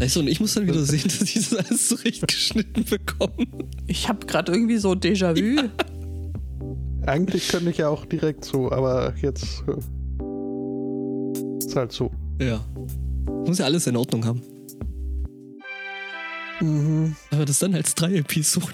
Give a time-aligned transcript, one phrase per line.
[0.00, 3.46] Weißt du, und ich muss dann wieder sehen, dass ich das alles zurechtgeschnitten bekomme.
[3.86, 5.60] Ich habe gerade irgendwie so Déjà-vu.
[5.60, 5.68] Ja.
[7.06, 9.72] Eigentlich könnte ich ja auch direkt so, aber jetzt äh,
[11.58, 12.10] ist halt so.
[12.40, 12.64] Ja.
[13.46, 14.42] Muss ja alles in Ordnung haben.
[16.60, 17.14] Mhm.
[17.30, 18.72] Aber das dann als drei Episoden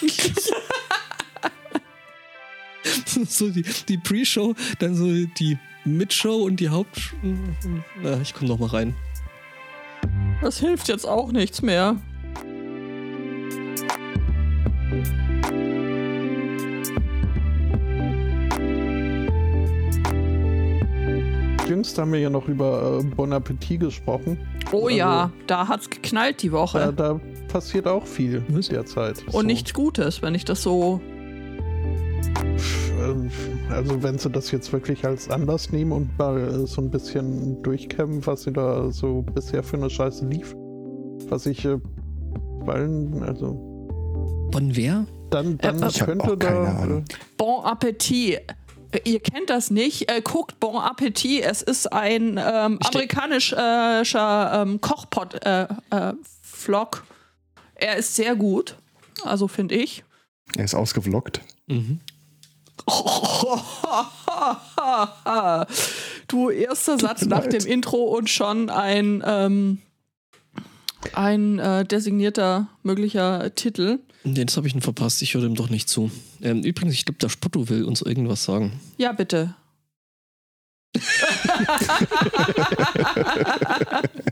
[3.28, 7.14] so die, die Pre-Show, dann so die Mid-Show und die Haupt...
[8.02, 8.94] Na, ich komm noch mal rein.
[10.40, 11.96] Das hilft jetzt auch nichts mehr.
[21.68, 24.38] Jüngst haben wir ja noch über äh, Bon Appetit gesprochen.
[24.72, 26.78] Oh also, ja, da hat's geknallt die Woche.
[26.78, 28.68] Da, da passiert auch viel Was?
[28.68, 29.24] derzeit.
[29.26, 29.42] Und so.
[29.42, 31.00] nichts Gutes, wenn ich das so
[33.82, 37.60] also wenn sie das jetzt wirklich als Anlass nehmen und mal äh, so ein bisschen
[37.64, 40.54] durchkämmen, was sie da so bisher für eine Scheiße lief,
[41.28, 41.78] was ich äh,
[42.60, 45.04] weil, also Von wer?
[45.30, 47.02] Dann, dann äh, könnte da äh,
[47.36, 48.42] Bon Appetit.
[49.04, 50.08] Ihr kennt das nicht.
[50.08, 51.42] Äh, guckt Bon Appetit.
[51.42, 57.04] Es ist ein ähm, amerikanischer ähm, Kochpot äh, äh, Vlog.
[57.74, 58.76] Er ist sehr gut.
[59.24, 60.04] Also finde ich.
[60.56, 61.40] Er ist ausgevloggt.
[61.66, 61.98] Mhm.
[66.28, 69.78] du, erster Satz nach dem Intro und schon ein, ähm,
[71.12, 74.00] ein äh, designierter möglicher Titel.
[74.24, 76.10] Jetzt habe ich ihn verpasst, ich höre dem doch nicht zu.
[76.40, 78.80] Ähm, übrigens, ich glaube, der Spotto will uns irgendwas sagen.
[78.96, 79.54] Ja, bitte.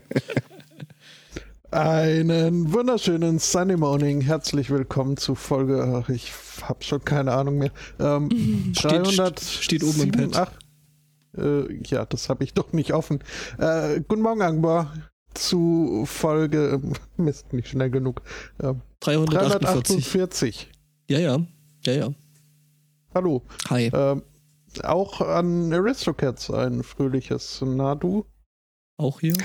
[1.71, 4.19] Einen wunderschönen Sunday Morning.
[4.19, 6.33] Herzlich willkommen zu Folge, ich
[6.63, 7.71] habe schon keine Ahnung mehr.
[7.97, 10.35] Ähm, steht, 300, steht oben im Pad.
[10.35, 13.19] Ach, äh, ja, das habe ich doch nicht offen.
[13.57, 14.93] Äh, guten Morgen, Angbar.
[15.33, 18.21] Zu Folge, äh, Mist, nicht schnell genug.
[18.57, 20.11] Äh, 348.
[20.11, 20.71] 348.
[21.09, 21.37] Ja, ja,
[21.85, 22.09] ja, ja.
[23.15, 23.43] Hallo.
[23.69, 23.89] Hi.
[23.93, 24.23] Ähm,
[24.83, 28.25] auch an Aristocats ein fröhliches Nadu.
[28.97, 29.35] Auch hier?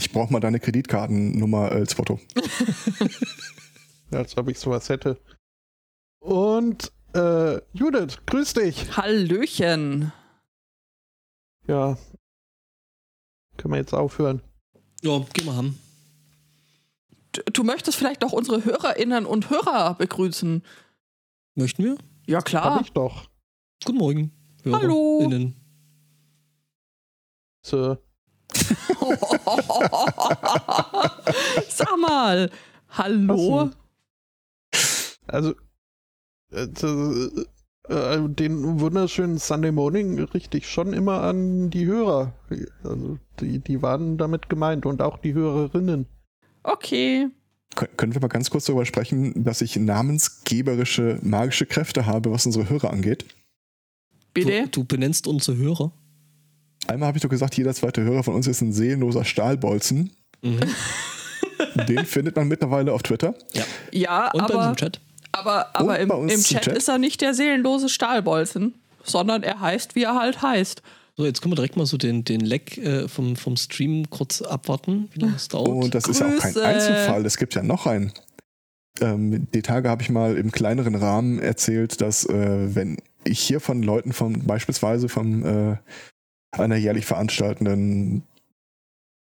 [0.00, 2.18] Ich brauche mal deine Kreditkartennummer als Foto.
[4.10, 5.20] als ob ich sowas hätte.
[6.20, 8.96] Und äh, Judith, grüß dich.
[8.96, 10.10] Hallöchen.
[11.66, 11.98] Ja.
[13.58, 14.40] Können wir jetzt aufhören?
[15.02, 15.78] Ja, gehen wir haben.
[17.32, 20.62] Du, du möchtest vielleicht auch unsere Hörerinnen und Hörer begrüßen.
[21.56, 21.98] Möchten wir?
[22.26, 22.76] Ja, klar.
[22.76, 23.28] Hab ich doch.
[23.84, 24.32] Guten Morgen.
[24.64, 25.52] Hallo.
[27.60, 27.98] So.
[31.68, 32.50] Sag mal,
[32.90, 33.70] hallo?
[35.26, 35.54] Also,
[36.52, 36.68] äh,
[38.28, 42.34] den wunderschönen Sunday Morning richte ich schon immer an die Hörer.
[42.84, 46.06] Also, die, die waren damit gemeint und auch die Hörerinnen.
[46.62, 47.28] Okay.
[47.74, 52.68] Können wir mal ganz kurz darüber sprechen, dass ich namensgeberische magische Kräfte habe, was unsere
[52.68, 53.26] Hörer angeht?
[54.34, 54.64] Bitte?
[54.64, 55.92] Du, du benennst unsere Hörer?
[56.90, 60.10] Einmal habe ich doch gesagt, jeder zweite Hörer von uns ist ein seelenloser Stahlbolzen.
[60.42, 60.60] Mhm.
[61.88, 63.34] Den findet man mittlerweile auf Twitter.
[63.52, 65.00] Ja, ja und aber, bei uns im Chat.
[65.32, 68.74] Aber, aber im, im Chat, Chat, ist er nicht der seelenlose Stahlbolzen,
[69.04, 70.82] sondern er heißt, wie er halt heißt.
[71.16, 74.42] So, jetzt können wir direkt mal so den, den Leck äh, vom, vom Stream kurz
[74.42, 75.68] abwarten, wie lange es dauert.
[75.68, 76.24] Und das Grüße.
[76.24, 78.12] ist ja auch kein Einzelfall, es gibt ja noch einen.
[79.00, 83.60] Ähm, die Tage habe ich mal im kleineren Rahmen erzählt, dass äh, wenn ich hier
[83.60, 85.76] von Leuten von beispielsweise von äh,
[86.52, 88.22] einer jährlich veranstaltenden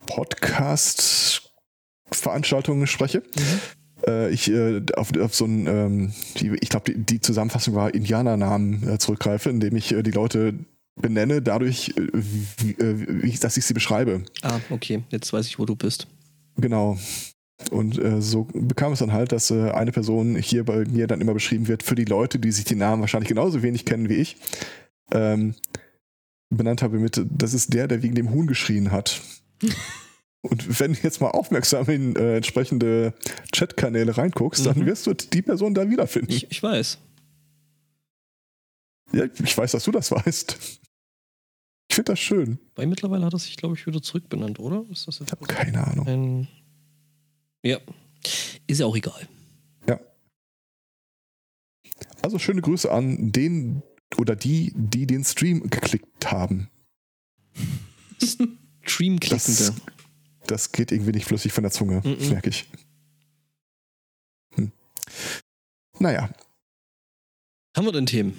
[0.05, 3.19] Podcast-Veranstaltung spreche.
[3.19, 3.61] Mhm.
[4.05, 7.93] Äh, ich äh, auf, auf, so ein, ähm, die, ich glaube, die, die, Zusammenfassung war
[7.93, 10.53] Indianernamen äh, zurückgreife, indem ich äh, die Leute
[10.95, 14.23] benenne, dadurch, äh, wie, äh, wie, dass ich sie beschreibe.
[14.41, 16.07] Ah, okay, jetzt weiß ich, wo du bist.
[16.57, 16.97] Genau.
[17.71, 21.21] Und äh, so bekam es dann halt, dass äh, eine Person hier bei mir dann
[21.21, 24.15] immer beschrieben wird für die Leute, die sich die Namen wahrscheinlich genauso wenig kennen wie
[24.15, 24.37] ich.
[25.11, 25.55] Ähm,
[26.49, 29.21] benannt habe mit, das ist der, der wegen dem Huhn geschrien hat.
[30.41, 33.13] Und wenn du jetzt mal aufmerksam in äh, entsprechende
[33.51, 34.65] Chatkanäle reinguckst, mhm.
[34.65, 36.31] dann wirst du die Person da wiederfinden.
[36.31, 36.99] Ich, ich weiß.
[39.13, 40.57] Ja, ich weiß, dass du das weißt.
[41.89, 42.59] Ich finde das schön.
[42.75, 44.85] Weil mittlerweile hat er sich, glaube ich, wieder zurückbenannt, oder?
[44.91, 46.07] Ist das jetzt ich habe keine Ahnung.
[46.07, 46.47] Ein
[47.63, 47.79] ja.
[48.67, 49.27] Ist ja auch egal.
[49.87, 49.99] Ja.
[52.21, 53.81] Also schöne Grüße an den
[54.15, 56.69] oder die, die den Stream geklickt haben.
[58.81, 59.39] Stream-Klickende.
[59.57, 59.73] Das,
[60.47, 62.29] das, geht irgendwie nicht flüssig von der Zunge, mm -mm.
[62.29, 62.69] merke ich.
[64.55, 64.71] Hm.
[65.99, 66.29] Naja.
[67.75, 68.33] Haben wir denn Themen?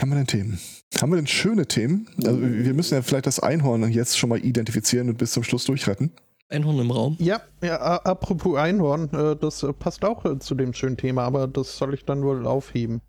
[0.00, 0.58] Haben wir denn Themen?
[1.00, 2.08] Haben wir denn schöne Themen?
[2.18, 5.64] Also wir müssen ja vielleicht das Einhorn jetzt schon mal identifizieren und bis zum Schluss
[5.64, 6.12] durchretten.
[6.48, 7.16] Einhorn im Raum.
[7.18, 11.46] Ja, ja apropos Einhorn, äh, das äh, passt auch äh, zu dem schönen Thema, aber
[11.46, 13.00] das soll ich dann wohl aufheben.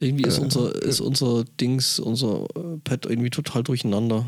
[0.00, 4.26] Irgendwie ist Äh, unser, ist unser Dings, unser äh, Pad irgendwie total durcheinander.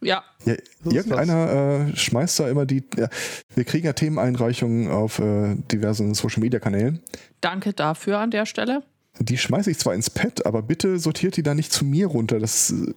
[0.00, 0.54] Ja, Ja,
[0.84, 2.84] irgendeiner äh, schmeißt da immer die.
[2.96, 3.08] Ja,
[3.54, 7.00] wir kriegen ja Themeneinreichungen auf äh, diversen Social Media Kanälen.
[7.40, 8.84] danke dafür an der Stelle.
[9.20, 12.38] Die schmeiße ich zwar ins Pad, aber bitte sortiert die da nicht zu mir runter.
[12.38, 12.94] Das, äh,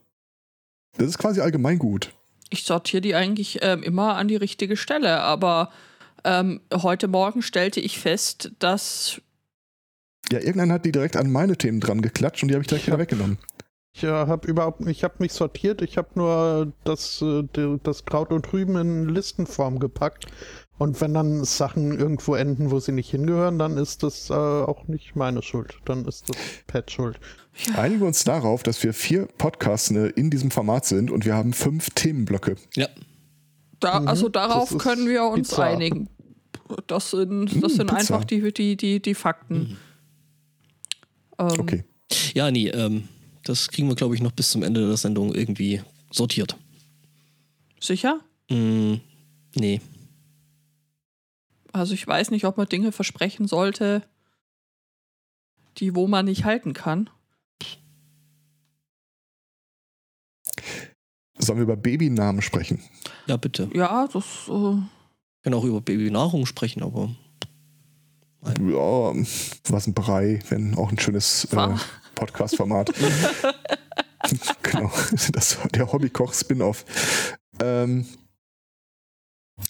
[0.97, 2.13] das ist quasi allgemeingut.
[2.51, 5.71] Ich sortiere die eigentlich ähm, immer an die richtige Stelle, aber
[6.23, 9.21] ähm, heute Morgen stellte ich fest, dass
[10.31, 12.87] Ja, irgendeiner hat die direkt an meine Themen dran geklatscht und die habe ich direkt
[12.87, 13.37] wieder weggenommen.
[13.93, 17.43] Ich äh, habe überhaupt, ich habe mich sortiert, ich habe nur das, äh,
[17.83, 20.27] das Kraut und Rüben in Listenform gepackt.
[20.77, 24.87] Und wenn dann Sachen irgendwo enden, wo sie nicht hingehören, dann ist das äh, auch
[24.87, 25.75] nicht meine Schuld.
[25.85, 26.37] Dann ist das
[26.67, 27.19] Pad schuld.
[27.75, 31.35] Einigen wir uns darauf, dass wir vier Podcasts äh, in diesem Format sind und wir
[31.35, 32.55] haben fünf Themenblöcke.
[32.75, 32.87] Ja.
[33.81, 35.65] da, Mhm, also darauf können wir uns bizarr.
[35.65, 36.07] einigen.
[36.87, 37.97] Das sind, das Hm, sind bizarr.
[37.99, 39.77] einfach die, die, die, die Fakten.
[41.41, 41.83] Ähm, Okay.
[42.33, 43.07] Ja, nee, ähm,
[43.43, 46.55] das kriegen wir, glaube ich, noch bis zum Ende der Sendung irgendwie sortiert.
[47.79, 48.19] Sicher?
[48.49, 48.95] Mm,
[49.55, 49.81] nee.
[51.71, 54.03] Also ich weiß nicht, ob man Dinge versprechen sollte,
[55.77, 57.09] die wo man nicht halten kann.
[61.37, 62.81] Sollen wir über Babynamen sprechen?
[63.25, 63.69] Ja, bitte.
[63.73, 64.89] Ja, das äh, Wir
[65.43, 67.15] können auch über Babynahrung sprechen, aber
[68.43, 69.13] Ja,
[69.69, 71.75] was ein Brei, wenn auch ein schönes äh,
[72.15, 72.91] Podcast-Format.
[74.63, 74.91] genau,
[75.31, 76.85] das war der Hobbykoch-Spin-Off.
[77.61, 78.05] Ähm,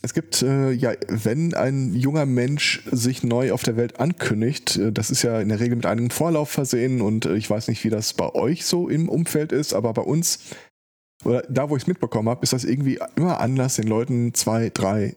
[0.01, 4.91] es gibt, äh, ja, wenn ein junger Mensch sich neu auf der Welt ankündigt, äh,
[4.91, 7.83] das ist ja in der Regel mit einem Vorlauf versehen und äh, ich weiß nicht,
[7.83, 10.39] wie das bei euch so im Umfeld ist, aber bei uns,
[11.23, 14.69] oder da, wo ich es mitbekommen habe, ist das irgendwie immer Anlass, den Leuten zwei,
[14.69, 15.15] drei,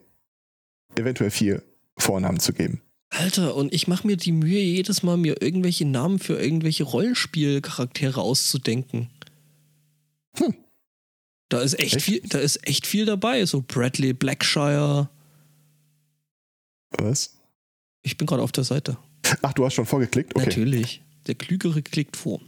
[0.95, 1.63] eventuell vier
[1.97, 2.81] Vornamen zu geben.
[3.17, 8.21] Alter, und ich mache mir die Mühe, jedes Mal mir irgendwelche Namen für irgendwelche Rollenspielcharaktere
[8.21, 9.09] auszudenken.
[10.37, 10.53] Hm.
[11.49, 12.05] Da ist echt, Echt?
[12.05, 13.45] viel, da ist echt viel dabei.
[13.45, 15.09] So Bradley Blackshire.
[16.97, 17.37] Was?
[18.01, 18.97] Ich bin gerade auf der Seite.
[19.41, 20.35] Ach, du hast schon vorgeklickt?
[20.35, 20.45] Okay.
[20.45, 21.01] Natürlich.
[21.27, 22.41] Der Klügere klickt vor.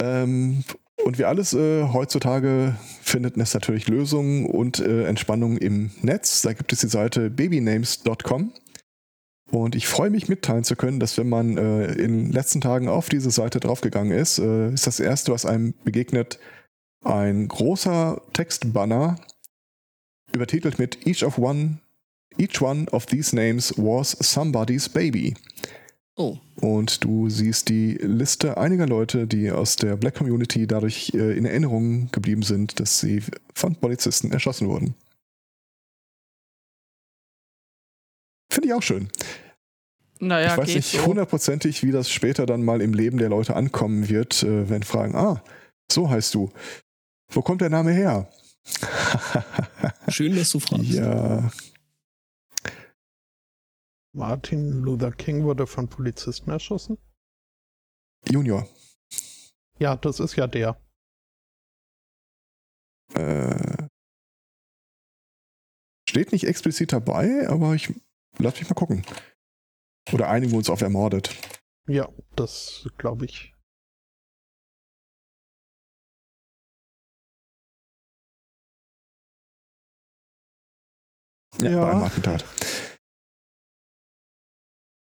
[0.00, 0.64] Ähm,
[1.04, 6.42] und wie alles äh, heutzutage findet es natürlich Lösungen und äh, Entspannung im Netz.
[6.42, 8.52] Da gibt es die Seite babynames.com.
[9.50, 12.88] Und ich freue mich mitteilen zu können, dass wenn man äh, in den letzten Tagen
[12.88, 16.38] auf diese Seite draufgegangen ist, äh, ist das erste, was einem begegnet,
[17.02, 19.16] ein großer Textbanner,
[20.34, 21.78] übertitelt mit Each of one,
[22.38, 25.34] each one of these names was somebody's baby.
[26.16, 31.36] Oh, Und du siehst die Liste einiger Leute, die aus der Black Community dadurch äh,
[31.36, 33.20] in Erinnerung geblieben sind, dass sie
[33.52, 34.94] von Polizisten erschossen wurden.
[38.54, 39.10] Finde ich auch schön.
[40.20, 41.06] naja, ich weiß geht nicht so.
[41.06, 45.16] hundertprozentig, wie das später dann mal im Leben der Leute ankommen wird, äh, wenn fragen,
[45.16, 45.42] ah,
[45.90, 46.52] so heißt du.
[47.32, 48.30] Wo kommt der Name her?
[50.08, 50.88] schön, dass du fragst.
[50.90, 51.50] ja,
[54.12, 56.96] Martin Luther King wurde von Polizisten erschossen?
[58.30, 58.68] Junior.
[59.80, 60.80] Ja, das ist ja der.
[63.14, 63.88] Äh,
[66.08, 67.92] steht nicht explizit dabei, aber ich
[68.38, 69.04] lass mich mal gucken.
[70.12, 71.30] Oder einigen wir uns auf ermordet.
[71.88, 73.54] Ja, das glaube ich.
[81.62, 81.80] Ja, Ja.
[81.84, 82.44] bei einem Attentat.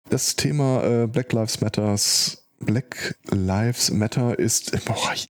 [0.09, 5.29] Das Thema äh, Black Lives Matters, Black Lives Matter ist, boah, ich,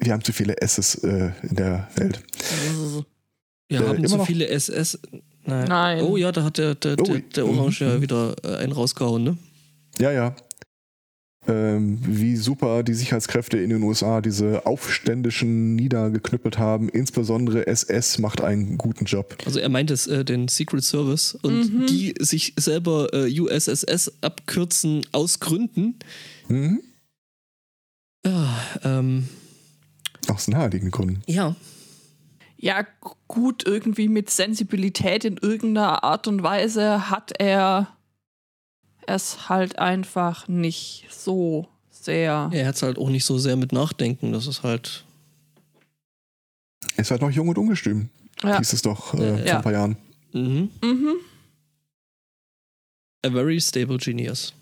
[0.00, 2.22] wir haben zu viele S's äh, in der Welt.
[3.68, 4.98] Wir Äh, haben immer zu noch- viele SS.
[5.44, 5.66] Nein.
[5.68, 6.02] Nein.
[6.02, 9.24] Oh ja, da hat der, der, Oh, der, der Orange ja wieder äh, einen rausgehauen,
[9.24, 9.36] ne?
[9.98, 10.34] Ja, ja.
[11.48, 16.88] Ähm, wie super die Sicherheitskräfte in den USA diese Aufständischen niedergeknüppelt haben.
[16.88, 19.36] Insbesondere SS macht einen guten Job.
[19.44, 21.86] Also er meint es, äh, den Secret Service und Mhm.
[21.86, 25.96] die sich selber äh, USSS abkürzen aus Gründen.
[26.46, 26.80] Mhm.
[28.24, 29.28] Ja, ähm,
[30.28, 31.22] Aus naheliegenden Gründen.
[31.26, 31.56] ja.
[32.62, 32.86] Ja,
[33.26, 37.88] gut, irgendwie mit Sensibilität in irgendeiner Art und Weise hat er
[39.04, 42.50] es halt einfach nicht so sehr.
[42.52, 44.32] Er hat es halt auch nicht so sehr mit Nachdenken.
[44.32, 45.04] Das ist halt.
[46.96, 48.10] Ist halt noch jung und ungestüm.
[48.44, 48.58] Ja.
[48.58, 49.56] Hieß es doch äh, vor Ja.
[49.56, 49.96] ein paar Jahren.
[50.32, 50.70] Mhm.
[50.84, 51.14] Mhm.
[53.26, 54.52] A very stable genius.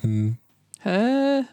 [0.00, 0.38] Hm.
[0.80, 1.44] Hä?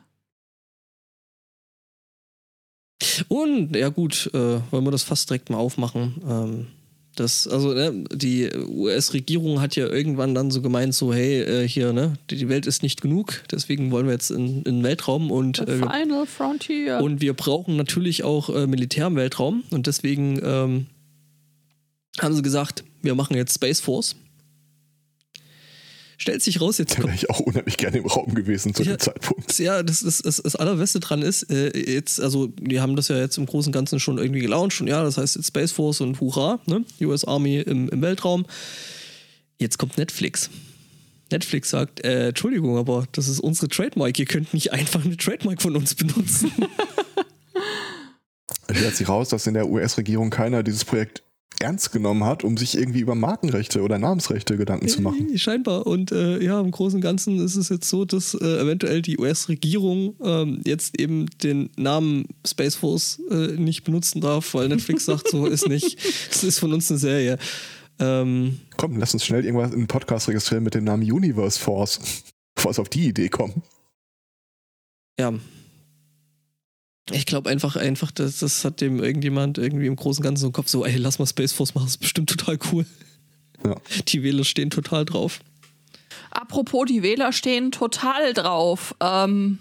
[3.30, 4.38] Und ja gut, äh,
[4.72, 6.16] wollen wir das fast direkt mal aufmachen.
[6.30, 6.68] Ähm,
[7.16, 11.94] das, also ne, die US-Regierung hat ja irgendwann dann so gemeint, so hey, äh, hier,
[11.94, 15.58] ne, die Welt ist nicht genug, deswegen wollen wir jetzt in, in den Weltraum und
[15.58, 17.00] The äh, wir- Final Frontier.
[17.02, 20.86] und wir brauchen natürlich auch äh, Militär im Weltraum und deswegen ähm,
[22.20, 24.18] haben sie gesagt, wir machen jetzt Space Force.
[26.26, 28.94] Stellt sich raus, jetzt Da wäre ich auch unheimlich gerne im Raum gewesen zu Ja.
[28.96, 29.60] dem Zeitpunkt.
[29.60, 33.18] Ja, das, das, das, das Allerbeste dran ist, äh, jetzt, also die haben das ja
[33.20, 36.02] jetzt im Großen und Ganzen schon irgendwie gelauncht und ja, das heißt jetzt Space Force
[36.02, 36.84] und Hurra, ne?
[37.02, 38.48] US Army im, im Weltraum.
[39.60, 40.50] Jetzt kommt Netflix.
[41.32, 45.62] Netflix sagt, äh, Entschuldigung, aber das ist unsere Trademark, ihr könnt nicht einfach eine Trademark
[45.62, 46.52] von uns benutzen.
[48.68, 51.22] Es stellt sich raus, dass in der US-Regierung keiner dieses Projekt
[51.60, 55.38] ernst genommen hat, um sich irgendwie über Markenrechte oder Namensrechte Gedanken zu machen.
[55.38, 55.88] Scheinbar.
[55.88, 59.18] Und äh, ja, im Großen und Ganzen ist es jetzt so, dass äh, eventuell die
[59.18, 65.30] US-Regierung ähm, jetzt eben den Namen Space Force äh, nicht benutzen darf, weil Netflix sagt,
[65.30, 65.98] so ist nicht.
[66.32, 67.38] Es ist von uns eine Serie.
[68.00, 72.24] Ähm, Komm, lass uns schnell irgendwas in einen Podcast registrieren mit dem Namen Universe Force.
[72.56, 73.64] Bevor es auf die Idee kommen.
[75.20, 75.34] ja.
[77.12, 80.48] Ich glaube einfach, einfach, das, das hat dem irgendjemand irgendwie im Großen und Ganzen so
[80.48, 82.86] im Kopf so, ey, lass mal Space Force machen, das ist bestimmt total cool.
[83.64, 83.76] Ja.
[84.08, 85.40] Die Wähler stehen total drauf.
[86.32, 88.96] Apropos, die Wähler stehen total drauf.
[89.00, 89.60] Ähm,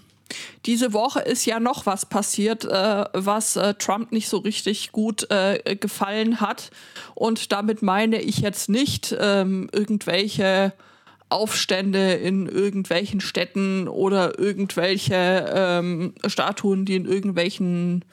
[0.65, 5.29] diese Woche ist ja noch was passiert, äh, was äh, Trump nicht so richtig gut
[5.29, 6.71] äh, gefallen hat.
[7.13, 10.73] Und damit meine ich jetzt nicht ähm, irgendwelche
[11.29, 18.05] Aufstände in irgendwelchen Städten oder irgendwelche ähm, Statuen, die in irgendwelchen,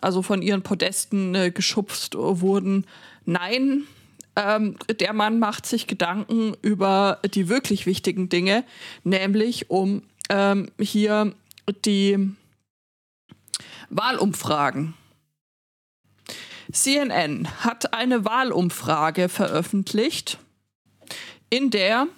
[0.00, 2.86] also von ihren Podesten äh, geschubst wurden.
[3.24, 3.84] Nein,
[4.36, 8.64] ähm, der Mann macht sich Gedanken über die wirklich wichtigen Dinge,
[9.04, 11.34] nämlich um ähm, hier
[11.84, 12.34] die
[13.90, 14.94] Wahlumfragen.
[16.72, 20.38] CNN hat eine Wahlumfrage veröffentlicht,
[21.52, 22.08] in der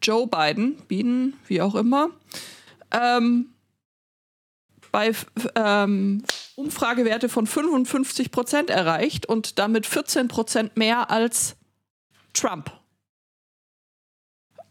[0.00, 2.08] Joe Biden, Biden, wie auch immer,
[2.90, 3.50] ähm,
[4.90, 5.12] bei
[5.54, 6.24] ähm,
[6.56, 11.56] Umfragewerte von 55 Prozent erreicht und damit 14 Prozent mehr als
[12.32, 12.72] Trump.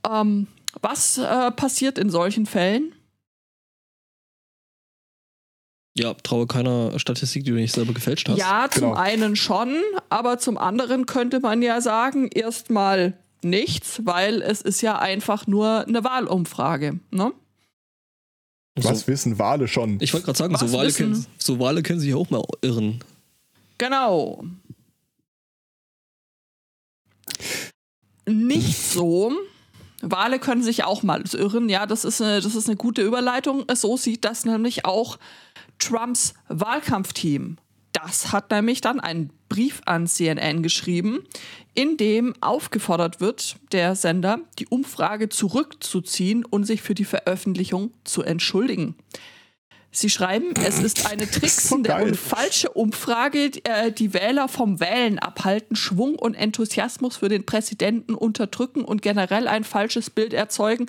[0.10, 0.48] Ähm,
[0.82, 2.96] was äh, passiert in solchen Fällen?
[5.96, 8.40] Ja, traue keiner Statistik, die du nicht selber gefälscht hast.
[8.40, 8.96] Ja, zum Genau.
[8.96, 9.80] einen schon,
[10.10, 15.88] aber zum anderen könnte man ja sagen, erstmal nichts, weil es ist ja einfach nur
[15.88, 17.00] eine Wahlumfrage.
[17.12, 17.34] Ne?
[18.76, 19.98] Was So, wissen Wale schon?
[20.02, 23.04] ich wollte gerade sagen, so Wale, können, so Wale können sich auch mal irren.
[23.78, 24.44] Genau.
[28.28, 29.32] Nicht so.
[30.02, 31.70] Wale können sich auch mal irren.
[31.70, 33.66] Ja, das ist, eine, das ist eine gute Überleitung.
[33.74, 35.18] So sieht das nämlich auch
[35.80, 37.58] Trumps Wahlkampfteam.
[37.94, 41.24] Das hat nämlich dann einen Brief an CNN geschrieben,
[41.78, 48.24] in dem aufgefordert wird, der Sender, die Umfrage zurückzuziehen und sich für die Veröffentlichung zu
[48.24, 48.96] entschuldigen.
[49.92, 52.08] Sie schreiben, es ist eine tricksende geil.
[52.08, 57.46] und falsche Umfrage, die, äh, die Wähler vom Wählen abhalten, Schwung und Enthusiasmus für den
[57.46, 60.88] Präsidenten unterdrücken und generell ein falsches Bild erzeugen,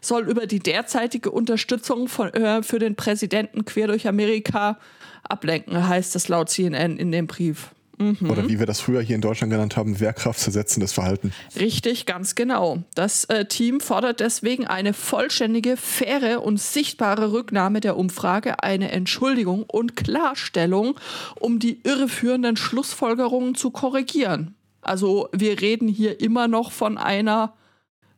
[0.00, 4.80] soll über die derzeitige Unterstützung von, äh, für den Präsidenten quer durch Amerika
[5.22, 7.70] ablenken, heißt es laut CNN in dem Brief.
[8.28, 11.32] Oder wie wir das früher hier in Deutschland genannt haben, wehrkraftzersetzendes Verhalten.
[11.58, 12.82] Richtig, ganz genau.
[12.94, 19.64] Das äh, Team fordert deswegen eine vollständige, faire und sichtbare Rücknahme der Umfrage, eine Entschuldigung
[19.64, 20.98] und Klarstellung,
[21.40, 24.54] um die irreführenden Schlussfolgerungen zu korrigieren.
[24.80, 27.54] Also wir reden hier immer noch von einer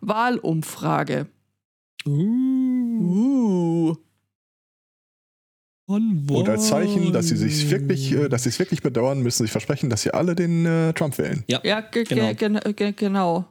[0.00, 1.26] Wahlumfrage.
[2.06, 3.96] Uh.
[5.86, 9.44] Und als Zeichen, dass sie sich wirklich, äh, dass sie es wirklich bedauern, müssen sie
[9.44, 11.44] sich versprechen, dass sie alle den äh, Trump wählen.
[11.46, 12.34] Ja, Ja, ge genau.
[12.34, 12.60] genau.
[12.74, 13.44] Ge ge.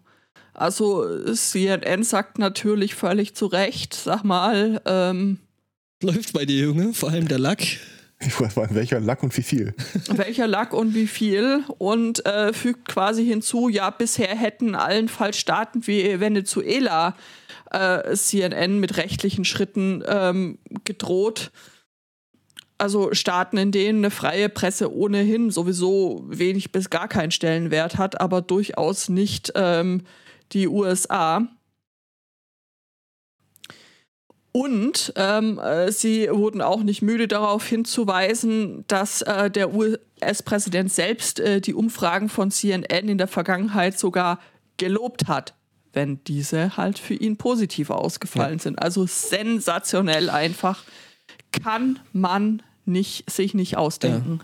[0.54, 5.40] Also CNN sagt natürlich völlig zu Recht, sag mal, ähm,
[6.04, 7.62] Läuft bei dir, Junge, vor allem der Lack.
[8.20, 9.74] Ich frage mal, welcher Lack und wie viel.
[10.10, 15.88] welcher Lack und wie viel und äh, fügt quasi hinzu, ja, bisher hätten allenfalls Staaten
[15.88, 17.16] wie Venezuela
[17.72, 21.52] äh, CNN mit rechtlichen Schritten ähm, gedroht.
[22.78, 28.20] Also Staaten, in denen eine freie Presse ohnehin sowieso wenig bis gar keinen Stellenwert hat,
[28.20, 30.02] aber durchaus nicht ähm,
[30.52, 31.48] die USA.
[34.52, 41.42] Und ähm, äh, sie wurden auch nicht müde darauf hinzuweisen, dass äh, der US-Präsident selbst
[41.42, 44.40] äh, die Umfragen von CNN in der Vergangenheit sogar
[44.78, 45.56] gelobt hat,
[45.92, 48.82] wenn diese halt für ihn positiv ausgefallen sind.
[48.82, 50.86] Also sensationell einfach.
[51.64, 54.42] Kann man nicht, sich nicht ausdenken.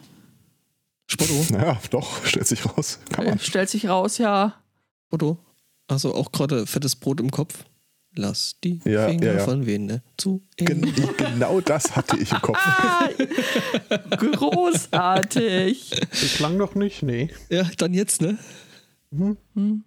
[1.08, 3.00] Spotto, Naja, doch, stellt sich raus.
[3.12, 3.40] Kann Äh, man.
[3.40, 4.56] stellt sich raus, ja.
[5.08, 5.38] Spotto.
[5.88, 7.66] Also auch gerade fettes Brot im Kopf.
[8.16, 9.44] Lass die Ja, Finger ja, ja.
[9.46, 10.42] von Vene zu.
[10.58, 10.82] Gen
[11.18, 12.58] genau das hatte ich im Kopf.
[12.62, 13.08] Ah,
[14.18, 15.92] großartig.
[16.10, 17.30] Bislang noch nicht, nee.
[17.50, 18.38] Ja, dann jetzt, ne?
[19.12, 19.84] Stimmt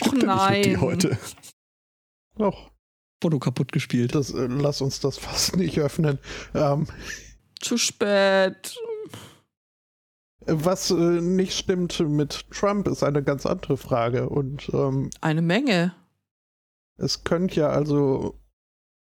[0.00, 0.80] Och ja nicht mit dir nein.
[0.80, 1.18] heute.
[2.36, 2.70] Doch,
[3.22, 4.14] Spotto kaputt gespielt.
[4.16, 6.18] das, äh, lass uns das fast nicht öffnen.
[6.54, 6.88] Ähm,
[7.60, 8.76] Zu spät.
[10.46, 14.28] was äh, nicht stimmt mit Trump, ist eine ganz andere Frage.
[14.28, 15.94] Und ähm, Eine Menge.
[16.96, 18.40] es könnte ja also,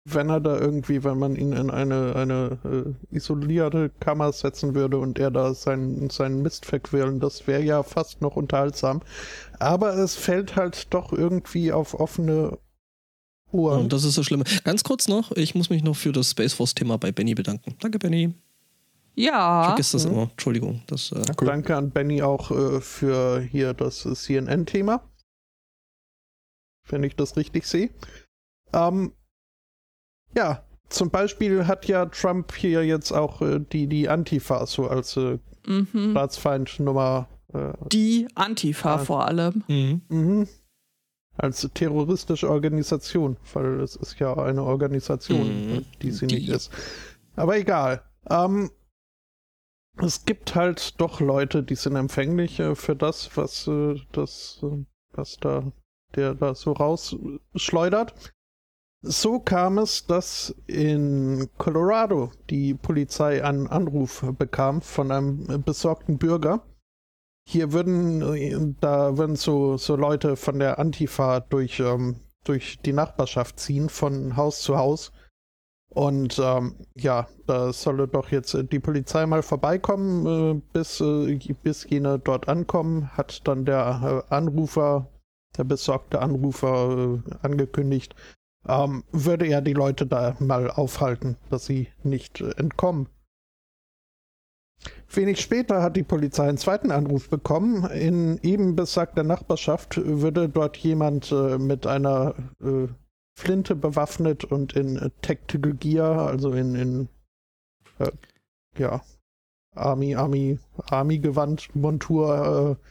[0.04, 2.58] wenn er da irgendwie, wenn man ihn in eine, eine
[3.10, 7.82] äh, isolierte Kammer setzen würde und er da seinen, seinen Mist verquirlen, das wäre ja
[7.82, 9.00] fast noch unterhaltsam.
[9.58, 12.58] Aber es fällt halt doch irgendwie auf offene
[13.52, 13.82] Ohren.
[13.82, 14.42] Und das ist so schlimm.
[14.64, 17.74] Ganz kurz noch, ich muss mich noch für das Space Force-Thema bei Benny bedanken.
[17.80, 18.34] Danke, Benny.
[19.16, 19.64] Ich Ja.
[19.64, 20.12] vergesse das mhm.
[20.12, 20.22] immer.
[20.30, 20.82] Entschuldigung.
[20.86, 21.46] Das, äh, Ja, cool.
[21.46, 25.02] Danke an Benny auch äh, für hier das CNN-Thema.
[26.88, 27.90] Wenn ich das richtig sehe.
[28.72, 29.12] Ähm,
[30.34, 35.16] ja, zum Beispiel hat ja Trump hier jetzt auch äh, die, die Antifa so als
[35.16, 36.12] äh, Mhm.
[36.12, 39.62] Staatsfeind Nummer äh, Die Antifa vor allem.
[39.68, 40.00] mhm.
[40.08, 40.48] mhm.
[41.42, 45.84] Als terroristische Organisation, weil es ist ja eine Organisation, Mhm.
[46.02, 46.70] die sie Die- nicht ist.
[47.36, 48.02] Aber egal.
[48.28, 48.70] Ähm,
[49.96, 54.84] es gibt halt doch Leute, die sind empfänglich äh, für das, was äh, das, äh,
[55.12, 55.72] was da
[56.16, 58.14] der da so rausschleudert.
[59.02, 66.62] So kam es, dass in Colorado die Polizei einen Anruf bekam von einem besorgten Bürger.
[67.46, 72.92] Hier würden, äh, da würden so, so Leute von der Antifa durch, ähm, durch die
[72.92, 75.12] Nachbarschaft ziehen, von Haus zu Haus.
[75.90, 81.36] Und ähm, ja, da solle doch jetzt äh, die Polizei mal vorbeikommen, äh, bis, äh,
[81.62, 85.08] bis jene dort ankommen, hat dann der äh, Anrufer,
[85.58, 88.14] der besorgte Anrufer äh, angekündigt,
[88.68, 93.08] ähm, würde er die Leute da mal aufhalten, dass sie nicht entkommen.
[95.12, 97.84] Wenig später hat die Polizei einen zweiten Anruf bekommen.
[97.90, 102.86] In eben besagter Nachbarschaft würde dort jemand äh, mit einer äh,
[103.36, 107.08] Flinte bewaffnet und in äh, Tactical Gear, also in, in
[107.98, 108.10] äh,
[108.78, 109.02] ja,
[109.74, 110.58] Army, Army,
[110.90, 112.86] Army-Gewand, Montur, äh,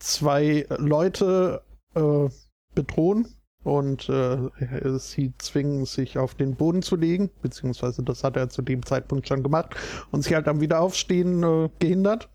[0.00, 1.62] zwei Leute
[1.94, 2.28] äh,
[2.74, 3.33] bedrohen
[3.64, 4.50] und äh,
[4.98, 9.26] sie zwingen, sich auf den Boden zu legen, beziehungsweise das hat er zu dem Zeitpunkt
[9.26, 9.74] schon gemacht
[10.10, 12.28] und sie halt am Wiederaufstehen äh, gehindert.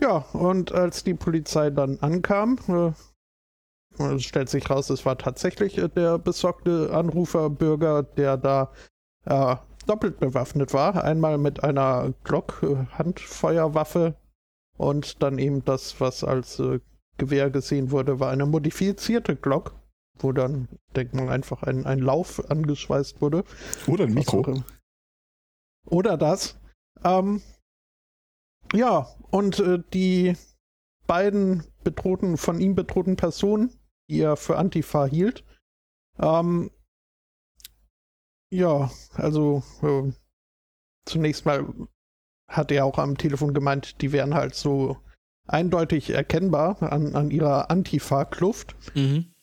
[0.00, 2.92] Ja, und als die Polizei dann ankam, äh,
[4.14, 8.72] es stellt sich raus, es war tatsächlich äh, der besorgte Anruferbürger, der da
[9.24, 11.02] äh, doppelt bewaffnet war.
[11.02, 14.14] Einmal mit einer Glock, äh, Handfeuerwaffe
[14.76, 16.80] und dann eben das, was als äh,
[17.16, 19.74] Gewehr gesehen wurde, war eine modifizierte Glock,
[20.22, 23.44] wo dann, denkt man, einfach ein, ein Lauf angeschweißt wurde.
[23.86, 24.62] Oder ein Mikro.
[25.86, 26.58] Oder das.
[27.04, 27.42] Ähm,
[28.72, 30.36] ja, und äh, die
[31.06, 33.72] beiden bedrohten, von ihm bedrohten Personen,
[34.10, 35.44] die er für Antifa hielt,
[36.18, 36.70] ähm,
[38.50, 40.12] ja, also äh,
[41.06, 41.66] zunächst mal
[42.50, 44.96] hat er auch am Telefon gemeint, die wären halt so
[45.46, 49.34] eindeutig erkennbar an, an ihrer Antifa-Kluft Mhm.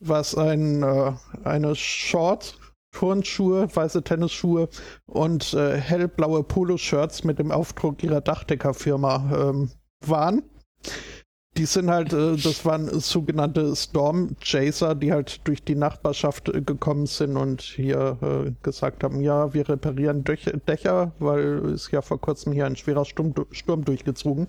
[0.00, 1.12] Was ein, äh,
[1.44, 2.58] eine Short,
[2.92, 4.68] Turnschuhe, weiße Tennisschuhe
[5.06, 9.70] und äh, hellblaue Poloshirts mit dem Aufdruck ihrer Dachdeckerfirma ähm,
[10.04, 10.42] waren.
[11.56, 16.62] Die sind halt, äh, das waren sogenannte Storm Chaser, die halt durch die Nachbarschaft äh,
[16.62, 22.00] gekommen sind und hier äh, gesagt haben, ja, wir reparieren Döch Dächer, weil ist ja
[22.00, 24.46] vor kurzem hier ein schwerer Sturm, Sturm durchgezogen.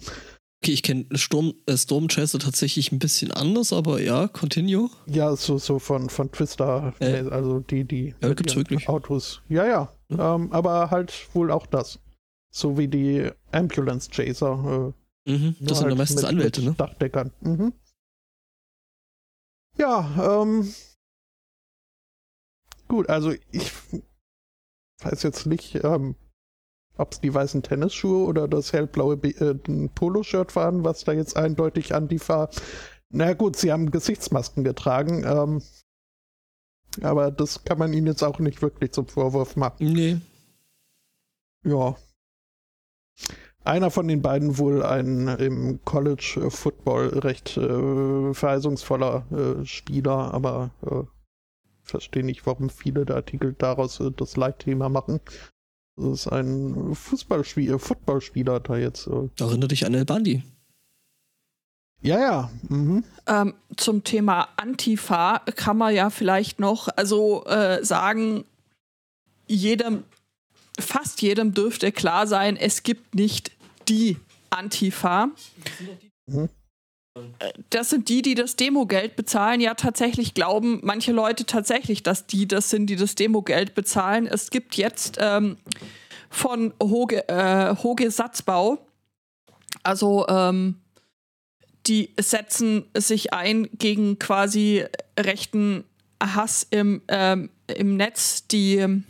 [0.62, 4.90] Okay, ich kenne Sturm, äh, Storm Chaser tatsächlich ein bisschen anders, aber ja, continue.
[5.06, 7.24] Ja, so, so von, von Twister, Äh.
[7.30, 8.90] also die, die Ja, gibt's wirklich.
[8.90, 9.42] Autos.
[9.48, 9.94] Ja, ja.
[10.10, 12.00] Ähm, aber halt wohl auch das.
[12.54, 14.94] So wie die Ambulance Chaser.
[14.96, 15.56] Äh, Mhm.
[15.60, 16.76] Das sind halt ja meistens mit- Anwälte, mit ne?
[16.76, 17.32] Dachdeckern.
[17.42, 17.74] Mhm.
[19.78, 20.74] Ja, ähm.
[22.88, 23.72] Gut, also ich
[25.04, 26.16] weiß jetzt nicht, ähm,
[27.00, 31.38] ob es die weißen Tennisschuhe oder das hellblaue Be- äh, Poloshirt waren, was da jetzt
[31.38, 32.50] eindeutig Antifa.
[33.10, 35.62] Na gut, sie haben Gesichtsmasken getragen, ähm,
[37.02, 39.94] aber das kann man ihnen jetzt auch nicht wirklich zum Vorwurf machen.
[39.94, 40.18] Nee.
[41.64, 41.96] Ja.
[43.64, 49.26] Einer von den beiden wohl ein im College Football recht äh, verheißungsvoller
[49.62, 51.04] äh, Spieler, aber äh,
[51.84, 55.20] verstehe nicht, warum viele der Artikel daraus äh, das Leitthema machen.
[56.00, 59.08] Das ist ein Fußballspieler, Footballspieler da jetzt.
[59.08, 59.30] äh.
[59.40, 60.44] Erinnere dich an El Bandi.
[62.02, 62.52] Ja, ja.
[62.70, 63.04] Mhm.
[63.28, 68.46] Ähm, zum Thema Antifa kann man ja vielleicht noch also äh, sagen,
[69.48, 70.04] jedem,
[70.80, 73.52] fast jedem dürfte klar sein, es gibt nicht
[73.90, 74.18] die
[74.50, 75.30] Antifa.
[76.28, 76.50] Mhm.
[77.70, 79.62] Das sind die, die das Demogeld bezahlen.
[79.62, 84.28] Ja, tatsächlich glauben manche Leute tatsächlich, dass die das sind, die das Demogeld bezahlen.
[84.28, 85.58] Es gibt jetzt ähm,
[86.30, 88.80] von Hoge, äh, Hoge Satzbau,
[89.84, 90.76] also ähm,
[91.88, 94.86] die setzen sich ein gegen quasi
[95.18, 95.84] rechten
[96.22, 99.04] Hass im, ähm, im Netz, die,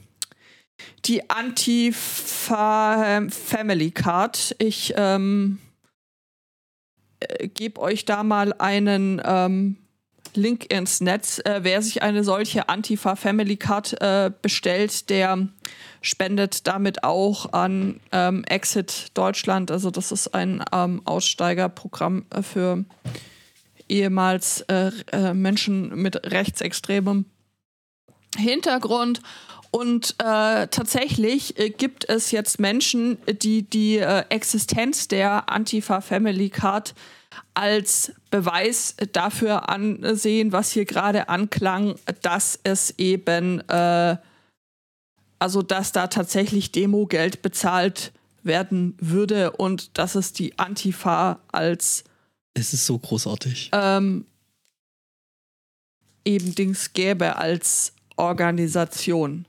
[1.06, 4.56] die Antifa Family Card.
[4.60, 5.60] Ich ähm,
[7.20, 9.78] äh, gebe euch da mal einen ähm,
[10.34, 11.40] Link ins Netz.
[11.40, 15.48] Äh, wer sich eine solche Antifa Family Card äh, bestellt, der
[16.02, 19.72] spendet damit auch an ähm, Exit Deutschland.
[19.72, 22.86] Also das ist ein ähm, Aussteigerprogramm äh, für
[23.88, 27.26] ehemals äh, äh, Menschen mit rechtsextremem
[28.38, 29.22] Hintergrund.
[29.72, 36.50] Und äh, tatsächlich äh, gibt es jetzt Menschen, die die äh, Existenz der Antifa Family
[36.50, 36.96] Card
[37.54, 44.18] als Beweis dafür ansehen, was hier gerade anklang, dass es eben, äh,
[45.38, 52.06] also dass da tatsächlich Demogeld bezahlt werden würde und dass es die Antifa als
[52.56, 53.70] Es ist so großartig.
[53.74, 54.26] ähm,
[56.26, 59.46] eben Dings gäbe als Organisation.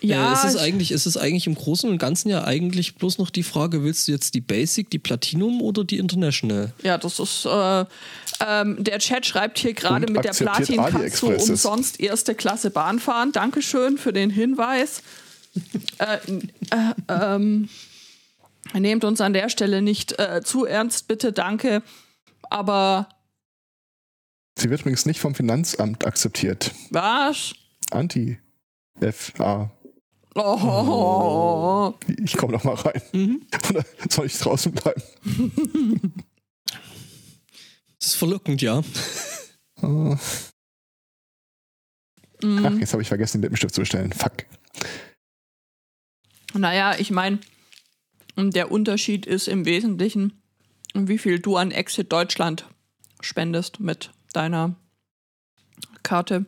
[0.00, 2.96] Ja, Ja, es ist ich- eigentlich, es ist eigentlich im Großen und Ganzen ja eigentlich
[2.96, 6.72] bloß noch die Frage, willst du jetzt die Basic, die Platinum oder die International?
[6.82, 7.44] Ja, das ist.
[7.46, 7.84] Äh,
[8.44, 12.98] ähm, der Chat schreibt hier gerade mit der Platin kannst du umsonst erste Klasse Bahn
[12.98, 13.30] fahren.
[13.32, 15.02] Dankeschön für den Hinweis.
[15.98, 16.16] äh,
[16.70, 17.68] äh, ähm,
[18.74, 21.82] nehmt uns an der Stelle nicht äh, zu ernst, bitte, danke.
[22.50, 23.08] Aber
[24.58, 26.72] Sie wird übrigens nicht vom Finanzamt akzeptiert.
[26.90, 27.52] was?
[27.90, 28.38] Anti.
[29.00, 29.70] FA.
[30.34, 31.92] Oh.
[32.24, 33.02] Ich komme noch mal rein.
[33.12, 33.46] Mhm.
[33.70, 35.02] Oder soll ich draußen bleiben?
[37.98, 38.82] Das ist verlockend, ja.
[39.82, 40.16] Oh.
[42.44, 44.12] Ach, jetzt habe ich vergessen, den Lippenstift zu bestellen.
[44.12, 44.46] Fuck.
[46.54, 47.38] Naja, ich meine,
[48.36, 50.42] der Unterschied ist im Wesentlichen,
[50.94, 52.66] wie viel du an Exit Deutschland
[53.20, 54.74] spendest mit deiner
[56.02, 56.46] Karte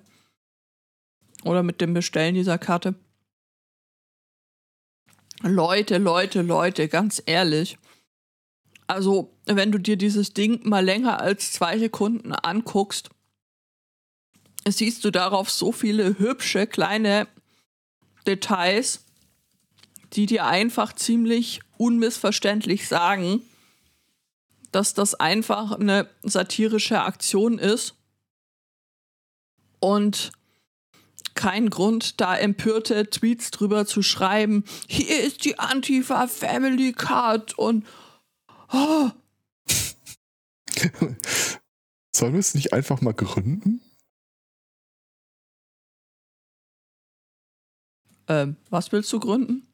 [1.45, 2.95] oder mit dem Bestellen dieser Karte.
[5.43, 7.79] Leute, Leute, Leute, ganz ehrlich.
[8.87, 13.11] Also, wenn du dir dieses Ding mal länger als zwei Sekunden anguckst,
[14.67, 17.29] siehst du darauf so viele hübsche kleine
[18.27, 19.05] Details,
[20.15, 23.43] die dir einfach ziemlich unmissverständlich sagen,
[24.73, 27.95] dass das einfach eine satirische Aktion ist
[29.81, 30.33] und
[31.35, 34.65] kein Grund, da empörte Tweets drüber zu schreiben.
[34.89, 37.87] Hier ist die Antifa Family Card und
[38.73, 39.11] oh,
[42.15, 43.81] Sollen wir es nicht einfach mal gründen?
[48.29, 49.67] ähm, was willst du gründen?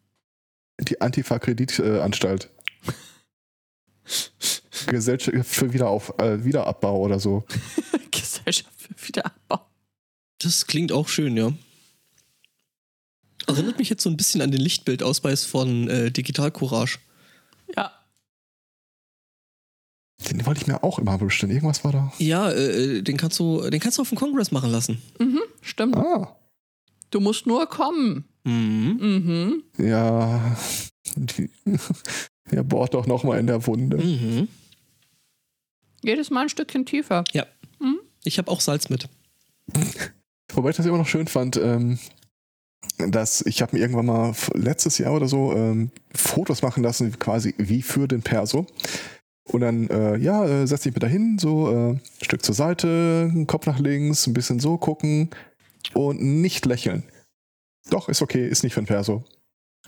[0.80, 2.50] Die Antifa-Kreditanstalt.
[4.86, 7.44] Gesellschaft für Wiederauf, äh, Wiederabbau oder so.
[8.10, 9.69] Gesellschaft für Wiederabbau.
[10.42, 11.52] Das klingt auch schön, ja.
[13.46, 16.98] Erinnert mich jetzt so ein bisschen an den Lichtbildausweis von äh, Digital Courage.
[17.76, 17.92] Ja,
[20.28, 21.52] Den wollte ich mir auch immer bestellen.
[21.52, 22.12] Irgendwas war da.
[22.18, 25.00] Ja, äh, den kannst du, den kannst du auf dem Kongress machen lassen.
[25.18, 25.96] mhm, stimmt.
[25.96, 26.36] Ah.
[27.10, 28.24] Du musst nur kommen.
[28.44, 29.62] Mhm.
[29.76, 29.84] Mhm.
[29.84, 30.56] Ja.
[31.16, 31.50] Die,
[32.52, 33.96] ja, bohrt doch noch mal in der Wunde.
[33.96, 34.48] Mhm.
[36.02, 37.24] Jedes Mal ein Stückchen tiefer.
[38.22, 39.08] Ich habe auch Salz mit.
[40.54, 41.98] Wobei ich das immer noch schön fand, ähm,
[42.98, 47.54] dass ich habe mir irgendwann mal letztes Jahr oder so ähm, Fotos machen lassen, quasi
[47.58, 48.66] wie für den Perso.
[49.44, 53.32] Und dann, äh, ja, äh, setz dich mit dahin, so äh, ein Stück zur Seite,
[53.46, 55.30] Kopf nach links, ein bisschen so gucken
[55.94, 57.02] und nicht lächeln.
[57.90, 59.24] Doch, ist okay, ist nicht für ein Perso.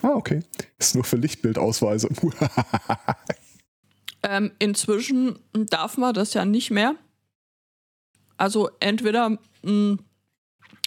[0.01, 0.41] Ah, okay.
[0.79, 2.09] Ist nur für Lichtbildausweise.
[4.23, 6.95] Ähm, inzwischen darf man das ja nicht mehr.
[8.37, 9.99] Also entweder mh,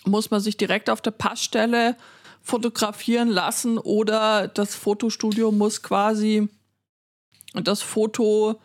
[0.06, 1.96] muss man sich direkt auf der Passstelle
[2.41, 6.48] fotografieren lassen oder das Fotostudio muss quasi
[7.54, 8.60] das Foto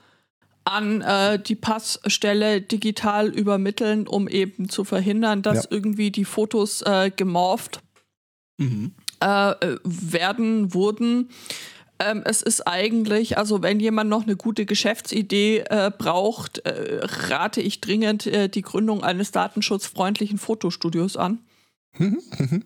[0.64, 5.70] an äh, die Passstelle digital übermitteln, um eben zu verhindern, dass Ja.
[5.70, 7.80] irgendwie die Fotos äh, gemorpht
[8.58, 8.92] Mhm.
[9.20, 11.30] äh, werden, wurden.
[12.00, 17.60] Ähm, es ist eigentlich, also wenn jemand noch eine gute Geschäftsidee äh, braucht, äh, rate
[17.60, 21.40] ich dringend äh, die Gründung eines datenschutzfreundlichen Fotostudios an.
[21.98, 22.64] Mhm, mhm.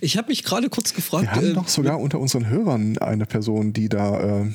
[0.00, 1.24] Ich habe mich gerade kurz gefragt.
[1.24, 4.52] Wir haben äh, doch sogar unter unseren Hörern eine Person, die da äh,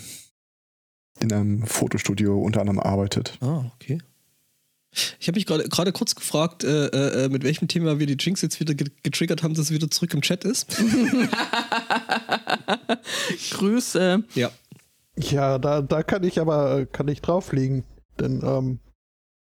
[1.20, 3.38] in einem Fotostudio unter anderem arbeitet.
[3.42, 4.00] Ah, okay.
[5.20, 8.42] Ich habe mich gerade kurz gefragt, äh, äh, äh, mit welchem Thema wir die Jinx
[8.42, 10.66] jetzt wieder getriggert haben, dass sie wieder zurück im Chat ist.
[13.52, 14.24] Grüße.
[14.36, 14.52] Ja.
[15.18, 17.84] Ja, da, da kann ich aber kann ich drauflegen.
[18.20, 18.80] Denn ähm,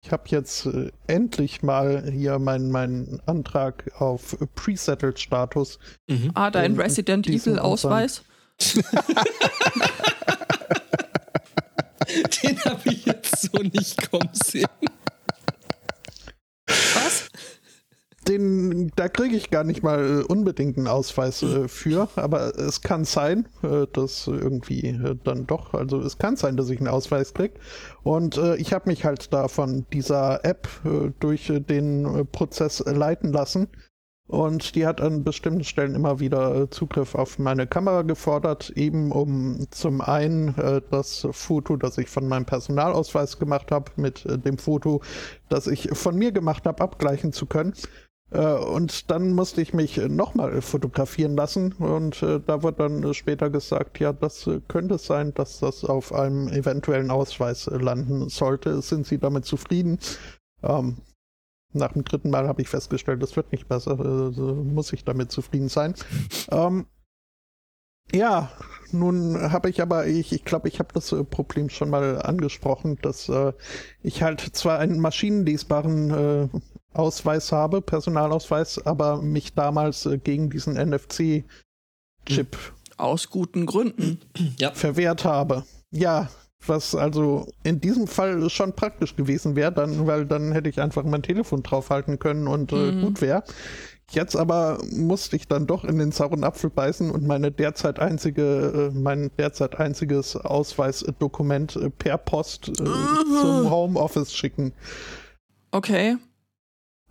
[0.06, 5.80] ich habe jetzt äh, endlich mal hier meinen mein Antrag auf Pre-Settled-Status.
[6.08, 6.32] Mhm.
[6.34, 8.24] Ah, dein Resident Evil-Ausweis?
[12.44, 14.68] Den habe ich jetzt so nicht kommen sehen.
[16.68, 17.30] Was?
[18.28, 22.82] Den, da kriege ich gar nicht mal äh, unbedingt einen Ausweis äh, für, aber es
[22.82, 26.88] kann sein, äh, dass irgendwie äh, dann doch, also es kann sein, dass ich einen
[26.88, 27.54] Ausweis kriege.
[28.02, 33.32] Und äh, ich habe mich halt da von dieser App äh, durch den Prozess leiten
[33.32, 33.68] lassen.
[34.28, 39.68] Und die hat an bestimmten Stellen immer wieder Zugriff auf meine Kamera gefordert, eben um
[39.70, 40.56] zum einen
[40.90, 45.04] das Foto, das ich von meinem Personalausweis gemacht habe, mit dem Foto,
[45.50, 47.74] das ich von mir gemacht habe, abgleichen zu können.
[48.36, 53.50] Äh, und dann musste ich mich nochmal fotografieren lassen und äh, da wird dann später
[53.50, 58.82] gesagt, ja, das könnte sein, dass das auf einem eventuellen Ausweis landen sollte.
[58.82, 60.00] Sind Sie damit zufrieden?
[60.64, 60.98] Ähm,
[61.72, 65.32] nach dem dritten Mal habe ich festgestellt, das wird nicht besser, also muss ich damit
[65.32, 65.94] zufrieden sein.
[66.52, 66.88] Ähm,
[68.14, 68.52] ja,
[68.92, 72.22] nun habe ich aber, ich glaube, ich, glaub, ich habe das äh, Problem schon mal
[72.22, 73.54] angesprochen, dass äh,
[74.04, 76.48] ich halt zwar einen maschinenlesbaren äh,
[76.96, 82.58] Ausweis habe, Personalausweis, aber mich damals äh, gegen diesen NFC-Chip
[82.98, 84.20] aus guten Gründen
[84.60, 84.72] ja.
[84.72, 85.64] verwehrt habe.
[85.92, 86.30] Ja,
[86.68, 91.04] was also in diesem Fall schon praktisch gewesen wäre, dann, weil dann hätte ich einfach
[91.04, 93.02] mein Telefon draufhalten können und äh, mhm.
[93.02, 93.44] gut wäre.
[94.12, 98.92] Jetzt aber musste ich dann doch in den sauren Apfel beißen und meine derzeit einzige,
[98.94, 102.74] äh, mein derzeit einziges Ausweisdokument äh, per Post äh,
[103.42, 104.74] zum Homeoffice schicken.
[105.72, 106.18] Okay.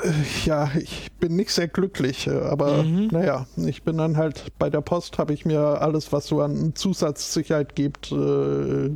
[0.02, 0.12] Äh,
[0.44, 3.08] ja, ich bin nicht sehr glücklich, äh, aber mhm.
[3.08, 6.74] naja, ich bin dann halt bei der Post, habe ich mir alles, was so an
[6.74, 8.90] Zusatzsicherheit gibt, äh,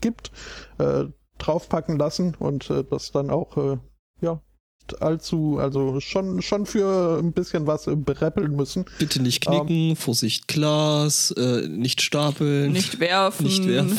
[0.00, 0.32] gibt,
[0.78, 1.04] äh,
[1.38, 3.78] draufpacken lassen und äh, das dann auch, äh,
[4.22, 4.40] ja,
[5.00, 8.86] allzu, also schon, schon für ein bisschen was bereppeln müssen.
[8.98, 12.72] Bitte nicht knicken, ähm, Vorsicht Glas, äh, nicht stapeln.
[12.72, 13.44] Nicht werfen.
[13.44, 13.98] Nicht werfen.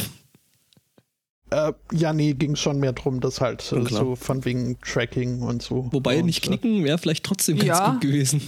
[1.52, 5.62] Äh, ja, nee, ging schon mehr drum, dass halt äh, so von wegen Tracking und
[5.62, 5.90] so.
[5.92, 7.92] Wobei und, nicht knicken wäre vielleicht trotzdem ganz ja.
[7.92, 8.42] gut gewesen.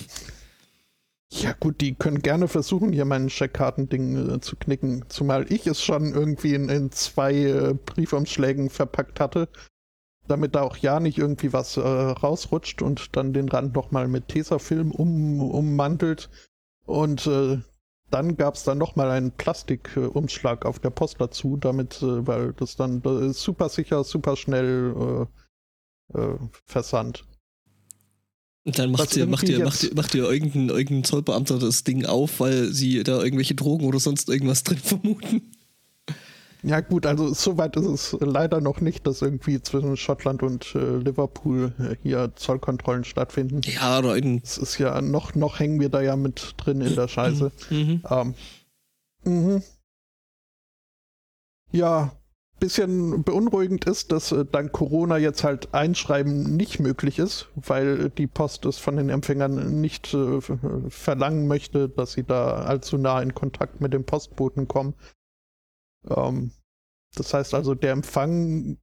[1.29, 5.03] Ja, gut, die können gerne versuchen, hier mein Checkkartending äh, zu knicken.
[5.09, 9.49] Zumal ich es schon irgendwie in, in zwei äh, Briefumschlägen verpackt hatte,
[10.27, 14.27] damit da auch ja nicht irgendwie was äh, rausrutscht und dann den Rand nochmal mit
[14.27, 16.29] Tesafilm um, ummantelt.
[16.85, 17.57] Und äh,
[18.13, 22.75] dann gab es dann nochmal einen Plastikumschlag auf der Post dazu, damit, äh, weil das
[22.75, 25.27] dann das super sicher, super schnell
[26.13, 27.25] äh, äh, versandt.
[28.65, 32.05] Und dann macht ihr, macht, ihr, macht, ihr, macht ihr irgendein, irgendein Zollbeamter das Ding
[32.05, 35.51] auf, weil sie da irgendwelche Drogen oder sonst irgendwas drin vermuten.
[36.63, 40.97] Ja gut, also soweit ist es leider noch nicht, dass irgendwie zwischen Schottland und äh,
[40.97, 43.59] Liverpool äh, hier Zollkontrollen stattfinden.
[43.65, 44.15] Ja, oder.
[44.15, 47.51] Es ist ja noch, noch hängen wir da ja mit drin in der Scheiße.
[47.69, 48.01] Mhm.
[48.09, 48.33] Ähm,
[49.25, 49.63] mhm.
[51.71, 52.13] Ja,
[52.59, 58.27] bisschen beunruhigend ist, dass äh, dank Corona jetzt halt Einschreiben nicht möglich ist, weil die
[58.27, 60.39] Post es von den Empfängern nicht äh,
[60.87, 64.93] verlangen möchte, dass sie da allzu nah in Kontakt mit dem Postboten kommen.
[66.09, 66.51] Ähm,
[67.15, 68.77] das heißt also, der Empfang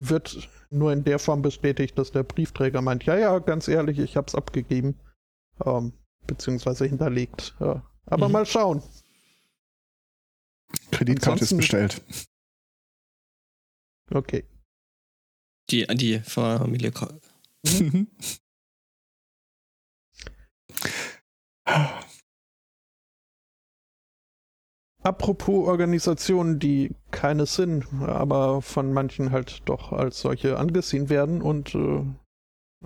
[0.00, 4.16] wird nur in der Form bestätigt, dass der Briefträger meint, ja, ja, ganz ehrlich, ich
[4.16, 4.98] hab's abgegeben,
[5.64, 5.92] ähm,
[6.26, 7.54] beziehungsweise hinterlegt.
[7.60, 7.82] Ja.
[8.06, 8.32] Aber mhm.
[8.32, 8.82] mal schauen.
[10.90, 12.02] Kreditkarte ist bestellt.
[14.10, 14.44] Okay.
[15.70, 16.92] Die, die Familie.
[17.64, 18.08] Mhm.
[25.02, 31.74] Apropos Organisationen, die keine sind, aber von manchen halt doch als solche angesehen werden und
[31.74, 32.04] äh,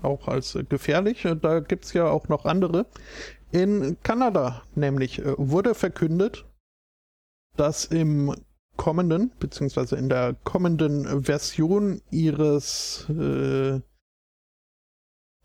[0.02, 1.26] auch als gefährlich.
[1.42, 2.86] Da gibt es ja auch noch andere.
[3.52, 6.46] In Kanada nämlich äh, wurde verkündet,
[7.56, 8.34] dass im
[8.76, 13.80] kommenden, beziehungsweise in der kommenden Version ihres äh,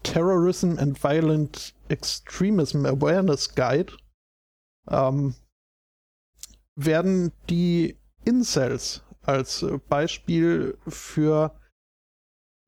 [0.03, 3.93] Terrorism and Violent Extremism Awareness Guide
[4.89, 5.35] ähm,
[6.75, 11.55] werden die Incels als Beispiel für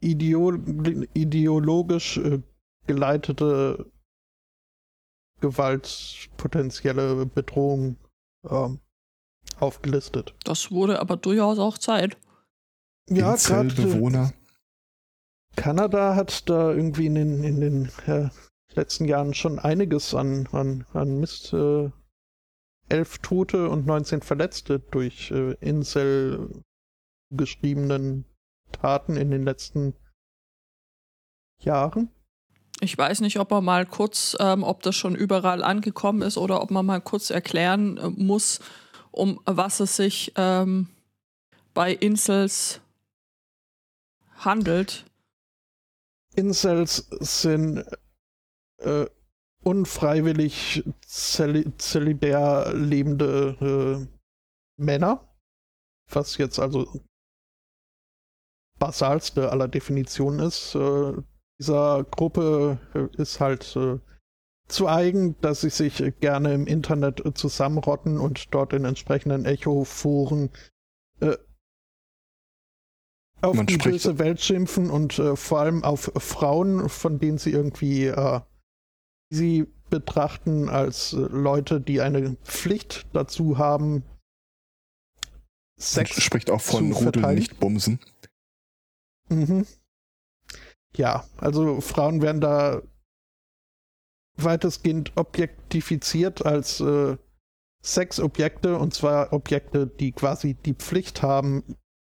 [0.01, 0.51] ideo
[1.13, 2.41] ideologisch äh,
[2.85, 3.91] geleitete
[5.39, 7.97] gewaltpotenzielle Bedrohung
[8.49, 8.79] ähm,
[9.59, 10.33] aufgelistet.
[10.43, 12.17] Das wurde aber durchaus auch Zeit.
[13.09, 14.33] Ja, gerade Bewohner.
[15.55, 18.29] Kanada hat da irgendwie in den, in den äh,
[18.73, 21.53] letzten Jahren schon einiges an, an, an Mist.
[21.53, 21.91] Äh,
[22.89, 26.63] elf Tote und 19 Verletzte durch äh, Incel
[27.31, 28.25] geschriebenen
[28.71, 29.93] Taten in den letzten
[31.59, 32.09] Jahren.
[32.81, 36.61] Ich weiß nicht, ob man mal kurz, ähm, ob das schon überall angekommen ist oder
[36.61, 38.59] ob man mal kurz erklären äh, muss,
[39.11, 40.89] um was es sich ähm,
[41.73, 42.81] bei Incels
[44.37, 45.05] handelt.
[46.35, 47.85] Incels sind
[48.79, 49.05] äh,
[49.63, 54.07] unfreiwillig zeli zelibär lebende äh,
[54.77, 55.27] Männer,
[56.11, 56.87] was jetzt also
[58.79, 60.75] basalste aller Definitionen ist.
[60.75, 61.13] Äh,
[61.59, 63.99] dieser Gruppe äh, ist halt äh,
[64.67, 70.49] zu eigen, dass sie sich gerne im Internet zusammenrotten und dort in entsprechenden Echo-Foren
[71.19, 71.37] äh,
[73.41, 77.51] auf Man die böse Welt schimpfen und äh, vor allem auf Frauen, von denen sie
[77.51, 78.39] irgendwie äh,
[79.33, 84.03] sie betrachten als äh, Leute, die eine Pflicht dazu haben,
[85.77, 87.99] Sex spricht auch von Rudeln, nicht Bumsen.
[89.29, 89.65] Mhm.
[90.95, 92.81] Ja, also Frauen werden da
[94.37, 97.17] weitestgehend objektifiziert als äh,
[97.83, 101.77] Sexobjekte und zwar Objekte, die quasi die Pflicht haben,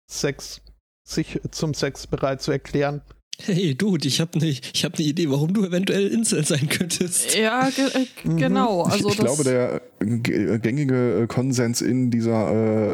[0.10, 0.62] Sex,
[1.08, 3.02] sich zum Sex bereit zu erklären.
[3.40, 7.36] Hey, Dude, ich habe eine ich hab ne Idee, warum du eventuell Incel sein könntest.
[7.36, 8.38] Ja, ge äh, Mhm.
[8.38, 8.84] genau.
[8.84, 12.94] Also ich, ich glaube, der gängige äh, Konsens in dieser, äh,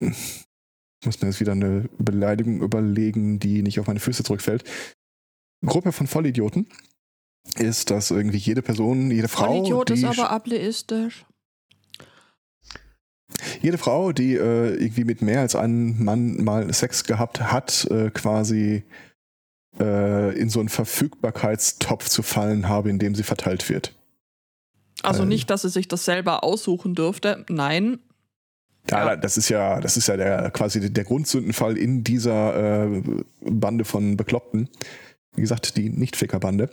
[0.00, 0.10] äh,
[1.00, 4.64] ich muss mir jetzt wieder eine Beleidigung überlegen, die nicht auf meine Füße zurückfällt,
[5.64, 6.68] Gruppe von Vollidioten
[7.58, 11.24] ist, dass irgendwie jede Person, jede Frau, Vollidiot die, ist aber ableistisch.
[13.62, 18.10] jede Frau, die äh, irgendwie mit mehr als einem Mann mal Sex gehabt hat, äh,
[18.10, 18.84] quasi
[19.80, 23.94] äh, in so einen Verfügbarkeitstopf zu fallen habe, in dem sie verteilt wird.
[25.02, 25.28] Also Ähm.
[25.28, 27.44] nicht, dass sie sich das selber aussuchen dürfte.
[27.48, 27.98] Nein.
[28.90, 29.16] Ja, Ja.
[29.16, 33.02] das ist ja, das ist ja der quasi der Grundsündenfall in dieser äh,
[33.40, 34.68] Bande von Bekloppten.
[35.34, 36.70] Wie gesagt, die Nicht-Ficker-Bande.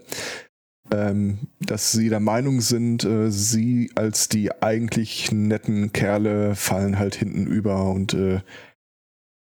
[0.91, 7.15] Ähm, dass sie der Meinung sind, äh, sie als die eigentlich netten Kerle fallen halt
[7.15, 8.41] hinten über und äh,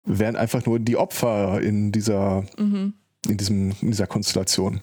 [0.05, 2.95] wären einfach nur die Opfer in dieser, Mhm.
[3.27, 4.81] In diesem, in dieser Konstellation.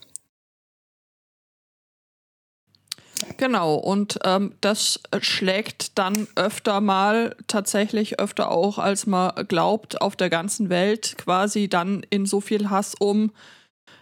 [3.38, 10.16] Genau, und ähm, das schlägt dann öfter mal, tatsächlich öfter auch, als man glaubt, auf
[10.16, 13.32] der ganzen Welt quasi dann in so viel Hass um,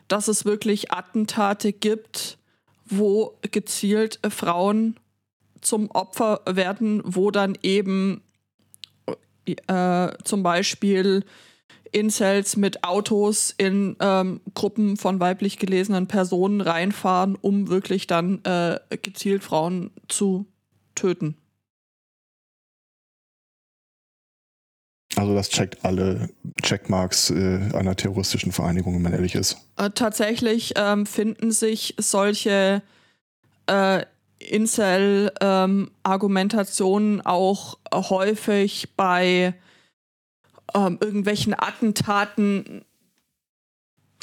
[0.07, 2.37] dass es wirklich Attentate gibt,
[2.85, 4.97] wo gezielt Frauen
[5.61, 8.21] zum Opfer werden, wo dann eben
[9.45, 11.23] äh, zum Beispiel
[11.91, 18.79] Incels mit Autos in ähm, Gruppen von weiblich gelesenen Personen reinfahren, um wirklich dann äh,
[19.01, 20.45] gezielt Frauen zu
[20.95, 21.35] töten.
[25.15, 26.29] Also das checkt alle
[26.61, 29.57] Checkmarks äh, einer terroristischen Vereinigung, wenn man ehrlich ist.
[29.77, 32.83] Äh, tatsächlich ähm, finden sich solche
[33.65, 34.03] äh,
[34.39, 39.55] Incel-Argumentationen auch häufig bei
[40.73, 42.83] ähm, irgendwelchen Attentaten,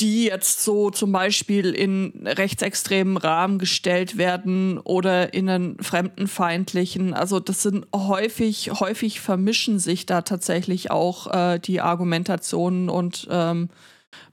[0.00, 7.14] die jetzt so zum Beispiel in rechtsextremen Rahmen gestellt werden oder in einen fremdenfeindlichen.
[7.14, 13.68] Also das sind häufig, häufig vermischen sich da tatsächlich auch äh, die Argumentationen und ähm,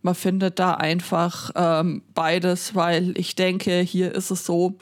[0.01, 4.77] man findet da einfach ähm, beides, weil ich denke, hier ist es so,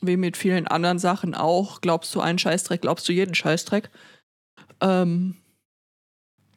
[0.00, 1.80] wie mit vielen anderen Sachen auch.
[1.80, 3.90] Glaubst du einen Scheißdreck, glaubst du jeden Scheißdreck.
[4.80, 5.36] Ähm,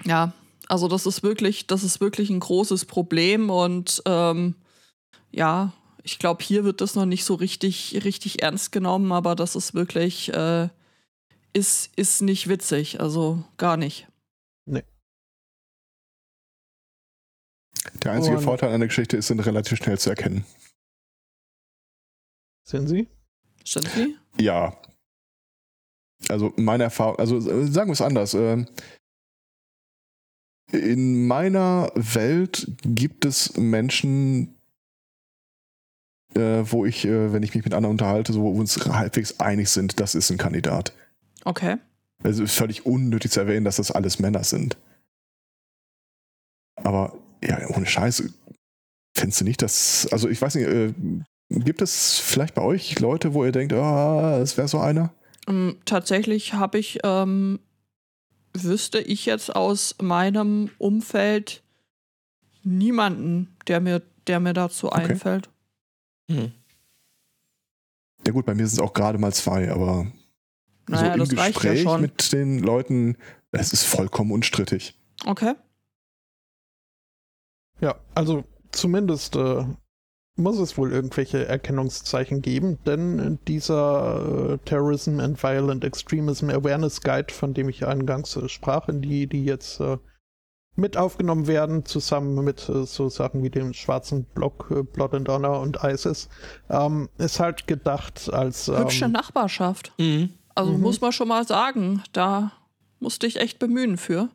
[0.05, 0.33] ja,
[0.67, 4.55] also das ist wirklich, das ist wirklich ein großes Problem und ähm,
[5.31, 5.73] ja,
[6.03, 9.73] ich glaube, hier wird das noch nicht so richtig, richtig ernst genommen, aber das ist
[9.73, 10.69] wirklich, äh,
[11.53, 14.07] ist, ist nicht witzig, also gar nicht.
[18.03, 20.45] Der einzige Und- Vorteil an der Geschichte ist, sind relativ schnell zu erkennen.
[22.63, 23.07] Sind Sie?
[23.63, 24.15] Stimmt sie?
[24.39, 24.77] Ja.
[26.29, 28.33] Also meine Erfahrung, also äh, sagen wir es anders.
[28.33, 28.67] ähm,
[30.71, 34.57] In meiner Welt gibt es Menschen,
[36.35, 39.39] äh, wo ich, äh, wenn ich mich mit anderen unterhalte, so, wo wir uns halbwegs
[39.39, 40.93] einig sind, das ist ein Kandidat.
[41.45, 41.77] Okay.
[42.23, 44.77] Also ist völlig unnötig zu erwähnen, dass das alles Männer sind.
[46.75, 48.33] Aber ja, ohne Scheiße.
[49.15, 50.07] Findest du nicht, dass.
[50.11, 50.93] Also ich weiß nicht, äh,
[51.49, 55.13] gibt es vielleicht bei euch Leute, wo ihr denkt, ah, es wäre so einer?
[55.47, 57.59] Ähm, tatsächlich habe ich, ähm,
[58.63, 61.63] wüsste ich jetzt aus meinem Umfeld
[62.63, 65.11] niemanden, der mir, der mir dazu Okay.
[65.11, 65.49] einfällt.
[66.29, 66.51] Hm.
[68.25, 70.07] Ja gut, bei mir sind es auch gerade mal zwei, aber
[70.87, 72.01] Naja, so das im ja Gespräch schon.
[72.01, 73.17] mit den Leuten,
[73.51, 74.95] es ist vollkommen unstrittig.
[75.25, 75.53] Okay.
[77.79, 79.65] Ja, also zumindest äh,
[80.37, 87.33] muss es wohl irgendwelche Erkennungszeichen geben, denn dieser äh, Terrorism and Violent Extremism Awareness Guide,
[87.33, 89.97] von dem ich eingangs äh, sprach, in die, die jetzt äh,
[90.75, 95.27] mit aufgenommen werden, zusammen mit äh, so Sachen wie dem schwarzen Block, äh, Blood and
[95.27, 96.29] Honor und ISIS,
[96.69, 99.91] ähm, ist halt gedacht als Hübsche ähm, Nachbarschaft.
[99.97, 100.33] Mhm.
[100.53, 100.81] Also Mhm.
[100.81, 102.51] muss man schon mal sagen, da
[102.99, 104.29] musste ich echt bemühen für.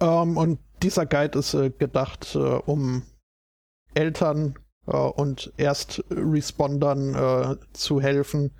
[0.00, 3.02] Ähm, und dieser Guide ist äh, gedacht, äh, um
[3.98, 4.54] Eltern
[4.86, 8.52] äh, und Erstrespondern äh, zu helfen,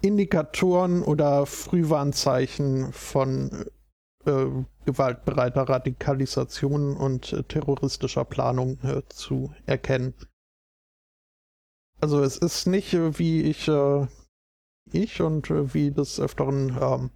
[0.00, 3.66] Indikatoren oder Frühwarnzeichen von
[4.24, 4.46] äh,
[4.86, 10.14] gewaltbereiter Radikalisation und terroristischer Planung äh, zu erkennen.
[12.00, 14.06] Also es ist nicht, äh, wie ich, äh,
[14.92, 17.10] ich und wie des Öfteren ähm,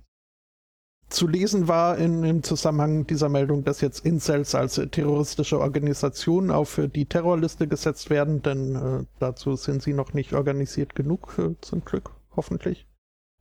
[1.14, 6.78] zu lesen war in, im Zusammenhang dieser Meldung, dass jetzt Incels als terroristische Organisation auf
[6.78, 11.54] äh, die Terrorliste gesetzt werden, denn äh, dazu sind sie noch nicht organisiert genug, äh,
[11.60, 12.86] zum Glück, hoffentlich.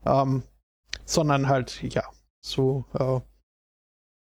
[0.05, 0.43] Ähm,
[1.05, 2.03] sondern halt, ja,
[2.41, 3.19] so äh,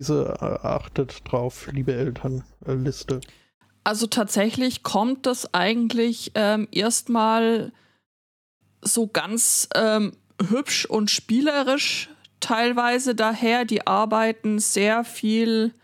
[0.00, 3.20] diese äh, achtet drauf, liebe Eltern, Liste.
[3.84, 7.72] Also tatsächlich kommt das eigentlich ähm, erstmal
[8.80, 10.16] so ganz ähm,
[10.50, 12.10] hübsch und spielerisch
[12.40, 13.64] teilweise daher.
[13.64, 15.74] Die arbeiten sehr viel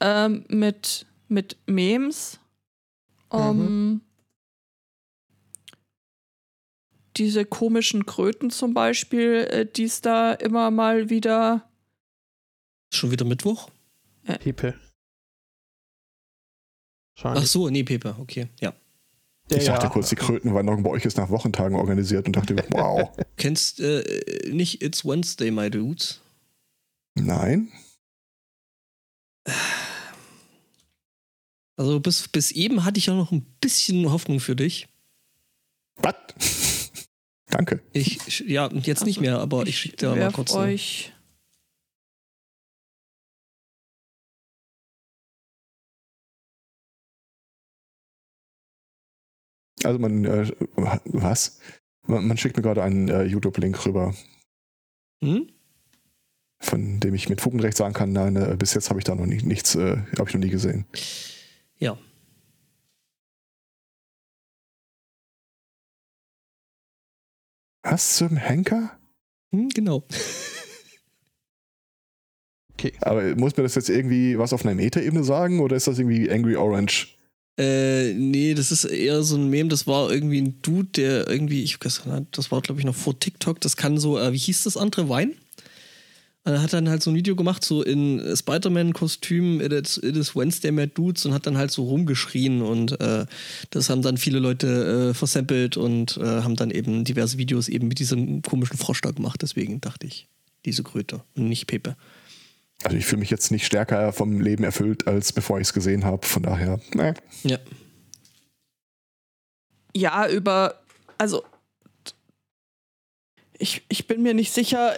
[0.00, 2.40] ähm, mit, mit Memes.
[3.32, 4.00] Ähm,
[7.16, 11.68] diese komischen Kröten zum Beispiel, äh, die es da immer mal wieder.
[12.92, 13.70] Schon wieder Mittwoch?
[14.38, 14.74] Pepe.
[17.22, 18.72] Ach so, nee, Pepe, okay, ja.
[19.50, 23.10] Ich dachte ja- kurz, die Krötenwanderung bei euch ist nach Wochentagen organisiert und dachte, wow.
[23.36, 24.02] Kennst äh,
[24.50, 26.20] nicht It's Wednesday, my dudes?
[27.14, 27.72] Nein?
[31.76, 34.88] Also bis, bis eben hatte ich ja noch ein bisschen Hoffnung für dich.
[35.96, 36.14] Was?
[37.46, 37.80] Danke.
[37.92, 40.52] Ich, ja, und jetzt nicht Also, mehr, aber ich schicke dir mal kurz.
[40.54, 41.12] eine- euch.
[49.84, 50.50] Also man, äh,
[51.04, 51.58] was?
[52.06, 54.14] Man, man schickt mir gerade einen äh, YouTube-Link rüber,
[55.22, 55.48] Hm?
[56.60, 59.04] von dem ich mit Fug und Recht sagen kann, nein, äh, bis jetzt habe ich
[59.04, 60.86] da noch nie, nichts, äh, habe ich noch nie gesehen.
[61.78, 61.96] Ja.
[67.82, 68.98] Was zum Henker?
[69.52, 70.04] Hm, genau.
[72.80, 72.92] Okay.
[73.00, 76.30] Aber muss mir das jetzt irgendwie was auf einer Metaebene sagen oder ist das irgendwie
[76.30, 77.17] Angry Orange?
[77.58, 81.64] Äh, nee, das ist eher so ein Meme, das war irgendwie ein Dude, der irgendwie,
[81.64, 84.62] ich nicht, das war glaube ich noch vor TikTok, das kann so, äh, wie hieß
[84.62, 85.32] das andere, Wein?
[86.44, 90.16] Und er hat dann halt so ein Video gemacht, so in Spider-Man-Kostüm, it is, it
[90.16, 93.26] is Wednesday Mad Dudes und hat dann halt so rumgeschrien und äh,
[93.70, 97.88] das haben dann viele Leute äh, versampelt und äh, haben dann eben diverse Videos eben
[97.88, 100.28] mit diesem komischen Frosch da gemacht, deswegen dachte ich,
[100.64, 101.96] diese Kröte und nicht Pepe.
[102.84, 106.04] Also ich fühle mich jetzt nicht stärker vom Leben erfüllt, als bevor ich es gesehen
[106.04, 106.26] habe.
[106.26, 107.14] Von daher, ne.
[107.42, 107.58] Ja.
[109.94, 110.74] Ja, über.
[111.16, 111.44] Also.
[113.58, 114.94] Ich, ich bin mir nicht sicher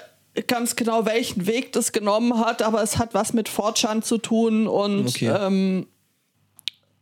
[0.47, 4.67] ganz genau, welchen Weg das genommen hat, aber es hat was mit Fortschand zu tun
[4.67, 5.29] und Okay.
[5.29, 5.87] ähm,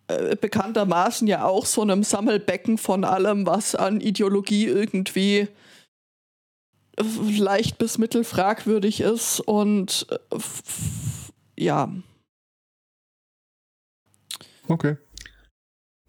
[0.06, 5.48] äh, bekanntermaßen ja auch so einem Sammelbecken von allem, was an Ideologie irgendwie äh,
[7.38, 10.38] leicht bis mittelfragwürdig ist und äh,
[11.56, 11.90] ja.
[14.68, 14.96] Okay.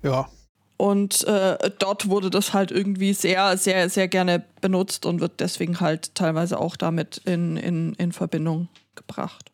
[0.01, 0.29] Ja,
[0.77, 5.81] Und äh, dort wurde das halt irgendwie sehr, sehr, sehr gerne benutzt und wird deswegen
[5.81, 9.51] halt teilweise auch damit in, in, in Verbindung gebracht.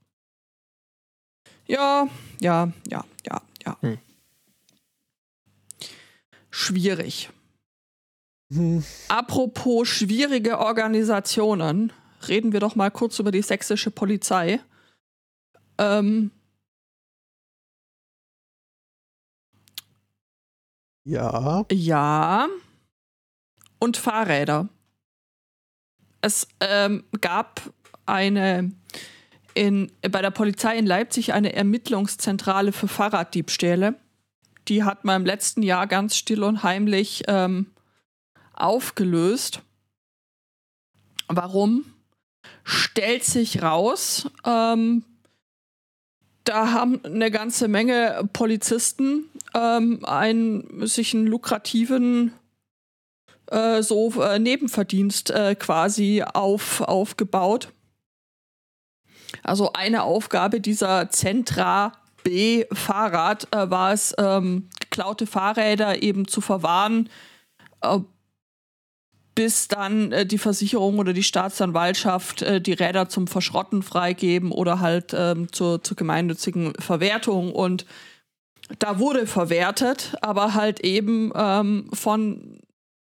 [1.65, 2.07] Ja,
[2.39, 3.77] ja, ja, ja, ja.
[3.81, 3.97] Hm.
[6.51, 7.29] Schwierig.
[8.51, 11.91] Hm, Apropos schwierige Organisationen,
[12.27, 14.59] reden wir doch mal kurz über die sächsische Polizei.
[15.77, 16.31] Ähm,
[21.05, 21.65] Ja.
[21.71, 22.47] Ja.
[23.79, 24.67] Und Fahrräder.
[26.21, 27.61] Es ähm, gab
[28.07, 28.71] eine
[29.53, 33.95] in, bei der Polizei in Leipzig eine Ermittlungszentrale für Fahrraddiebstähle.
[34.67, 37.67] Die hat man im letzten Jahr ganz still und heimlich ähm,
[38.55, 39.61] aufgelöst.
[41.27, 41.85] Warum?
[42.63, 45.03] Stellt sich raus, ähm,
[46.43, 49.25] da haben eine ganze Menge Polizisten
[49.55, 52.33] ähm, einen, sich einen lukrativen
[53.47, 57.69] äh, so äh, Nebenverdienst äh, quasi auf, aufgebaut.
[59.43, 61.93] Also eine Aufgabe dieser Zentra
[62.23, 67.09] B Fahrrad äh, war es, ähm, geklaute Fahrräder eben zu verwahren,
[67.81, 67.99] äh,
[69.35, 74.79] bis dann äh, die Versicherung oder die Staatsanwaltschaft äh, die Räder zum Verschrotten freigeben oder
[74.79, 77.53] halt ähm, zur, zur gemeinnützigen Verwertung.
[77.53, 77.85] Und
[78.79, 82.59] da wurde verwertet, aber halt eben ähm, von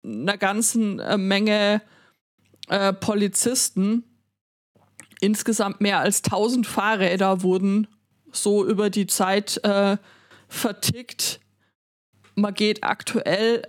[0.04, 1.80] einer ganzen äh, Menge
[2.68, 4.04] äh, Polizisten.
[5.20, 7.86] Insgesamt mehr als 1000 Fahrräder wurden
[8.30, 9.96] so über die Zeit äh,
[10.48, 11.40] vertickt.
[12.34, 13.62] Man geht aktuell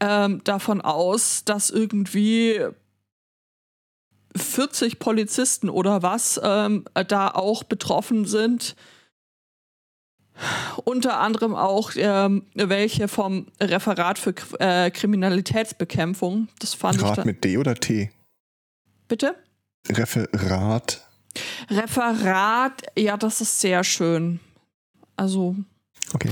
[0.00, 2.60] ähm, davon aus, dass irgendwie
[4.36, 8.76] 40 Polizisten oder was ähm, da auch betroffen sind.
[10.84, 16.48] Unter anderem auch ähm, welche vom Referat für äh, Kriminalitätsbekämpfung.
[16.60, 17.24] Das fand Rat ich.
[17.24, 18.12] mit D oder T?
[19.08, 19.34] Bitte?
[19.88, 21.04] Referat.
[21.70, 24.38] Referat, ja, das ist sehr schön.
[25.16, 25.56] Also.
[26.12, 26.30] Okay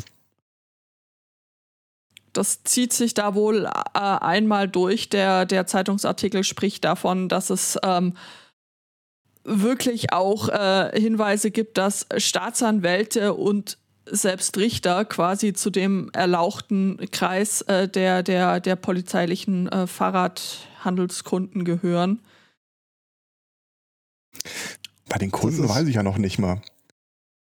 [2.36, 5.08] das zieht sich da wohl äh, einmal durch.
[5.08, 8.14] Der, der Zeitungsartikel spricht davon, dass es ähm,
[9.44, 13.78] wirklich auch äh, Hinweise gibt, dass Staatsanwälte und
[14.08, 22.20] selbst Richter quasi zu dem erlauchten Kreis äh, der, der, der polizeilichen äh, Fahrradhandelskunden gehören.
[25.08, 26.60] Bei den Kunden weiß ich ja noch nicht mal.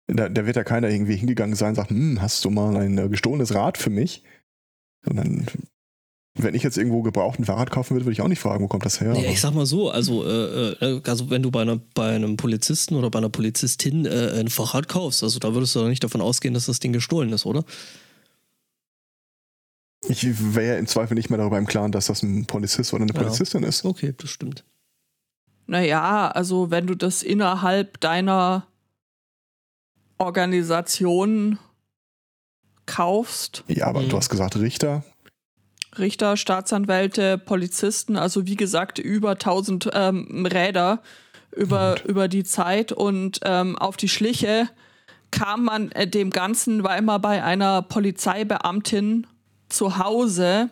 [0.07, 2.99] Da, da, wird ja keiner irgendwie hingegangen sein und sagt, hm, hast du mal ein
[2.99, 4.25] äh, gestohlenes Rad für mich?
[5.05, 5.47] Sondern
[6.35, 8.69] wenn ich jetzt irgendwo gebraucht ein Fahrrad kaufen würde, würde ich auch nicht fragen, wo
[8.69, 9.13] kommt das her?
[9.13, 12.37] Nee, ich sag mal so, also, äh, äh, also wenn du bei, einer, bei einem
[12.37, 16.05] Polizisten oder bei einer Polizistin äh, ein Fahrrad kaufst, also da würdest du doch nicht
[16.05, 17.65] davon ausgehen, dass das Ding gestohlen ist, oder?
[20.09, 20.25] Ich
[20.55, 23.21] wäre im Zweifel nicht mehr darüber im Klaren, dass das ein Polizist oder eine Ja.
[23.21, 23.85] Polizistin ist.
[23.85, 24.65] Okay, das stimmt.
[25.67, 28.67] Naja, also wenn du das innerhalb deiner
[30.19, 31.59] Organisation
[32.91, 34.09] kaufst, Ja, aber Mhm.
[34.11, 35.05] du hast gesagt Richter.
[35.99, 41.03] Richter, Staatsanwälte, Polizisten, also wie gesagt über 1000 ähm, Räder
[41.57, 44.69] über, über die Zeit und ähm, auf die Schliche
[45.33, 49.27] kam man äh, dem Ganzen, weil man bei einer Polizeibeamtin
[49.69, 50.71] zu Hause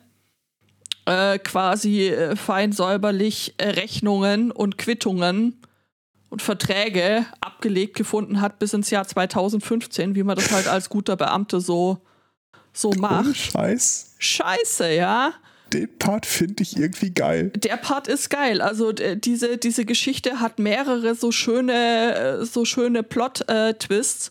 [1.07, 5.61] äh, quasi äh, fein säuberlich äh, Rechnungen und Quittungen
[6.31, 11.17] und Verträge abgelegt gefunden hat bis ins Jahr 2015, wie man das halt als guter
[11.17, 11.99] Beamte so,
[12.73, 13.37] so Ohne macht.
[13.37, 14.15] Scheiß.
[14.19, 15.33] Scheiße, ja.
[15.73, 17.51] Den Part finde ich irgendwie geil.
[17.55, 18.63] Der Part ist geil.
[18.63, 24.31] Also diese, diese Geschichte hat mehrere so schöne, äh, so schöne Plot-Twists.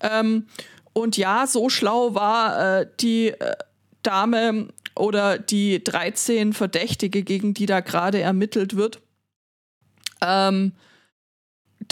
[0.00, 0.46] ähm,
[0.92, 3.56] und ja, so schlau war äh, die äh,
[4.02, 9.00] Dame oder die 13 Verdächtige, gegen die da gerade ermittelt wird.
[10.20, 10.72] Ähm,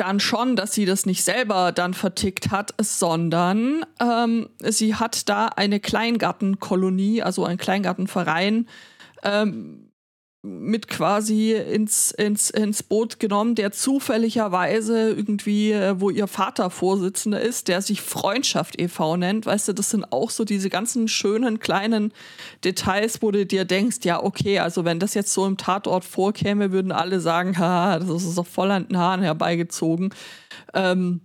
[0.00, 5.46] dann schon, dass sie das nicht selber dann vertickt hat, sondern ähm, sie hat da
[5.48, 8.66] eine Kleingartenkolonie, also einen Kleingartenverein,
[9.22, 9.89] ähm,
[10.42, 17.40] mit quasi ins, ins, ins Boot genommen, der zufälligerweise irgendwie, äh, wo ihr Vater Vorsitzender
[17.42, 19.18] ist, der sich Freundschaft e.V.
[19.18, 19.44] nennt.
[19.44, 22.14] Weißt du, das sind auch so diese ganzen schönen kleinen
[22.64, 26.72] Details, wo du dir denkst, ja, okay, also wenn das jetzt so im Tatort vorkäme,
[26.72, 30.14] würden alle sagen, ha, das ist doch voll an den Haaren herbeigezogen.
[30.72, 31.20] Ähm,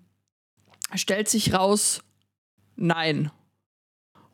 [0.93, 2.01] stellt sich raus,
[2.75, 3.31] nein.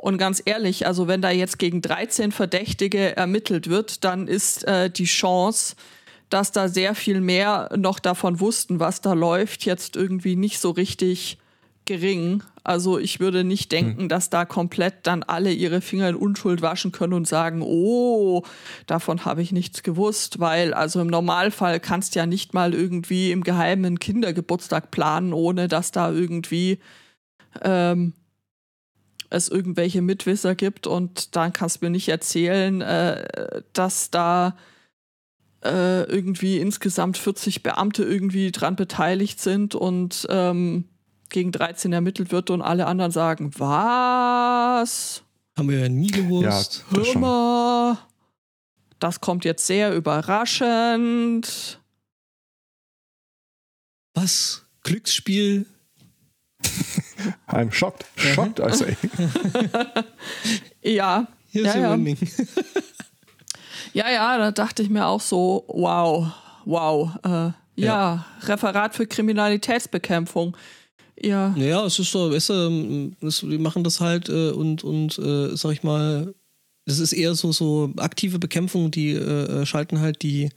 [0.01, 4.89] Und ganz ehrlich, also wenn da jetzt gegen 13 Verdächtige ermittelt wird, dann ist äh,
[4.89, 5.75] die Chance,
[6.29, 10.71] dass da sehr viel mehr noch davon wussten, was da läuft, jetzt irgendwie nicht so
[10.71, 11.37] richtig
[11.85, 12.41] gering.
[12.63, 16.91] Also ich würde nicht denken, dass da komplett dann alle ihre Finger in Unschuld waschen
[16.91, 18.43] können und sagen, oh,
[18.87, 23.43] davon habe ich nichts gewusst, weil also im Normalfall kannst ja nicht mal irgendwie im
[23.43, 26.79] Geheimen einen Kindergeburtstag planen, ohne dass da irgendwie
[27.61, 28.13] ähm,
[29.31, 34.57] es irgendwelche Mitwisser gibt und dann kannst du mir nicht erzählen, äh, dass da
[35.63, 40.85] äh, irgendwie insgesamt 40 Beamte irgendwie dran beteiligt sind und ähm,
[41.29, 45.23] gegen 13 ermittelt wird und alle anderen sagen, was?
[45.57, 46.83] Haben wir ja nie gewusst.
[46.91, 47.97] Ja, das Hör
[48.99, 51.79] das kommt jetzt sehr überraschend.
[54.13, 54.65] Was?
[54.83, 55.65] Glücksspiel?
[57.47, 58.05] I'm shocked.
[58.15, 58.95] Shocked, I say.
[60.83, 62.15] Ja, Here's Ja, your ja.
[63.93, 66.27] ja, ja, da dachte ich mir auch so, wow,
[66.65, 67.09] wow.
[67.23, 70.55] Äh, ja, Referat für Kriminalitätsbekämpfung.
[71.21, 74.83] Ja, Naja, es ist so, weißt du, ähm, das, die machen das halt äh, und,
[74.83, 76.33] und äh, sag ich mal,
[76.85, 80.49] das ist eher so, so aktive Bekämpfung, die äh, äh, schalten halt die,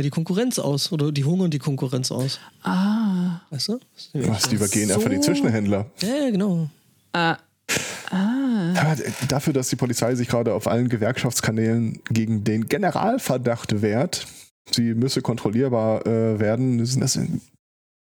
[0.00, 2.38] die Konkurrenz aus oder die hungern die Konkurrenz aus.
[2.62, 3.80] ah, Weißt du?
[4.14, 5.22] Was, die übergehen einfach die so.
[5.22, 5.90] Zwischenhändler.
[6.00, 6.70] Ja, genau.
[7.12, 7.34] äh,
[8.10, 8.96] Ja,
[9.28, 14.26] dafür, dass die Polizei sich gerade auf allen Gewerkschaftskanälen gegen den Generalverdacht wehrt,
[14.70, 17.40] sie müsse kontrollierbar äh, werden, sind das ein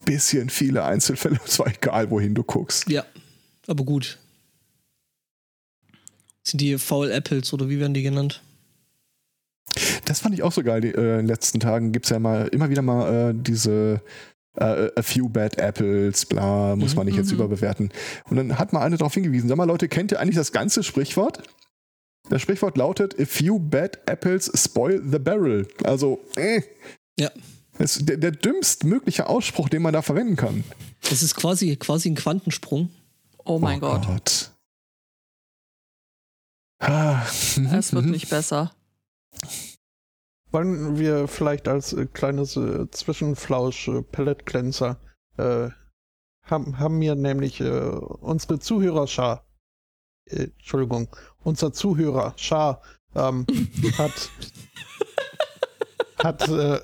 [0.06, 2.90] bisschen viele Einzelfälle, und zwar egal, wohin du guckst.
[2.90, 3.06] Ja,
[3.68, 4.18] aber gut.
[6.44, 8.42] Sind die Foul Apples oder wie werden die genannt?
[10.06, 10.82] Das fand ich auch so geil.
[10.82, 14.02] Die, äh, in den letzten Tagen gibt es ja mal immer wieder mal äh, diese
[14.58, 17.36] äh, a few bad apples, bla, muss Mhm, man nicht jetzt mhm.
[17.40, 17.92] überbewerten.
[18.30, 20.84] Und dann hat mal eine darauf hingewiesen, sag mal Leute, kennt ihr eigentlich das ganze
[20.84, 21.44] Sprichwort?
[22.30, 25.68] Das Sprichwort lautet, a few bad apples spoil the barrel.
[25.84, 26.62] Also, äh,
[27.20, 27.30] Ja.
[27.78, 30.64] Das ist der, der dümmst mögliche Ausspruch, den man da verwenden kann.
[31.10, 32.90] Das ist quasi, quasi ein Quantensprung.
[33.44, 34.52] oh mein Gott,
[36.80, 38.74] Ah, es wird nicht besser.
[40.52, 44.04] Wollen wir vielleicht als äh, kleines äh, Zwischenflausch äh,
[44.46, 44.98] Cleanser
[45.38, 45.70] äh,
[46.44, 49.46] haben, haben mir nämlich äh, unsere Zuhörerschar,
[50.30, 51.10] äh, Entschuldigung,
[51.44, 52.82] unser Zuhörer Schar
[53.16, 53.46] ähm,
[53.98, 54.30] hat
[56.24, 56.80] hat äh,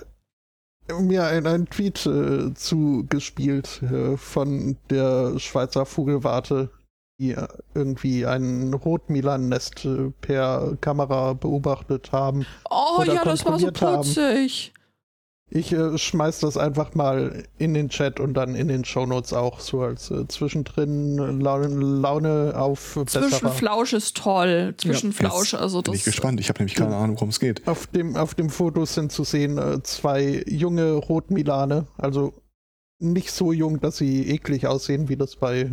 [0.99, 6.69] mir ein- einen Tweet äh, zugespielt äh, von der Schweizer Vogelwarte,
[7.21, 7.35] die
[7.75, 9.87] irgendwie ein Rotmilan-Nest
[10.21, 12.45] per Kamera beobachtet haben.
[12.69, 14.01] Oh Oder ja, das war so haben.
[14.01, 14.73] putzig.
[15.53, 19.59] Ich äh, schmeiß das einfach mal in den Chat und dann in den Shownotes auch
[19.59, 22.97] so als äh, zwischendrin Laune, Laune auf.
[23.05, 24.73] Zwischenflausch ist toll.
[24.77, 25.99] Zwischenflausch, also bin das.
[25.99, 26.39] ich gespannt.
[26.39, 27.67] Ich habe nämlich keine Ahnung, worum es geht.
[27.67, 32.33] Auf dem, auf dem Foto sind zu sehen äh, zwei junge Rotmilane, also
[32.99, 35.71] nicht so jung, dass sie eklig aussehen, wie das bei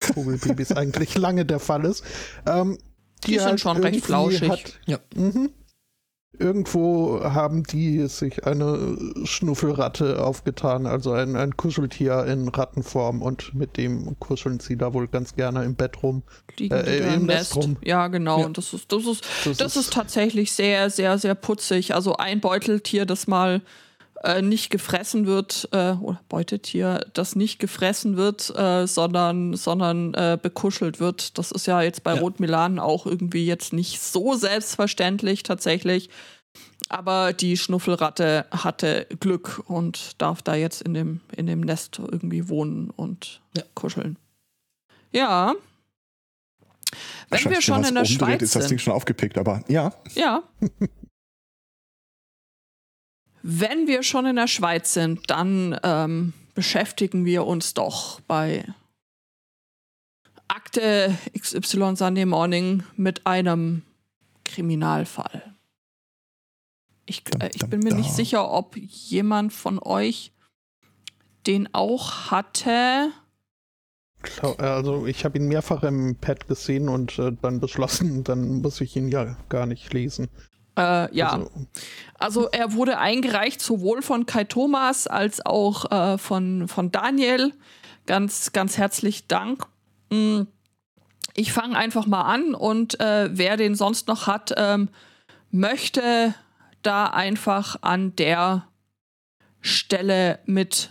[0.00, 2.04] Vogelbabys eigentlich lange der Fall ist.
[2.46, 2.78] Ähm,
[3.26, 4.48] Die sind schon recht flauschig.
[4.50, 4.98] Hat, Ja.
[5.14, 5.50] Mhm.
[6.38, 13.76] Irgendwo haben die sich eine Schnuffelratte aufgetan, also ein, ein Kuscheltier in Rattenform und mit
[13.76, 16.22] dem kuscheln sie da wohl ganz gerne im Bett rum.
[16.58, 17.56] liegen Äh, die im im Nest Nest.
[17.56, 17.76] rum.
[17.82, 18.40] Ja, genau.
[18.40, 18.46] Ja.
[18.46, 21.94] Und das ist, das ist, Das das ist- ist tatsächlich sehr, sehr, sehr putzig.
[21.94, 23.62] Also ein Beuteltier, das mal
[24.24, 30.38] äh, nicht gefressen wird, äh, oder Beutetier, das nicht gefressen wird, äh, sondern, sondern äh,
[30.40, 31.38] bekuschelt wird.
[31.38, 32.20] Das ist ja jetzt bei Ja.
[32.20, 36.10] Rotmilan auch irgendwie jetzt nicht so selbstverständlich tatsächlich.
[36.90, 42.48] Aber die Schnuffelratte hatte Glück und darf da jetzt in dem, in dem Nest irgendwie
[42.48, 43.62] wohnen und Ja.
[43.74, 44.16] kuscheln.
[45.12, 45.54] Ja.
[47.28, 48.80] Wenn wir schon man's in der Schweiz ist das Ding sind.
[48.80, 49.92] schon aufgepickt, aber ja.
[50.14, 50.42] Ja.
[53.50, 58.62] Wenn wir schon in der Schweiz sind, dann ähm, beschäftigen wir uns doch bei
[60.48, 63.84] Akte XY Sunday Morning mit einem
[64.44, 65.54] Kriminalfall.
[67.06, 70.30] Ich, äh, ich bin mir nicht sicher, ob jemand von euch
[71.46, 73.12] den auch hatte.
[74.20, 78.82] Klar, Also ich habe ihn mehrfach im Pad gesehen und äh, dann beschlossen, dann muss
[78.82, 80.28] ich ihn ja gar nicht lesen.
[80.78, 81.30] Äh, ja.
[81.32, 81.50] Also,
[82.18, 87.52] Also er wurde eingereicht sowohl von Kai Thomas als auch äh, von, von Daniel.
[88.06, 89.66] Ganz, ganz herzlich Dank.
[90.10, 90.42] Mm,
[91.34, 94.88] Ich fange einfach mal an und äh, wer den sonst noch hat, ähm,
[95.50, 96.34] möchte
[96.82, 98.66] da einfach an der
[99.60, 100.90] Stelle mit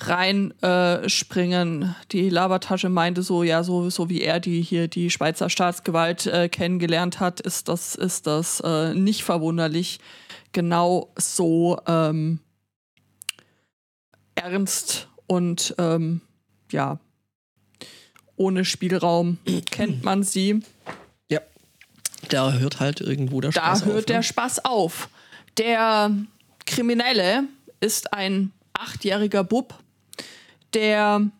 [0.00, 1.82] reinspringen.
[1.82, 6.26] Äh, die Labertasche meinte so, ja, so, so wie er die hier die Schweizer Staatsgewalt
[6.26, 9.98] äh, kennengelernt hat, ist das, ist das äh, nicht verwunderlich.
[10.52, 12.40] Genau so ähm,
[14.34, 16.20] ernst und ähm,
[16.70, 16.98] ja,
[18.36, 19.38] ohne Spielraum
[19.70, 20.60] kennt man sie.
[21.28, 21.40] Ja.
[22.28, 24.04] Da hört halt irgendwo der Da Spaß hört auf.
[24.06, 24.22] der ne?
[24.22, 25.08] Spaß auf.
[25.58, 26.12] Der
[26.66, 27.44] Kriminelle
[27.80, 29.74] ist ein achtjähriger Bub,
[30.74, 31.30] der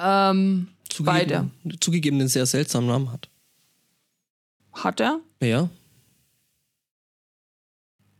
[0.00, 0.68] ähm,
[1.00, 3.28] bei der Zugegeben, zugegeben einen sehr seltsamen Namen hat.
[4.72, 5.20] hat er.
[5.40, 5.68] Ja.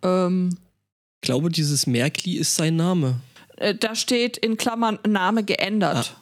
[0.03, 0.57] Ähm,
[1.17, 3.21] Ich glaube, dieses Merkli ist sein Name.
[3.57, 6.17] äh, da steht in Klammern Name geändert.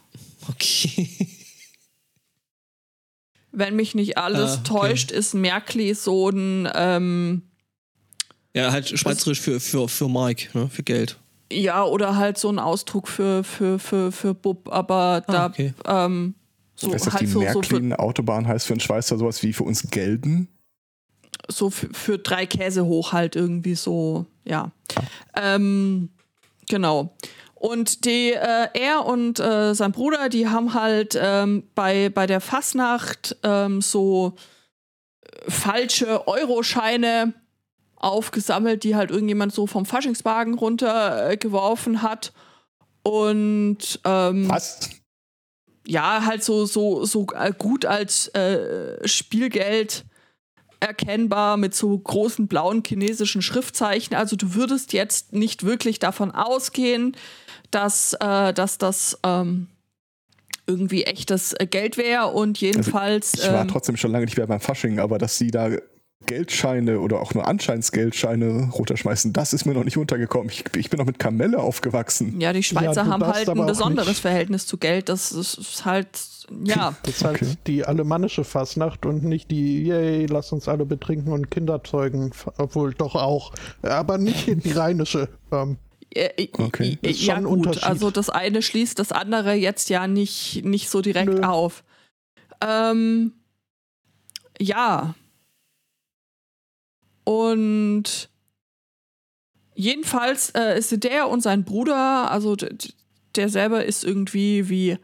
[0.49, 1.09] Okay.
[3.53, 4.63] wenn mich nicht alles Ah, okay.
[4.65, 7.43] täuscht, ist Märkli so ein, ähm,
[8.55, 10.69] Ja, halt schweizerisch für, für, für Mike, ne?
[10.69, 11.19] für Geld.
[11.53, 15.75] Ja, oder halt so ein Ausdruck für, für, für, für Bub, aber da, Ah, okay.
[15.87, 16.35] ähm,
[16.77, 19.53] so weißt du, halt die so, so, für, Märklin-Autobahn heißt für einen Schweizer sowas wie
[19.53, 20.49] für uns Gelden?
[21.51, 24.71] so für, für drei Käse hoch halt irgendwie so, ja.
[25.35, 26.11] Ähm,
[26.69, 27.17] genau.
[27.55, 32.41] Und die, äh, er und äh, sein Bruder, die haben halt ähm, bei, bei der
[32.41, 34.35] Fasnacht ähm, so
[35.23, 37.35] äh, falsche Euroscheine
[37.99, 42.33] aufgesammelt, die halt irgendjemand so vom Faschingswagen runtergeworfen äh, hat.
[43.03, 44.91] Und ähm, Was?
[45.87, 50.05] ja, halt so, so, so äh, gut als äh, Spielgeld
[50.81, 54.15] erkennbar mit so großen blauen chinesischen Schriftzeichen.
[54.15, 57.17] Also du würdest jetzt nicht wirklich davon ausgehen,
[57.71, 59.69] dass, äh, dass das ähm,
[60.67, 63.35] irgendwie echtes äh, Geld wäre und jedenfalls.
[63.35, 65.71] Ich war ähm, trotzdem schon lange nicht mehr beim Fasching, aber dass sie da
[66.27, 70.51] Geldscheine oder auch nur Anscheinsgeldscheine runterschmeißen, das ist mir noch nicht untergekommen.
[70.51, 72.41] Ich, ich bin noch mit Kamelle aufgewachsen.
[72.41, 75.09] ja, die Schweizer du haben halt ein besonderes nicht- Verhältnis zu Geld.
[75.09, 76.09] Das ist, ist halt,
[76.65, 76.95] ja.
[77.05, 77.55] Das ist halt Okay.
[77.67, 82.93] die alemannische Fasnacht und nicht die, yay, lass uns alle betrinken und Kinder zeugen, obwohl
[82.95, 83.53] doch auch,
[83.83, 85.29] aber nicht die rheinische.
[85.53, 85.79] Ähm,
[86.15, 86.99] Äh, Okay.
[87.03, 87.83] äh, Ist Ja, schon ein gut.
[87.85, 91.41] Also das eine schließt das andere jetzt ja nicht, nicht so direkt Nö.
[91.43, 91.85] auf.
[92.61, 93.33] Ähm,
[94.61, 95.15] ja.
[97.29, 98.31] Und
[99.75, 104.97] jedenfalls äh, ist der und sein Bruder, also der selber ist irgendwie wie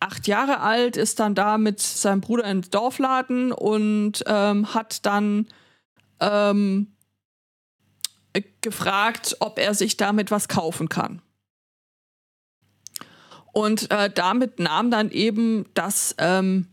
[0.00, 5.46] acht Jahre alt, ist dann da mit seinem Bruder ins Dorfladen und ähm, hat dann
[6.18, 6.96] ähm,
[8.32, 11.22] äh, gefragt, ob er sich damit was kaufen kann.
[13.52, 16.66] Und äh, damit nahm dann eben das ähm,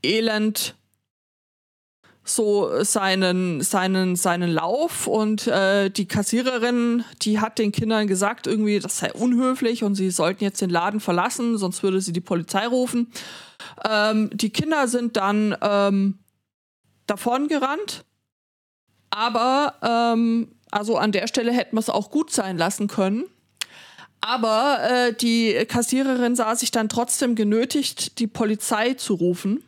[0.00, 0.76] Elend
[2.24, 8.78] so seinen, seinen, seinen Lauf und äh, die Kassiererin, die hat den Kindern gesagt, irgendwie,
[8.78, 12.66] das sei unhöflich und sie sollten jetzt den Laden verlassen, sonst würde sie die Polizei
[12.66, 13.12] rufen.
[13.88, 16.18] Ähm, die Kinder sind dann ähm,
[17.06, 18.04] davon gerannt,
[19.10, 23.24] aber ähm, also an der Stelle hätten wir es auch gut sein lassen können.
[24.22, 29.62] Aber äh, die Kassiererin sah sich dann trotzdem genötigt, die Polizei zu rufen,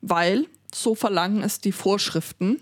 [0.00, 2.60] weil so verlangen es die Vorschriften.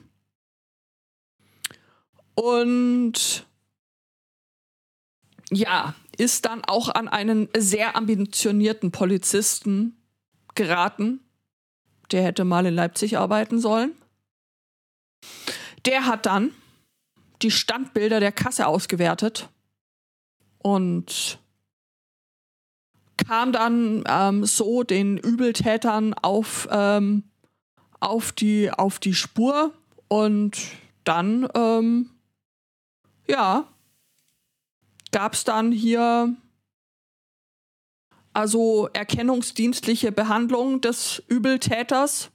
[2.34, 3.46] Und
[5.50, 9.96] ja, ist dann auch an einen sehr ambitionierten Polizisten
[10.54, 11.20] geraten.
[12.12, 13.92] Der hätte mal in Leipzig arbeiten sollen.
[15.86, 16.52] Der hat dann
[17.42, 19.48] die Standbilder der Kasse ausgewertet
[20.58, 21.38] und
[23.16, 27.29] kam dann ähm, so den Übeltätern auf, ähm,
[28.00, 29.72] auf, die, auf die Spur
[30.08, 30.56] und
[31.04, 32.10] dann, ähm,
[33.28, 33.66] ja,
[35.12, 36.34] gab es dann hier
[38.32, 42.30] also erkennungsdienstliche Behandlung des Übeltäters,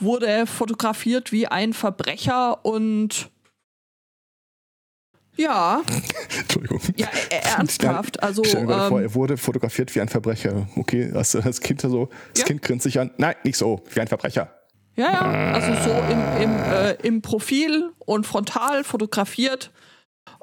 [0.00, 3.30] wurde fotografiert wie ein Verbrecher und
[5.36, 5.80] ja,
[6.38, 6.80] Entschuldigung.
[6.96, 8.22] ja, ernsthaft.
[8.22, 10.68] Also, stell mir gerade vor, ähm, er wurde fotografiert wie ein Verbrecher.
[10.76, 12.46] Okay, das, das Kind so, das Ja.
[12.46, 13.10] Kind grinst sich an.
[13.16, 14.52] Nein, nicht so, wie ein Verbrecher.
[14.94, 19.70] Ja, ja, also so im, im, äh, im Profil und frontal fotografiert.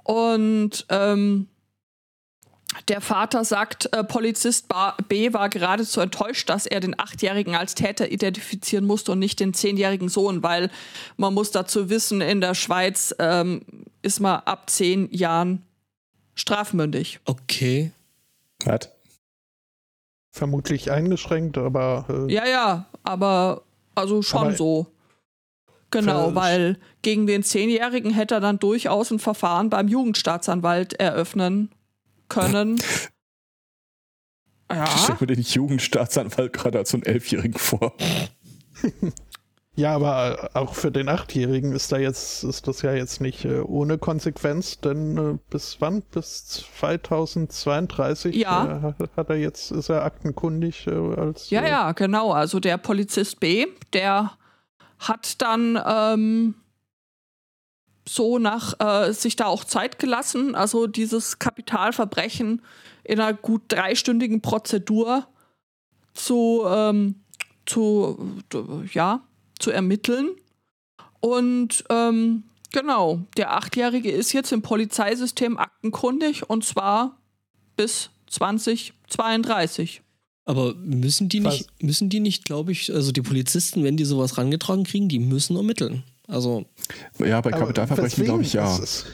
[0.04, 1.47] Und ähm,
[2.88, 4.68] der Vater sagt, äh, Polizist
[5.08, 9.54] B war geradezu enttäuscht, dass er den Achtjährigen als Täter identifizieren musste und nicht den
[9.54, 10.72] zehnjährigen Sohn, weil
[11.18, 13.62] man muss dazu wissen, in der Schweiz ähm,
[14.02, 15.64] ist man ab zehn Jahren
[16.36, 17.20] strafmündig.
[17.26, 17.91] Okay.
[18.66, 18.89] Was?
[20.32, 23.64] vermutlich eingeschränkt, aber äh, Ja, ja, aber
[23.96, 24.88] also schon Aber- so.
[25.92, 31.72] Genau, weil gegen den Zehnjährigen hätte er dann durchaus ein Verfahren beim Jugendstaatsanwalt eröffnen
[32.30, 32.80] können.
[34.72, 37.98] Ich Ja, stelle mir den Jugendstaatsanwalt gerade als so einen Elfjährigen vor.
[39.80, 43.46] ja, aber äh, auch für den Achtjährigen ist da jetzt, ist das ja jetzt nicht
[43.46, 46.02] äh, ohne Konsequenz, denn äh, bis wann?
[46.04, 46.46] Bis
[46.80, 48.94] 2032 Ja.
[48.98, 52.32] äh, hat- er jetzt, ist er aktenkundig äh, als ja, äh, ja, genau.
[52.32, 54.32] Also der Polizist B, der
[55.00, 56.56] hat dann ähm,
[58.08, 58.74] so nach
[59.14, 62.64] sich da auch Zeit gelassen, also dieses Kapitalverbrechen
[63.04, 65.28] in einer gut dreistündigen Prozedur
[66.16, 67.16] zu, ähm,
[67.68, 68.34] zu
[68.94, 69.22] ja,
[69.60, 70.32] zu ermitteln.
[71.20, 77.18] Und ähm, genau, der Achtjährige ist jetzt im Polizeisystem aktenkundig und zwar
[77.76, 80.01] bis 2032.
[80.45, 81.82] Aber müssen die nicht, Was?
[81.82, 85.55] müssen die nicht, glaube ich, also die Polizisten, wenn die sowas rangetragen kriegen, die müssen
[85.55, 86.03] ermitteln.
[86.28, 86.66] Also.
[87.20, 88.66] Ja, bei Kapitalverbrechen glaube ich ja.
[88.74, 89.05] Es ist,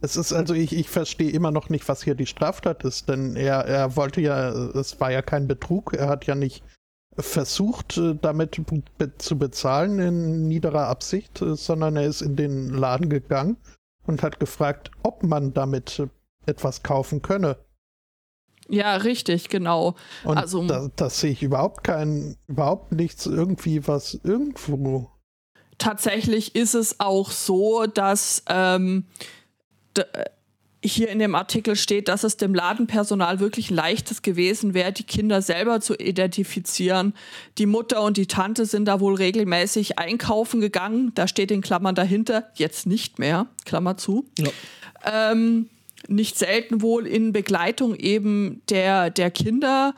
[0.00, 3.36] es ist also, ich, ich verstehe immer noch nicht, was hier die Straftat ist, denn
[3.36, 6.62] er, er wollte ja, es war ja kein Betrug, er hat ja nicht
[7.18, 8.60] versucht, äh, damit
[9.18, 13.56] zu bezahlen in niederer Absicht, äh, sondern er ist in den Laden gegangen
[14.06, 16.08] und hat gefragt, ob man damit äh,
[16.46, 17.56] etwas kaufen könne.
[18.68, 19.94] Ja, richtig, genau.
[20.24, 25.10] Und also, da, das sehe ich überhaupt kein, überhaupt nichts irgendwie, was irgendwo.
[25.78, 29.04] Tatsächlich ist es auch so, dass ähm,
[30.92, 35.42] hier in dem Artikel steht, dass es dem Ladenpersonal wirklich leichtes gewesen wäre, die Kinder
[35.42, 37.14] selber zu identifizieren.
[37.58, 41.12] Die Mutter und die Tante sind da wohl regelmäßig einkaufen gegangen.
[41.14, 44.26] Da steht in Klammern dahinter, jetzt nicht mehr, Klammer zu.
[44.38, 44.50] Ja.
[45.32, 45.68] Ähm,
[46.08, 49.94] nicht selten wohl in Begleitung eben der, der Kinder.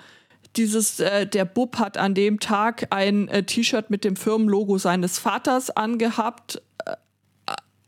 [0.57, 5.19] Dieses, äh, der Bub hat an dem Tag ein äh, T-Shirt mit dem Firmenlogo seines
[5.19, 6.63] Vaters angehabt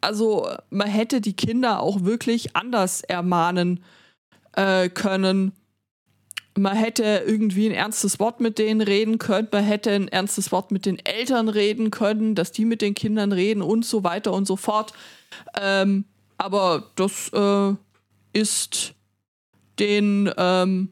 [0.00, 3.80] also man hätte die Kinder auch wirklich anders ermahnen
[4.52, 5.52] äh, können.
[6.56, 10.72] Man hätte irgendwie ein ernstes Wort mit denen reden können, man hätte ein ernstes Wort
[10.72, 14.46] mit den Eltern reden können, dass die mit den Kindern reden und so weiter und
[14.46, 14.92] so fort.
[15.58, 16.04] Ähm,
[16.38, 17.74] aber das äh,
[18.32, 18.94] ist
[19.78, 20.88] den ähm,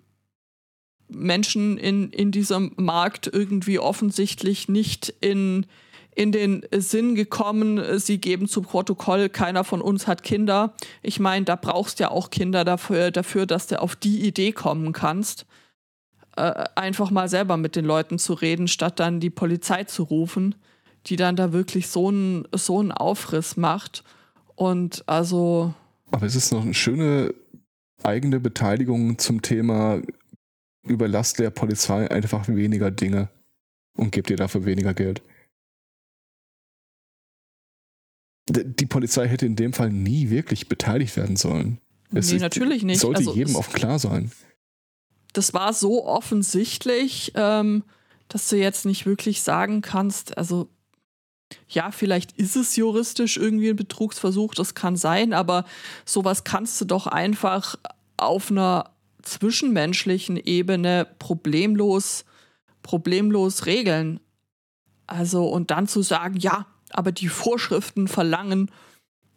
[1.09, 5.67] Menschen in, in diesem Markt irgendwie offensichtlich nicht in
[6.19, 10.75] in den Sinn gekommen, sie geben zu Protokoll, keiner von uns hat Kinder.
[11.01, 14.51] Ich meine, da brauchst du ja auch Kinder dafür, dafür, dass du auf die Idee
[14.51, 15.47] kommen kannst,
[16.37, 20.57] äh, einfach mal selber mit den Leuten zu reden, statt dann die Polizei zu rufen,
[21.07, 24.03] die dann da wirklich so einen so Aufriss macht.
[24.57, 25.73] Und also.
[26.11, 27.33] Aber es ist noch eine schöne
[28.03, 30.03] eigene Beteiligung zum Thema
[30.83, 33.29] überlasst der Polizei einfach weniger Dinge
[33.95, 35.23] und gebt ihr dafür weniger Geld.
[38.49, 41.79] Die Polizei hätte in dem Fall nie wirklich beteiligt werden sollen.
[42.13, 43.01] Es nee, natürlich nicht.
[43.01, 44.31] Sollte also jedem auch klar sein.
[45.33, 47.85] Das war so offensichtlich, ähm,
[48.29, 50.69] dass du jetzt nicht wirklich sagen kannst, also
[51.69, 55.65] ja, vielleicht ist es juristisch irgendwie ein Betrugsversuch, das kann sein, aber
[56.05, 57.77] sowas kannst du doch einfach
[58.17, 58.91] auf einer
[59.23, 62.25] zwischenmenschlichen Ebene problemlos,
[62.83, 64.21] problemlos regeln.
[65.07, 66.67] Also, und dann zu sagen, ja,
[66.99, 68.73] aber die Vorschriften verlangen,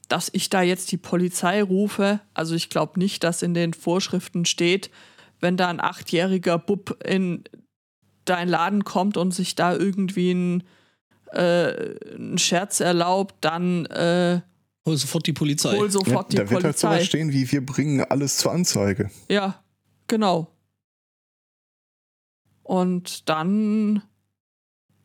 [0.07, 2.20] dass ich da jetzt die Polizei rufe.
[2.34, 4.89] Also ich glaube nicht, dass in den Vorschriften steht,
[5.41, 7.43] wenn da ein achtjähriger Bub in
[8.26, 10.64] deinen Laden kommt und sich da irgendwie ein,
[11.34, 14.41] äh, einen Scherz erlaubt, dann äh,
[14.88, 15.78] hol sofort die Polizei.
[15.78, 19.12] Hol sofort ja, die da wird halt sowas stehen wie wir bringen alles zur Anzeige.
[19.30, 19.64] Ja,
[20.07, 20.47] genau.
[22.64, 24.01] Und dann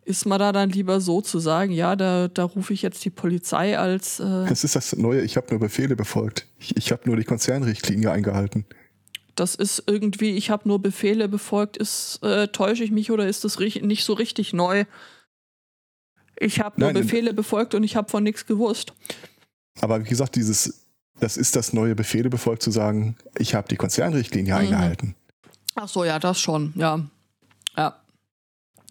[0.07, 3.11] ist man da dann lieber so zu sagen, ja, da, da rufe ich jetzt die
[3.11, 4.20] Polizei als.
[4.20, 6.46] Äh das ist das Neue, ich habe nur Befehle befolgt.
[6.59, 8.64] Ich, ich habe nur die Konzernrichtlinie eingehalten.
[9.34, 11.76] Das ist irgendwie, ich habe nur Befehle befolgt.
[11.76, 14.84] Ist, äh, täusche ich mich oder ist das nicht so richtig neu?
[16.38, 18.92] Ich habe nur Nein, Befehle befolgt und ich habe von nichts gewusst.
[19.80, 20.86] Aber wie gesagt, dieses,
[21.18, 24.61] das ist das neue Befehle befolgt zu sagen, ich habe die Konzernrichtlinie mhm.
[24.61, 25.14] eingehalten.
[25.74, 26.96] Ach so, ja, das schon, ja.
[26.96, 27.07] Ja.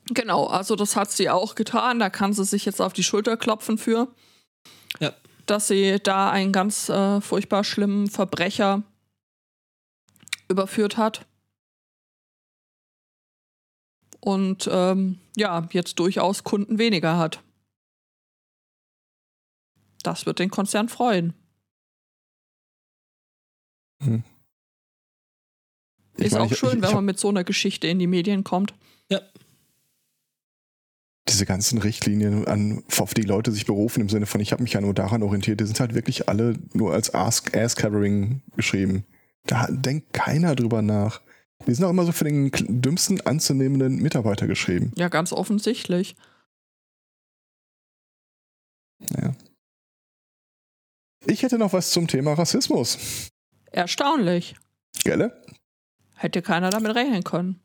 [0.09, 1.99] Genau, also das hat sie auch getan.
[1.99, 4.07] Da kann sie sich jetzt auf die Schulter klopfen für.
[4.99, 5.13] Ja.
[5.45, 8.83] Dass sie da einen ganz äh, furchtbar schlimmen Verbrecher
[10.47, 11.25] überführt hat.
[14.19, 17.41] Und ähm, ja, jetzt durchaus Kunden weniger hat.
[20.03, 21.33] Das wird den Konzern freuen.
[24.03, 24.23] Hm.
[26.17, 28.43] Ist meine, auch schön, ich, ich, wenn man mit so einer Geschichte in die Medien
[28.43, 28.75] kommt.
[29.09, 29.21] Ja
[31.27, 34.73] diese ganzen Richtlinien, an, auf die Leute sich berufen, im Sinne von, ich habe mich
[34.73, 39.05] ja nur daran orientiert, die sind halt wirklich alle nur als Ass-Covering geschrieben.
[39.47, 41.21] Da denkt keiner drüber nach.
[41.65, 44.91] Die sind auch immer so für den dümmsten anzunehmenden Mitarbeiter geschrieben.
[44.95, 46.15] Ja, ganz offensichtlich.
[49.17, 49.35] Ja.
[51.25, 53.29] Ich hätte noch was zum Thema Rassismus.
[53.71, 54.55] Erstaunlich.
[55.03, 55.41] Gelle?
[56.15, 57.61] Hätte keiner damit rechnen können.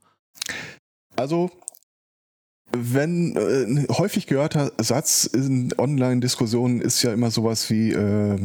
[1.16, 1.50] Also,
[2.72, 8.38] wenn äh, häufig gehörter Satz in Online-Diskussionen ist ja immer sowas wie äh,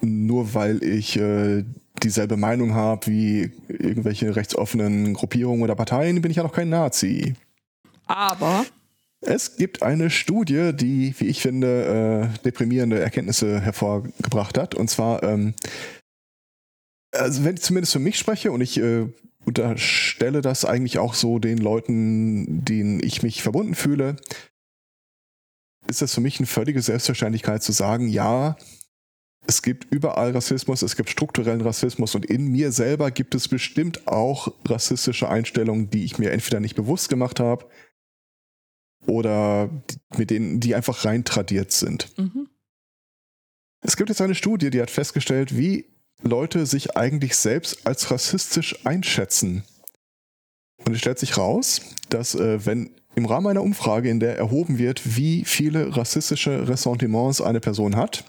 [0.00, 1.64] nur weil ich äh,
[2.02, 7.34] dieselbe Meinung habe wie irgendwelche rechtsoffenen Gruppierungen oder Parteien, bin ich ja noch kein Nazi.
[8.06, 8.66] Aber
[9.20, 14.74] es gibt eine Studie, die, wie ich finde, äh, deprimierende Erkenntnisse hervorgebracht hat.
[14.74, 15.54] Und zwar ähm,
[17.14, 19.08] also wenn ich zumindest für mich spreche und ich äh,
[19.44, 24.16] unterstelle das eigentlich auch so den Leuten, denen ich mich verbunden fühle,
[25.86, 28.56] ist das für mich eine völlige Selbstverständlichkeit zu sagen, ja,
[29.46, 34.06] es gibt überall Rassismus, es gibt strukturellen Rassismus und in mir selber gibt es bestimmt
[34.08, 37.68] auch rassistische Einstellungen, die ich mir entweder nicht bewusst gemacht habe
[39.06, 39.68] oder
[40.16, 42.16] mit denen, die einfach rein tradiert sind.
[42.18, 42.48] Mhm.
[43.82, 45.93] Es gibt jetzt eine Studie, die hat festgestellt, wie
[46.24, 49.62] Leute sich eigentlich selbst als rassistisch einschätzen.
[50.84, 54.78] Und es stellt sich raus, dass äh, wenn im Rahmen einer Umfrage, in der erhoben
[54.78, 58.24] wird, wie viele rassistische Ressentiments eine Person hat,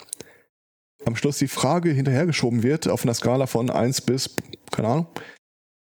[1.06, 4.36] am Schluss die Frage hinterhergeschoben wird auf einer Skala von 1 bis,
[4.72, 5.08] keine Ahnung,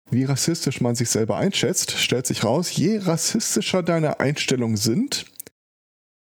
[0.09, 5.25] wie rassistisch man sich selber einschätzt, stellt sich raus, je rassistischer deine Einstellungen sind,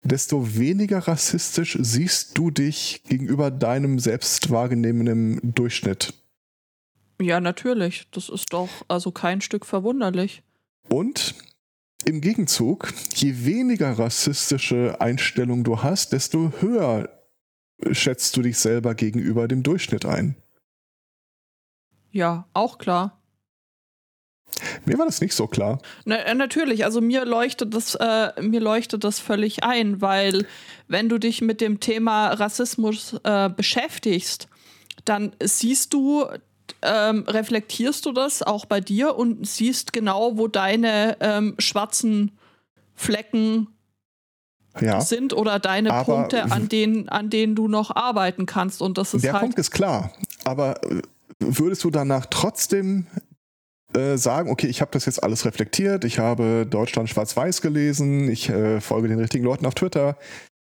[0.04, 6.14] desto weniger rassistisch siehst du dich gegenüber deinem selbst wahrgenommenen Durchschnitt.
[7.22, 8.08] Ja, natürlich.
[8.12, 10.42] Das ist doch also kein Stück verwunderlich.
[10.88, 11.36] Und
[12.06, 17.10] im Gegenzug, je weniger rassistische Einstellung du hast, desto höher
[17.92, 20.36] schätzt du dich selber gegenüber dem Durchschnitt ein.
[22.12, 23.19] Ja, auch klar.
[24.86, 25.80] Mir war das nicht so klar.
[26.06, 30.46] Na, äh, natürlich, also mir leuchtet das, äh, mir leuchtet das völlig ein, weil
[30.88, 34.48] wenn du dich mit dem Thema Rassismus äh, beschäftigst,
[35.06, 36.26] dann siehst du,
[36.82, 42.32] ähm, reflektierst du das auch bei dir und siehst genau, wo deine ähm, schwarzen
[42.96, 43.68] Flecken
[44.80, 48.82] ja, sind oder deine Punkte, an denen, an denen du noch arbeiten kannst.
[48.82, 50.12] Und das ist der halt Punkt ist klar.
[50.46, 51.02] Aber äh,
[51.40, 53.08] würdest du danach trotzdem
[53.96, 58.50] äh, sagen, okay, ich habe das jetzt alles reflektiert, ich habe Deutschland schwarz-weiß gelesen, ich
[58.50, 60.18] äh, folge den richtigen Leuten auf Twitter,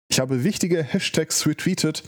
[0.09, 2.03] ich habe wichtige Hashtags retweetet.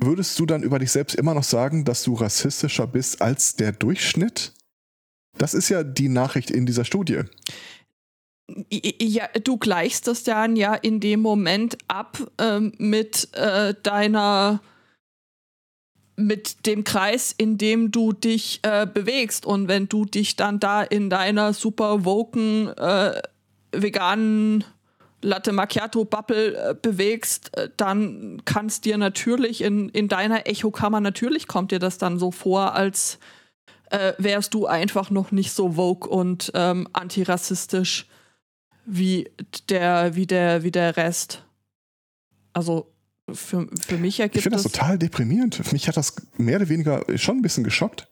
[0.00, 3.72] Würdest du dann über dich selbst immer noch sagen, dass du rassistischer bist als der
[3.72, 4.52] Durchschnitt?
[5.38, 7.20] Das ist ja die Nachricht in dieser Studie.
[8.70, 14.60] Ja, du gleichst das dann ja in dem Moment ab ähm, mit äh, deiner
[16.26, 19.46] mit dem Kreis, in dem du dich äh, bewegst.
[19.46, 23.20] Und wenn du dich dann da in deiner super woken, äh,
[23.72, 24.64] veganen
[25.24, 31.46] Latte Macchiato Bubble äh, bewegst, äh, dann kannst dir natürlich in, in deiner Echokammer, natürlich
[31.46, 33.18] kommt dir das dann so vor, als
[33.90, 38.06] äh, wärst du einfach noch nicht so woke und ähm, antirassistisch
[38.84, 39.30] wie
[39.68, 41.44] der, wie der, wie der Rest.
[42.52, 42.91] Also
[43.34, 45.54] für, für mich ergibt Ich finde das, das total deprimierend.
[45.54, 48.08] Für mich hat das mehr oder weniger schon ein bisschen geschockt.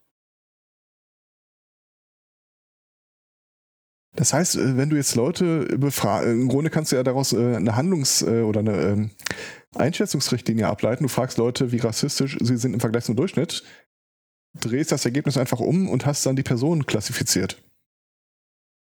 [4.16, 7.56] Das heißt, äh, wenn du jetzt Leute befragst, im Grunde kannst du ja daraus äh,
[7.56, 9.10] eine Handlungs- äh, oder eine ähm,
[9.74, 11.04] Einschätzungsrichtlinie ableiten.
[11.04, 13.62] Du fragst Leute, wie rassistisch sie sind im Vergleich zum Durchschnitt,
[14.58, 17.62] drehst das Ergebnis einfach um und hast dann die Person klassifiziert.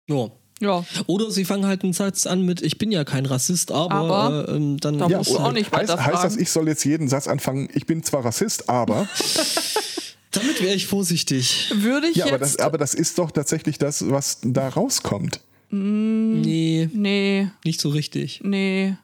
[0.09, 0.31] Ja.
[0.60, 0.84] Ja.
[1.05, 4.47] Oder sie fangen halt einen Satz an mit, ich bin ja kein Rassist, aber, aber
[4.47, 6.84] äh, ähm, dann da ja, musst du auch nicht heißt, heißt das, ich soll jetzt
[6.84, 9.08] jeden Satz anfangen, ich bin zwar Rassist, aber.
[10.32, 11.72] Damit wäre ich vorsichtig.
[11.74, 12.34] Würde ich ja, jetzt.
[12.34, 15.39] Aber das, aber das ist doch tatsächlich das, was da rauskommt.
[15.70, 16.89] Mm, nee.
[16.93, 17.49] Nee.
[17.64, 18.41] Nicht so richtig.
[18.43, 18.95] Nee.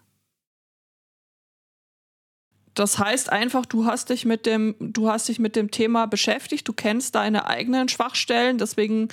[2.75, 6.67] Das heißt einfach, du hast dich mit dem, du hast dich mit dem Thema beschäftigt,
[6.67, 9.09] du kennst deine eigenen Schwachstellen, deswegen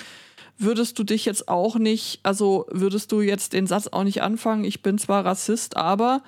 [0.61, 4.63] würdest du dich jetzt auch nicht, also würdest du jetzt den Satz auch nicht anfangen,
[4.63, 6.23] ich bin zwar Rassist, aber,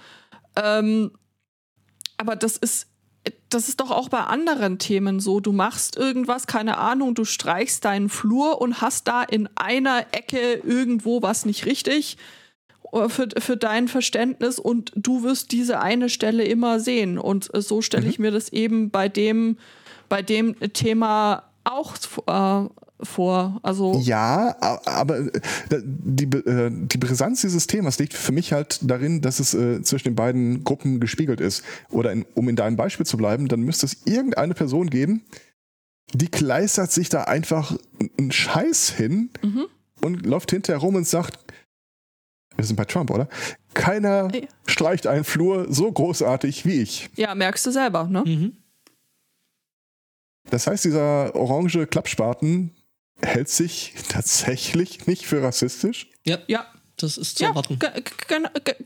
[0.55, 1.11] ähm,
[2.17, 2.87] aber das ist,
[3.49, 5.39] das ist doch auch bei anderen Themen so.
[5.39, 10.55] Du machst irgendwas, keine Ahnung, du streichst deinen Flur und hast da in einer Ecke
[10.55, 12.17] irgendwo was nicht richtig
[12.91, 17.17] äh, für, für dein Verständnis und du wirst diese eine Stelle immer sehen.
[17.17, 18.25] Und so stelle ich mhm.
[18.25, 19.57] mir das eben bei dem,
[20.09, 21.95] bei dem Thema auch
[22.27, 22.69] äh,
[23.01, 23.59] vor.
[23.63, 25.41] Also ja, aber äh,
[25.83, 30.09] die, äh, die Brisanz dieses Themas liegt für mich halt darin, dass es äh, zwischen
[30.09, 31.63] den beiden Gruppen gespiegelt ist.
[31.89, 35.23] Oder in, um in deinem Beispiel zu bleiben, dann müsste es irgendeine Person geben,
[36.13, 37.75] die kleistert sich da einfach
[38.17, 39.65] einen Scheiß hin mhm.
[40.01, 41.37] und läuft hinterher rum und sagt,
[42.55, 43.27] wir sind bei Trump, oder?
[43.73, 44.41] Keiner ja.
[44.67, 47.09] streicht einen Flur so großartig wie ich.
[47.15, 48.23] Ja, merkst du selber, ne?
[48.25, 48.57] Mhm.
[50.49, 52.75] Das heißt, dieser orange Klappspaten
[53.25, 56.09] hält sich tatsächlich nicht für rassistisch?
[56.25, 56.39] Ja.
[56.47, 56.65] Ja.
[56.97, 57.79] Das ist zu ja, erwarten.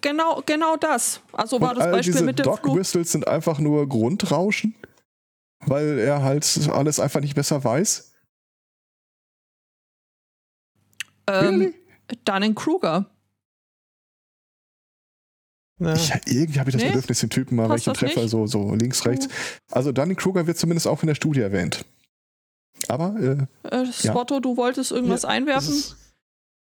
[0.02, 1.20] Genau, genau das.
[1.34, 2.78] Also war Und das Beispiel diese mit dem Dog Flug.
[2.78, 4.76] Whistles sind einfach nur Grundrauschen,
[5.66, 8.14] weil er halt alles einfach nicht besser weiß.
[11.28, 11.74] Ähm, really?
[12.24, 13.12] Dunning-Kruger.
[15.80, 15.94] Ja.
[15.94, 16.90] Ich, irgendwie habe ich das nee?
[16.90, 19.28] Bedürfnis, den Typen mal, wenn ich ihn treffe, so, so links, rechts.
[19.70, 21.86] Also Dunning-Kruger wird zumindest auch in der Studie erwähnt.
[22.90, 25.68] Aber äh, Äh, Swatto, du wolltest irgendwas Ja, einwerfen?
[25.68, 25.98] Das ist,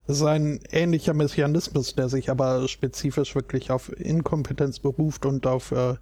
[0.07, 5.71] das ist ein ähnlicher Mechanismus, der sich aber spezifisch wirklich auf Inkompetenz beruft und auf
[5.71, 5.95] äh,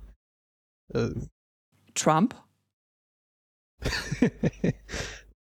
[0.93, 1.13] äh,
[1.95, 2.35] Trump?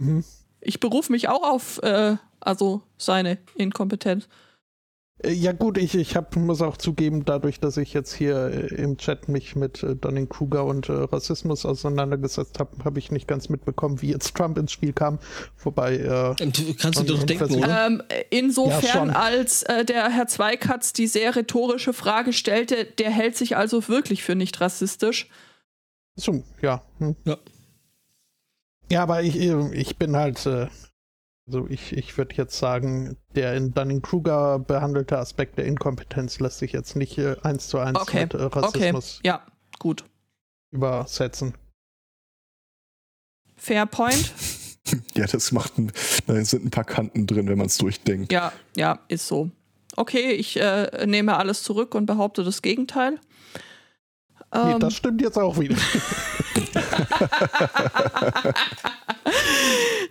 [0.00, 0.24] hm.
[0.60, 4.28] Ich berufe mich auch auf, äh, also seine Inkompetenz.
[5.22, 8.74] Äh, Ja gut, ich, ich hab, muss auch zugeben, dadurch, dass ich jetzt hier äh,
[8.74, 13.48] im Chat mich mit äh, Dunning-Kruger und äh, Rassismus auseinandergesetzt habe, habe ich nicht ganz
[13.48, 15.18] mitbekommen, wie jetzt Trump ins Spiel kam.
[15.62, 17.64] Wobei, äh, Du kannst du Und- dir doch und denken?
[17.68, 23.36] Ähm, insofern, Ja, als äh, der Herr Zweikatz die sehr rhetorische Frage stellte, der hält
[23.36, 25.28] sich also wirklich für nicht rassistisch.
[26.16, 26.82] so, ja.
[26.98, 27.16] Hm.
[27.24, 27.36] Ja.
[28.90, 30.66] Ja, aber ich, ich bin halt, äh,
[31.52, 36.70] also ich, ich würde jetzt sagen, der in Dunning-Kruger behandelte Aspekt der Inkompetenz lässt sich
[36.70, 39.42] jetzt nicht äh, eins zu eins Okay, mit äh, Okay, Rassismus ja,
[39.80, 40.04] gut.
[40.70, 41.54] übersetzen.
[43.56, 44.32] Fair point.
[45.14, 45.90] ja, das macht ein,
[46.28, 48.32] da sind ein paar Kanten drin, wenn man es durchdenkt.
[48.32, 49.50] Ja, ja, ist so.
[49.96, 53.18] Okay, ich äh, nehme alles zurück und behaupte das Gegenteil.
[54.54, 55.74] Nee, Ähm, das stimmt jetzt auch wieder.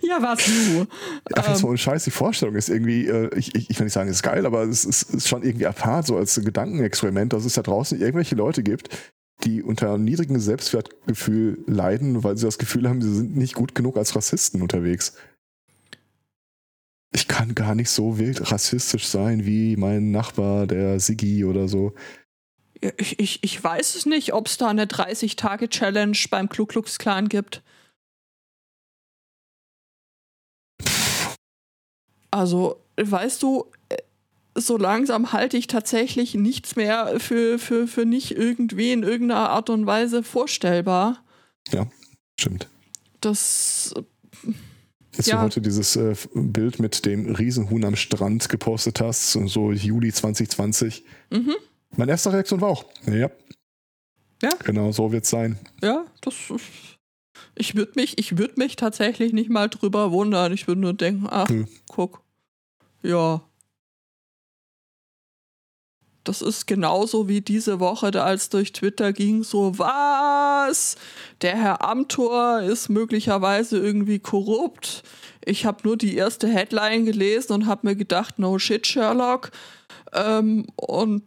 [0.08, 0.86] ja, was du?
[1.34, 3.84] Ach, jetzt Ähm, mal ohne Scheiß, die Vorstellung ist irgendwie, äh, ich, ich, ich will
[3.84, 7.32] nicht sagen, es ist geil, aber es ist, ist schon irgendwie apart, so als Gedankenexperiment,
[7.32, 8.88] dass es da draußen irgendwelche Leute gibt,
[9.44, 13.96] die unter niedrigem Selbstwertgefühl leiden, weil sie das Gefühl haben, sie sind nicht gut genug
[13.96, 15.14] als Rassisten unterwegs.
[17.12, 21.92] Ich kann gar nicht so wild rassistisch sein wie mein Nachbar, der Siggi oder so.
[22.98, 27.28] Ich, ich, ich weiß es nicht, ob es da eine 30-Tage-Challenge beim Ku Klux Klan
[27.28, 27.62] gibt.
[32.30, 33.96] Also, weißt du, äh,
[34.54, 39.70] so langsam halte ich tatsächlich nichts mehr für, für, für nicht irgendwie in irgendeiner Art
[39.70, 41.22] und Weise vorstellbar.
[42.38, 42.68] Stimmt.
[43.20, 43.92] Das,
[45.16, 45.36] Als Ja.
[45.36, 51.04] du heute dieses äh, Bild mit dem Riesenhuhn am Strand gepostet hast, so Juli 2020,
[51.30, 51.54] mhm,
[51.96, 53.30] meine erste Reaktion war auch, ja.
[54.42, 54.50] Ja.
[54.64, 55.58] Genau, so wird's sein.
[55.82, 56.34] ja, das.
[57.54, 60.52] Ich würde mich, ich würd mich tatsächlich nicht mal drüber wundern.
[60.52, 61.68] Ich würde nur denken, ach, Hm.
[61.88, 62.22] guck.
[63.02, 63.42] Ja.
[66.24, 70.96] Das ist genauso wie diese Woche, da als durch Twitter ging, so was?
[71.40, 75.02] Der Herr Amthor ist möglicherweise irgendwie korrupt.
[75.42, 79.50] Ich habe nur die erste Headline gelesen und habe mir gedacht, no shit, Sherlock.
[80.12, 81.22] Ähm, und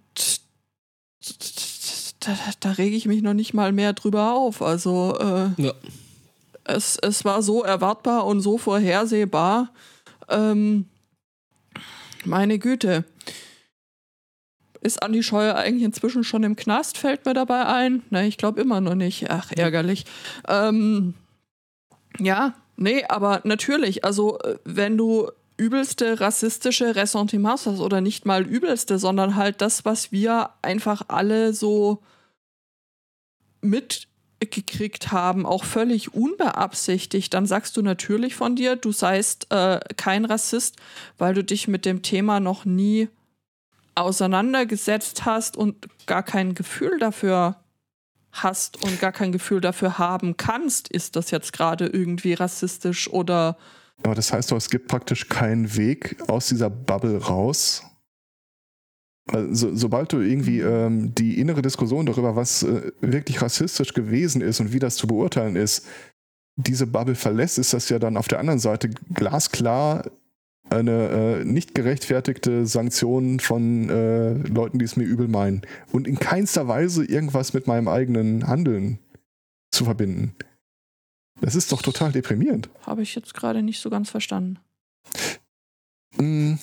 [2.20, 4.62] da, da rege ich mich noch nicht mal mehr drüber auf.
[4.62, 5.74] Also äh, Ja.
[6.66, 9.74] Es, es war so erwartbar und so vorhersehbar.
[10.30, 10.86] Ähm,
[12.26, 13.06] meine Güte.
[14.82, 16.98] Ist Andi Scheuer eigentlich inzwischen schon im Knast?
[16.98, 18.04] Fällt mir dabei ein?
[18.10, 19.30] Ne, ich glaube immer noch nicht.
[19.30, 20.06] Ach, ärgerlich.
[20.48, 21.14] Ähm,
[22.20, 29.00] ja, nee, aber natürlich, also wenn du übelste rassistische Ressentiments hast oder nicht mal übelste,
[29.00, 32.02] sondern halt das, was wir einfach alle so
[34.44, 40.26] mitgekriegt haben, auch völlig unbeabsichtigt, dann sagst du natürlich von dir, du seist äh, kein
[40.26, 40.76] Rassist,
[41.18, 43.08] weil du dich mit dem Thema noch nie
[43.96, 47.56] auseinandergesetzt hast und gar kein Gefühl dafür
[48.32, 53.58] hast und gar kein Gefühl dafür haben kannst, ist das jetzt gerade irgendwie rassistisch oder
[54.04, 57.84] Aber das heißt doch, es gibt praktisch keinen Weg aus dieser Bubble raus.
[59.32, 64.60] Also, sobald du irgendwie ähm, die innere Diskussion darüber, was äh, wirklich rassistisch gewesen ist
[64.60, 65.86] und wie das zu beurteilen ist,
[66.56, 70.04] diese Bubble verlässt, ist das ja dann auf der anderen Seite glasklar
[70.70, 71.10] eine
[71.42, 75.62] äh, nicht gerechtfertigte Sanktion von äh, Leuten, die es mir übel meinen.
[75.92, 79.00] Und in keinster Weise irgendwas mit meinem eigenen Handeln
[79.72, 80.36] zu verbinden.
[81.42, 82.70] Das ist doch total deprimierend.
[82.86, 84.60] habe ich jetzt gerade nicht so ganz verstanden.
[86.18, 86.54] Mm.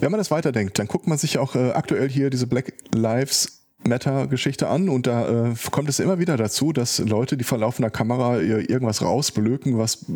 [0.00, 3.66] Wenn man das weiterdenkt, dann guckt man sich auch äh, aktuell hier diese Black Lives
[3.86, 7.58] Matter Geschichte an und da äh, kommt es immer wieder dazu, dass Leute, die vor
[7.58, 10.06] laufender Kamera irgendwas rausblöken, was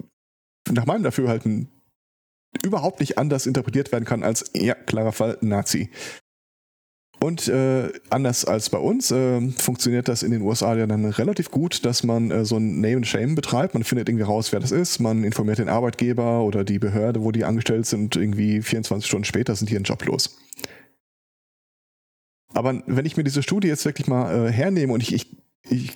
[0.70, 1.68] nach meinem Dafürhalten
[2.64, 5.90] überhaupt nicht anders interpretiert werden kann als, ja, klarer Fall, Nazi.
[7.22, 11.50] Und äh, anders als bei uns äh, funktioniert das in den USA ja dann relativ
[11.50, 13.74] gut, dass man äh, so ein Name and Shame betreibt.
[13.74, 15.00] Man findet irgendwie raus, wer das ist.
[15.00, 18.16] Man informiert den Arbeitgeber oder die Behörde, wo die angestellt sind.
[18.16, 20.38] Irgendwie 24 Stunden später sind die ihren Job los.
[22.54, 25.30] Aber wenn ich mir diese Studie jetzt wirklich mal äh, hernehme und ich, ich,
[25.68, 25.92] ich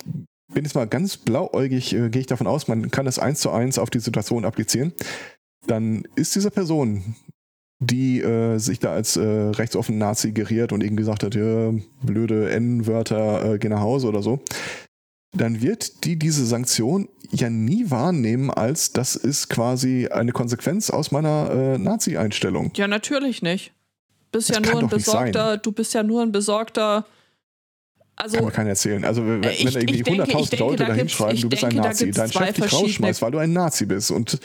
[0.53, 3.49] bin jetzt mal ganz blauäugig, äh, gehe ich davon aus, man kann das eins zu
[3.49, 4.93] eins auf die Situation applizieren,
[5.65, 7.15] dann ist diese Person,
[7.85, 12.49] die äh, sich da als äh, rechtsoffen Nazi geriert und irgendwie gesagt hat, ja, blöde
[12.51, 14.39] N-Wörter, äh, geh nach Hause oder so,
[15.35, 21.11] dann wird die diese Sanktion ja nie wahrnehmen, als das ist quasi eine Konsequenz aus
[21.11, 22.71] meiner äh, Nazi-Einstellung.
[22.75, 23.73] Ja, natürlich nicht.
[24.31, 27.05] Bist ja kann nur ein besorgter, du bist ja nur ein besorgter.
[28.17, 29.03] Also, Kann mir keiner erzählen.
[29.03, 31.41] Also wenn, Äh, wenn ich- da irgendwie ich denke- 100.000 ich denke, Leute da hinschreiben,
[31.41, 34.11] du bist ein Nazi, dein Chef dich rausschmeißt, weil du ein Nazi bist.
[34.11, 34.39] Und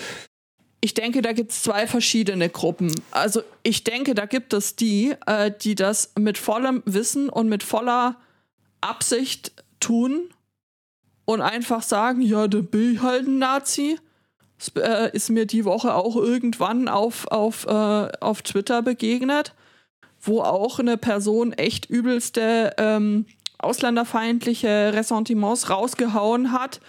[0.80, 2.92] ich denke, da gibt es zwei verschiedene Gruppen.
[3.10, 7.62] Also ich denke, da gibt es die, äh, die das mit vollem Wissen und mit
[7.62, 8.16] voller
[8.80, 10.30] Absicht tun
[11.26, 13.98] und einfach sagen, ja, da bin ich halt ein Nazi.
[14.58, 19.54] Das äh, ist mir die Woche auch irgendwann auf, auf, äh, auf Twitter begegnet,
[20.20, 23.26] wo auch eine Person echt übelste ähm,
[23.58, 26.80] ausländerfeindliche Ressentiments rausgehauen hat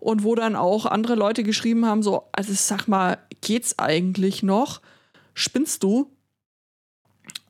[0.00, 4.80] und wo dann auch andere Leute geschrieben haben, so, also sag mal, geht's eigentlich noch?
[5.34, 6.10] Spinnst du?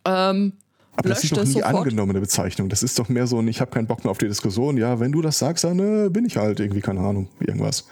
[0.04, 0.52] Ähm,
[0.96, 1.74] aber das ist doch nie sofort.
[1.74, 2.68] angenommene Bezeichnung.
[2.68, 4.76] Das ist doch mehr so ein, ich habe keinen Bock mehr auf die Diskussion.
[4.76, 7.86] Ja, wenn du das sagst, dann äh, bin ich halt irgendwie, keine Ahnung, irgendwas.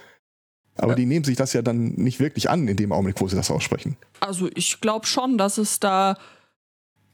[0.75, 0.95] Aber Ja.
[0.95, 3.51] die nehmen sich das ja dann nicht wirklich an, in dem Augenblick, wo sie das
[3.51, 3.97] aussprechen.
[4.19, 6.17] also ich glaube schon, dass es da.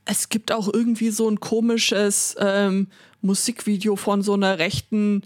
[0.08, 2.88] Es gibt auch irgendwie so ein komisches ähm,
[3.22, 5.24] Musikvideo von so einer rechten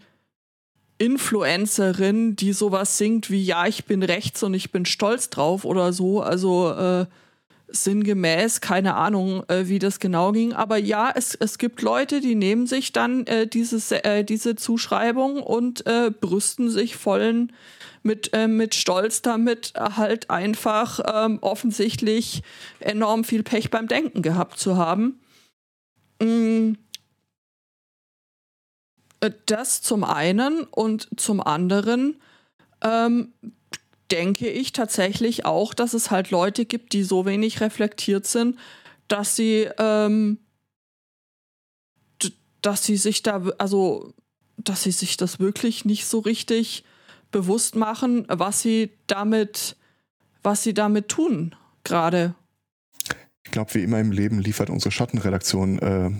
[1.00, 5.94] Influencerin, die sowas singt wie Ja, ich bin rechts und ich bin stolz drauf oder
[5.94, 6.22] so.
[6.22, 7.06] Also äh,
[7.70, 10.54] sinngemäß, keine Ahnung, äh, wie das genau ging.
[10.54, 15.42] Aber ja, es, es gibt Leute, die nehmen sich dann äh, dieses, äh, diese Zuschreibung
[15.42, 17.54] und äh, brüsten sich vollen
[18.04, 22.44] mit, äh, mit Stolz damit, halt einfach ähm, offensichtlich
[22.80, 25.20] enorm viel Pech beim Denken gehabt zu haben.
[26.22, 26.74] Mm.
[29.22, 32.22] Äh, Das zum einen und zum anderen
[32.82, 33.34] ähm,
[34.12, 38.58] denke ich tatsächlich auch, dass es halt Leute gibt, die so wenig reflektiert sind,
[39.08, 40.40] dass sie, ähm,
[42.62, 44.14] dass sie sich da, also,
[44.58, 46.84] dass sie sich das wirklich nicht so richtig
[47.32, 49.76] bewusst machen, was sie damit,
[50.44, 52.34] was sie damit tun gerade.
[53.46, 56.12] Ich glaube, wie immer im Leben liefert unsere Schattenredaktion äh,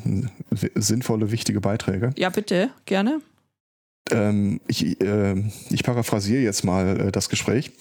[0.76, 2.12] sinnvolle, wichtige Beiträge.
[2.18, 3.22] Ja, bitte, gerne.
[4.12, 5.36] Ähm, ich, äh,
[5.70, 7.72] ich paraphrasiere jetzt mal äh, das Gespräch.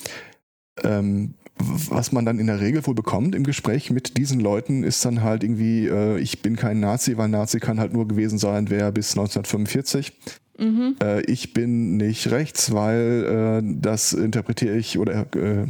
[0.83, 5.05] Ähm, was man dann in der Regel wohl bekommt im Gespräch mit diesen Leuten, ist
[5.05, 8.71] dann halt irgendwie, äh, ich bin kein Nazi, weil Nazi kann halt nur gewesen sein,
[8.71, 10.13] wer bis 1945.
[10.59, 10.97] Mhm.
[11.03, 15.67] Äh, ich bin nicht rechts, weil äh, das interpretiere ich oder äh,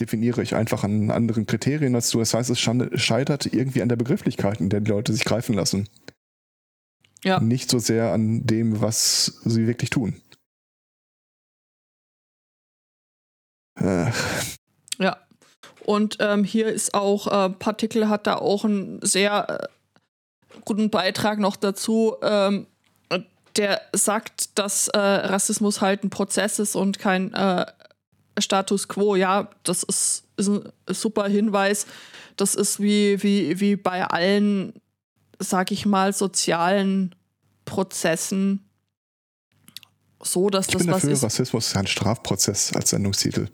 [0.00, 2.18] definiere ich einfach an anderen Kriterien als du.
[2.18, 5.88] Das heißt, es scheitert irgendwie an der Begrifflichkeit, in der die Leute sich greifen lassen.
[7.22, 7.38] Ja.
[7.40, 10.20] Nicht so sehr an dem, was sie wirklich tun.
[13.78, 14.10] Äh,
[15.00, 15.16] Ja.
[15.86, 21.38] Und ähm, hier ist auch, äh, Partikel hat da auch einen sehr äh, guten Beitrag
[21.38, 22.16] noch dazu.
[22.22, 22.66] Ähm,
[23.08, 23.20] äh,
[23.56, 27.66] der sagt, dass äh, Rassismus halt ein Prozess ist und kein äh,
[28.38, 29.16] Status quo.
[29.16, 31.86] Ja, das ist, ist ein super Hinweis.
[32.36, 34.72] Das ist wie, wie, wie bei allen,
[35.38, 37.14] sag ich mal, sozialen
[37.64, 38.64] Prozessen
[40.22, 41.24] so, dass ich das bin was dafür, ist.
[41.24, 43.48] Rassismus ist ein Strafprozess als Sendungstitel.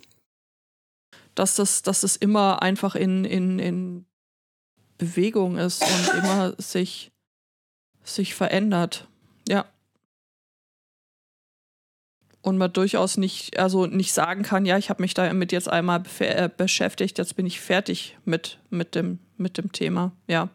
[1.34, 4.06] dass das, dass das immer einfach in, in, in
[4.98, 7.12] Bewegung ist und immer sich,
[8.02, 9.06] sich verändert.
[9.48, 9.66] Ja.
[12.46, 16.04] Und man durchaus nicht, also nicht sagen kann, ja, ich habe mich damit jetzt einmal
[16.20, 20.12] äh, beschäftigt, jetzt bin ich fertig mit, mit, dem, mit dem Thema.
[20.28, 20.50] Ja,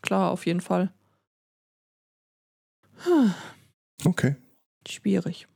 [0.00, 0.90] klar, auf jeden Fall.
[3.04, 3.34] Hm,
[4.06, 4.36] Okay.
[4.88, 5.46] schwierig.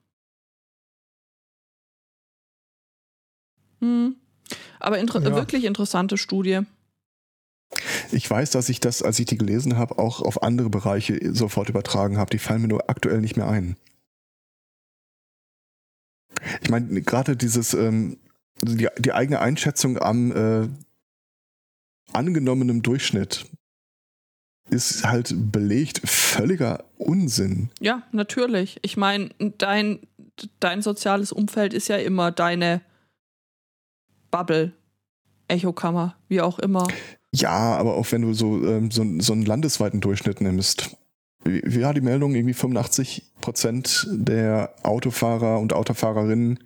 [3.80, 4.16] Hm.
[4.80, 5.34] Aber inter Ja.
[5.34, 6.60] wirklich interessante Studie.
[8.12, 11.70] Ich weiß, dass ich das, als ich die gelesen habe, auch auf andere Bereiche sofort
[11.70, 12.28] übertragen habe.
[12.28, 13.78] Die fallen mir nur aktuell nicht mehr ein.
[16.62, 18.18] Ich meine, gerade dieses, ähm,
[18.62, 20.68] die, die eigene Einschätzung am äh,
[22.12, 23.46] angenommenen Durchschnitt
[24.70, 27.70] ist halt belegt völliger Unsinn.
[27.80, 28.78] Ja, natürlich.
[28.82, 30.00] Ich meine, dein,
[30.60, 32.80] dein soziales Umfeld ist ja immer deine
[34.30, 34.72] Bubble,
[35.48, 36.88] Echokammer, wie auch immer.
[37.32, 40.96] Ja, aber auch wenn du so, ähm, so, so einen landesweiten Durchschnitt nimmst.
[41.44, 42.34] War die Meldung?
[42.34, 46.58] Irgendwie 85 Prozent der Autofahrer und Autofahrerinnen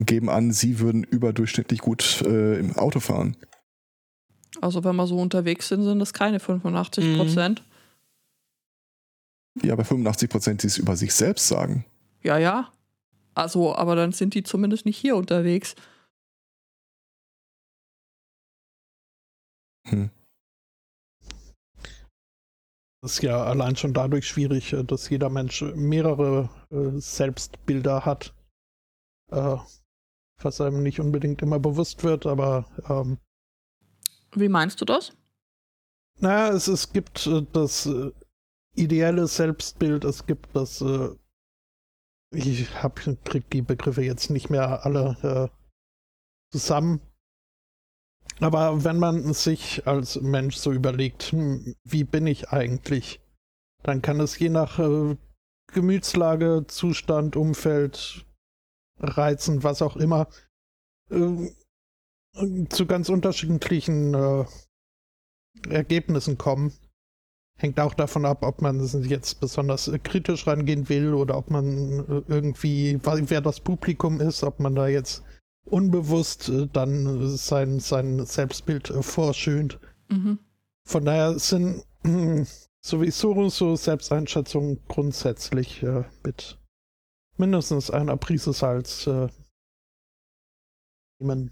[0.00, 3.36] geben an, sie würden überdurchschnittlich gut äh, im Auto fahren.
[4.60, 7.64] Also wenn wir so unterwegs sind, sind das keine 85 Prozent.
[9.62, 11.84] Ja, aber 85 Prozent, die es über sich selbst sagen.
[12.22, 12.72] Ja, ja.
[13.34, 15.74] Also, aber dann sind die zumindest nicht hier unterwegs.
[19.84, 20.10] Hm.
[23.02, 28.34] Ist ja allein schon dadurch schwierig, äh, dass jeder Mensch mehrere äh, Selbstbilder hat.
[29.30, 29.56] Äh,
[30.42, 33.18] was einem nicht unbedingt immer bewusst wird, aber ähm,
[34.34, 35.12] Wie meinst du das?
[36.18, 37.88] naja, es, es gibt das
[38.74, 40.84] ideelle Selbstbild, es gibt das
[42.32, 45.50] ich hab, krieg die Begriffe jetzt nicht mehr alle
[46.52, 47.00] zusammen.
[48.40, 53.20] Aber wenn man sich als Mensch so überlegt, hm, wie bin ich eigentlich,
[53.82, 55.16] dann kann es je nach äh,
[55.72, 58.26] Gemütslage, Zustand, Umfeld,
[58.98, 60.28] Reizen, was auch immer,
[61.10, 61.50] äh,
[62.68, 64.44] zu ganz unterschiedlichen äh,
[65.70, 66.72] Ergebnissen kommen.
[67.58, 72.00] Hängt auch davon ab, ob man jetzt besonders äh, kritisch rangehen will oder ob man
[72.00, 75.24] äh, irgendwie, wer das Publikum ist, ob man da jetzt
[75.66, 79.78] unbewusst äh, dann sein, sein Selbstbild vorschönt.
[80.08, 80.38] Mhm.
[80.84, 81.84] Von daher sind
[82.80, 86.58] sowieso so Selbsteinschätzungen grundsätzlich äh, mit
[87.36, 89.28] mindestens einer Prise Salz äh,
[91.18, 91.50] nehmen.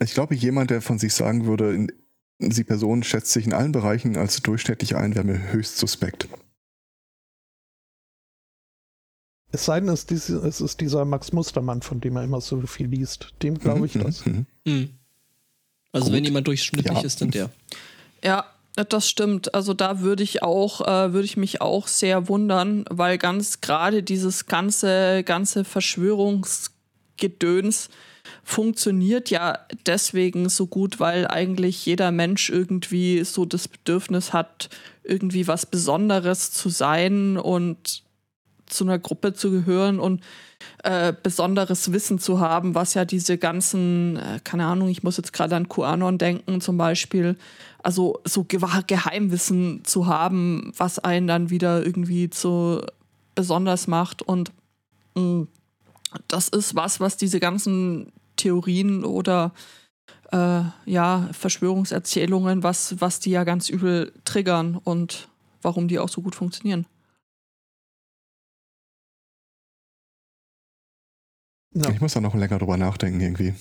[0.00, 1.92] Ich glaube, jemand, der von sich sagen würde, in,
[2.38, 6.28] die Person schätzt sich in allen Bereichen als durchschnittlich ein, wäre mir höchst suspekt.
[9.50, 12.40] Es sei denn, es ist, diese, es ist dieser Max Mustermann, von dem er immer
[12.40, 13.32] so viel liest.
[13.42, 14.26] Dem glaube ich Mhm, das.
[14.26, 14.46] mhm.
[14.66, 14.90] Hm.
[15.92, 16.14] Also Gut.
[16.16, 17.04] wenn jemand durchschnittlich Ja.
[17.04, 17.50] ist, dann der.
[18.22, 18.44] Ja,
[18.90, 19.54] das stimmt.
[19.54, 24.02] Also da würde ich auch, äh, würde ich mich auch sehr wundern, weil ganz gerade
[24.02, 27.88] dieses ganze, ganze Verschwörungsgedöns
[28.44, 34.68] funktioniert ja deswegen so gut, weil eigentlich jeder Mensch irgendwie so das Bedürfnis hat,
[35.04, 38.02] irgendwie was Besonderes zu sein und
[38.68, 40.22] zu einer Gruppe zu gehören und
[40.82, 45.32] äh, besonderes Wissen zu haben, was ja diese ganzen, äh, keine Ahnung, ich muss jetzt
[45.32, 47.36] gerade an QAnon denken zum Beispiel,
[47.82, 52.82] also so Ge Geheimwissen zu haben, was einen dann wieder irgendwie zu
[53.34, 54.50] besonders macht und
[55.14, 55.46] mh,
[56.26, 59.52] das ist was, was diese ganzen Theorien oder
[60.32, 65.28] äh, ja, Verschwörungserzählungen, was, was die ja ganz übel triggern und
[65.62, 66.86] warum die auch so gut funktionieren.
[71.74, 71.90] Ja.
[71.90, 73.54] Ich muss da noch länger drüber nachdenken irgendwie.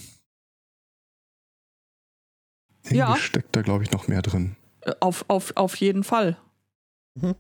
[2.83, 3.15] Irgendwie Ja.
[3.17, 4.55] steckt da, glaube ich, noch mehr drin.
[4.81, 6.37] Äh, Auf, auf, auf jeden Fall.
[7.15, 7.35] Wir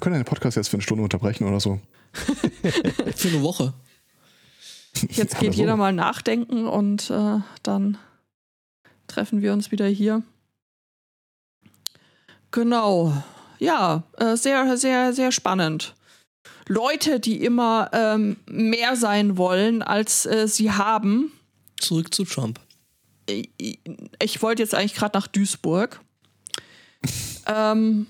[0.00, 1.80] können den Podcast jetzt für eine Stunde unterbrechen oder so.
[2.12, 3.72] Für eine Woche.
[5.08, 5.60] Jetzt geht so.
[5.60, 7.96] jeder mal nachdenken und äh, dann
[9.06, 10.22] treffen wir uns wieder hier.
[12.50, 13.12] Genau.
[13.58, 15.94] Ja, äh, sehr, sehr, sehr spannend.
[16.68, 21.32] Leute, die immer ähm, mehr sein wollen, als äh, sie haben.
[21.80, 22.60] Zurück zu Trump.
[23.26, 23.80] Ich,
[24.22, 26.00] ich wollte jetzt eigentlich gerade nach Duisburg.
[27.46, 28.06] ähm,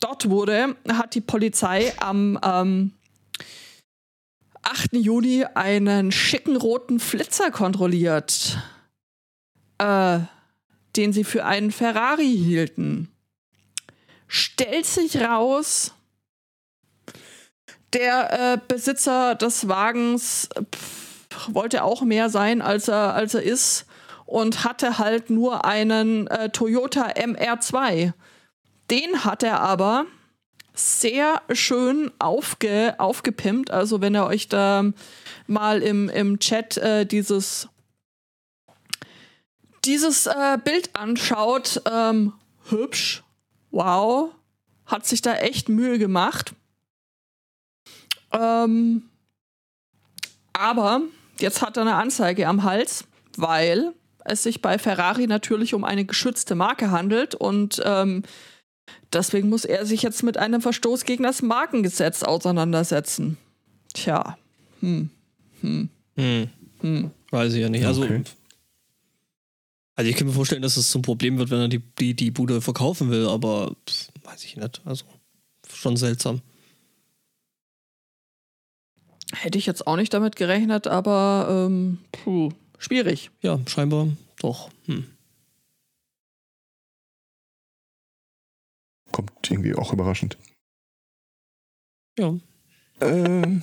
[0.00, 2.92] dort wurde, hat die Polizei am ähm,
[4.62, 4.94] 8.
[4.94, 8.58] Juni einen schicken roten Flitzer kontrolliert,
[9.78, 10.18] äh,
[10.96, 13.08] den sie für einen Ferrari hielten.
[14.26, 15.94] Stellt sich raus,
[17.92, 23.86] der äh, Besitzer des Wagens pff, wollte auch mehr sein, als er, als er ist
[24.26, 28.12] und hatte halt nur einen äh, Toyota MR2.
[28.90, 30.06] Den hat er aber
[30.74, 33.70] sehr schön aufge, aufgepimpt.
[33.70, 34.84] Also wenn ihr euch da
[35.46, 37.68] mal im, im Chat äh, dieses,
[39.84, 42.34] dieses äh, Bild anschaut, ähm,
[42.68, 43.24] hübsch,
[43.70, 44.30] wow,
[44.86, 46.52] hat sich da echt Mühe gemacht.
[48.32, 49.02] Ähm,
[50.52, 51.02] aber
[51.38, 53.04] jetzt hat er eine Anzeige am Hals,
[53.36, 53.92] weil
[54.24, 58.22] es sich bei Ferrari natürlich um eine geschützte Marke handelt und ähm,
[59.12, 63.38] deswegen muss er sich jetzt mit einem Verstoß gegen das Markengesetz auseinandersetzen.
[63.94, 64.36] Tja,
[64.80, 65.10] hm,
[65.60, 66.48] hm, Hm.
[66.80, 67.10] hm.
[67.30, 67.86] Weiß ich ja nicht.
[67.86, 68.22] Also, Okay.
[69.94, 72.30] also ich kann mir vorstellen, dass es zum Problem wird, wenn er die, die, die
[72.30, 74.82] Bude verkaufen will, aber pff, weiß ich nicht.
[74.84, 75.04] Also
[75.72, 76.40] schon seltsam.
[79.34, 83.30] Hätte ich jetzt auch nicht damit gerechnet, aber ähm, puh, schwierig.
[83.42, 84.08] Ja, scheinbar
[84.40, 84.70] doch.
[84.86, 85.04] Hm.
[89.12, 90.38] Kommt irgendwie auch überraschend.
[92.18, 92.34] Ja.
[93.00, 93.62] Ähm,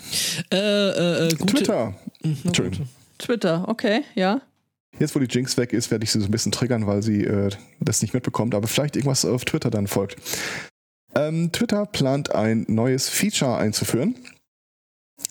[0.51, 1.95] Äh, äh, äh, gute, Twitter.
[2.21, 2.85] Hm, Entschuldigung.
[2.85, 2.95] gut.
[3.17, 4.41] Twitter, okay, ja.
[4.99, 7.23] Jetzt, wo die Jinx weg ist, werde ich sie so ein bisschen triggern, weil sie
[7.23, 10.17] äh, das nicht mitbekommt, aber vielleicht irgendwas auf Twitter dann folgt.
[11.15, 14.15] Ähm, Twitter plant ein neues Feature einzuführen.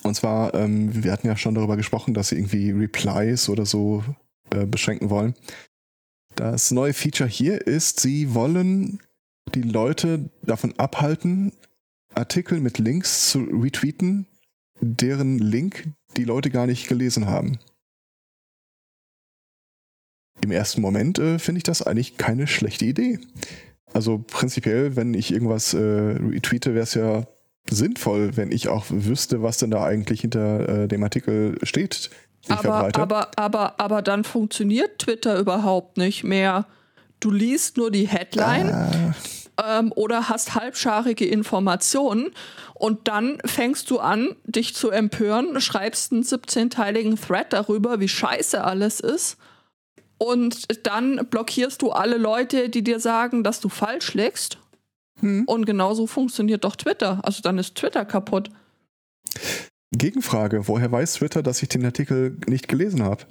[0.02, 4.04] Und zwar, ähm, wir hatten ja schon darüber gesprochen, dass sie irgendwie Replies oder so
[4.50, 5.34] äh, beschränken wollen.
[6.36, 9.00] Das neue Feature hier ist, sie wollen
[9.54, 11.52] die Leute davon abhalten,
[12.14, 14.26] Artikel mit Links zu retweeten,
[14.80, 17.58] deren Link die Leute gar nicht gelesen haben.
[20.42, 23.18] Im ersten Moment äh, finde ich das eigentlich keine schlechte Idee.
[23.92, 27.26] Also prinzipiell, wenn ich irgendwas äh, retweete, wäre es ja
[27.70, 32.10] sinnvoll, wenn ich auch wüsste, was denn da eigentlich hinter äh, dem Artikel steht.
[32.48, 36.66] Aber, aber, aber, aber dann funktioniert Twitter überhaupt nicht mehr.
[37.20, 38.70] Du liest nur die Headline.
[38.70, 39.14] Ah
[39.62, 42.32] ähm, oder hast halbscharige Informationen
[42.74, 48.62] und dann fängst du an, dich zu empören, schreibst einen 17-teiligen Thread darüber, wie scheiße
[48.62, 49.36] alles ist.
[50.18, 54.58] Und dann blockierst du alle Leute, die dir sagen, dass du falsch liegst.
[55.20, 55.44] Hm.
[55.46, 57.20] Und genauso funktioniert doch Twitter.
[57.22, 58.50] Also dann ist Twitter kaputt.
[59.92, 63.24] Gegenfrage: Woher weiß Twitter, dass ich den Artikel nicht gelesen habe?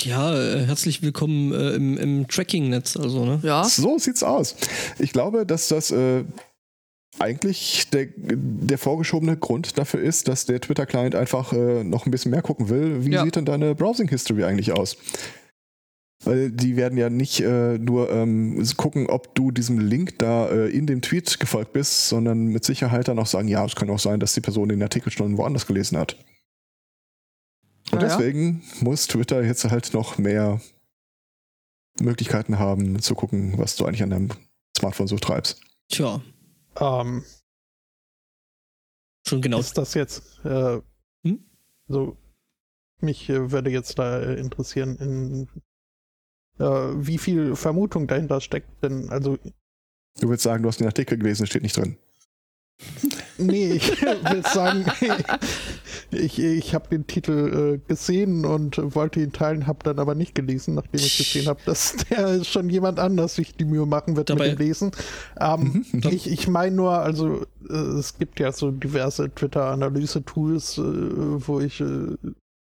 [0.00, 3.40] Ja, äh, herzlich willkommen äh, im, im Tracking-Netz, also, ne?
[3.42, 3.64] Ja.
[3.64, 4.54] So sieht's aus.
[5.00, 6.22] Ich glaube, dass das äh,
[7.18, 12.30] eigentlich der, der vorgeschobene Grund dafür ist, dass der Twitter-Client einfach äh, noch ein bisschen
[12.30, 13.04] mehr gucken will.
[13.04, 13.24] Wie ja.
[13.24, 14.96] sieht denn deine Browsing-History eigentlich aus?
[16.24, 20.68] Weil die werden ja nicht äh, nur ähm, gucken, ob du diesem Link da äh,
[20.68, 24.00] in dem Tweet gefolgt bist, sondern mit Sicherheit dann auch sagen, ja, es kann auch
[24.00, 26.16] sein, dass die Person den Artikel schon woanders gelesen hat.
[27.92, 28.84] Und ja, deswegen ja.
[28.84, 30.60] muss Twitter jetzt halt noch mehr
[32.00, 34.28] Möglichkeiten haben, zu gucken, was du eigentlich an deinem
[34.76, 35.60] Smartphone so treibst.
[35.88, 36.20] Tja.
[36.80, 37.24] Ähm,
[39.26, 39.58] Schon genau.
[39.58, 40.80] Ist das jetzt äh,
[41.24, 41.44] hm?
[41.86, 42.16] so?
[43.00, 45.48] Mich äh, würde jetzt da interessieren, in
[46.58, 49.38] äh, wie viel Vermutung dahinter steckt, denn also.
[50.20, 51.96] Du willst sagen, du hast den Artikel gelesen, steht nicht drin.
[53.38, 54.84] Nee, ich will sagen,
[56.10, 60.34] ich, ich habe den Titel äh, gesehen und wollte ihn teilen, habe dann aber nicht
[60.34, 64.30] gelesen, nachdem ich gesehen habe, dass der schon jemand anders sich die Mühe machen wird
[64.30, 64.50] Dabei.
[64.50, 64.90] mit dem Lesen.
[65.40, 66.02] Ähm, mhm.
[66.10, 71.80] ich ich meine nur, also äh, es gibt ja so diverse Twitter-Analyse-Tools, äh, wo ich
[71.80, 72.16] äh,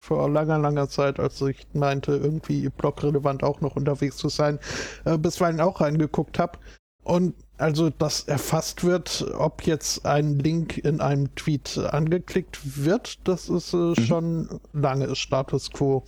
[0.03, 4.59] vor langer, langer Zeit, als ich meinte, irgendwie blogrelevant auch noch unterwegs zu sein,
[5.05, 6.59] äh, bisweilen auch reingeguckt habe.
[7.03, 13.47] Und also, dass erfasst wird, ob jetzt ein Link in einem Tweet angeklickt wird, das
[13.47, 13.95] ist äh, mhm.
[13.95, 16.03] schon lange Status quo.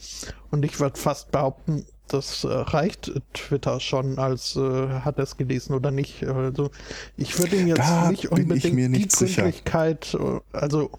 [0.51, 5.37] Und ich würde fast behaupten, das äh, reicht Twitter schon als äh, hat er es
[5.37, 6.25] gelesen oder nicht.
[6.25, 6.69] Also
[7.15, 10.91] ich würde ihn jetzt da nicht unbedingt die Gründlichkeit, äh, also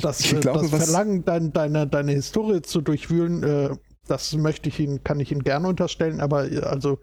[0.00, 3.76] das, glaube, das Verlangen, dein, deine, deine Historie zu durchwühlen, äh,
[4.08, 6.98] das möchte ich ihn, kann ich ihn gerne unterstellen, aber äh, also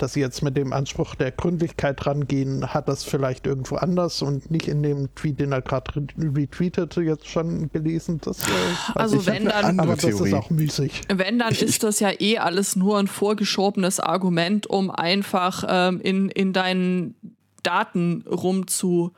[0.00, 4.50] dass sie jetzt mit dem Anspruch der Gründlichkeit rangehen, hat das vielleicht irgendwo anders und
[4.50, 8.18] nicht in dem Tweet, den er gerade retweetete, jetzt schon gelesen.
[8.22, 8.50] Das, äh,
[8.94, 11.02] also wenn dann, aber das ist auch müßig.
[11.12, 16.30] Wenn dann ist das ja eh alles nur ein vorgeschobenes Argument, um einfach ähm, in,
[16.30, 17.14] in deinen
[17.62, 19.12] Daten rumzu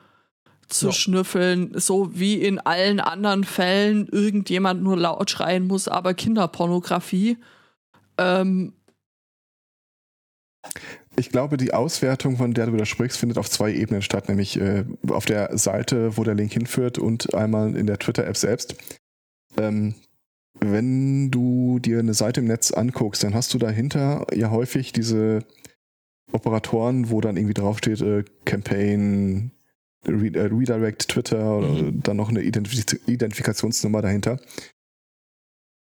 [0.73, 0.93] zu ja.
[0.93, 7.39] schnüffeln, so wie in allen anderen Fällen irgendjemand nur laut schreien muss, aber Kinderpornografie.
[8.19, 8.73] Ähm,
[11.17, 14.59] ich glaube, die Auswertung, von der du da sprichst, findet auf zwei Ebenen statt, nämlich
[14.59, 18.77] äh, auf der Seite, wo der Link hinführt und einmal in der Twitter-App selbst.
[19.59, 19.95] Ähm,
[20.61, 25.45] wenn du dir eine Seite im Netz anguckst, dann hast du dahinter ja häufig diese
[26.31, 29.51] Operatoren, wo dann irgendwie draufsteht, äh, Campaign,
[30.07, 32.03] Redirect Twitter oder mhm.
[32.03, 32.75] dann noch eine Identif
[33.07, 34.41] Identifikationsnummer dahinter.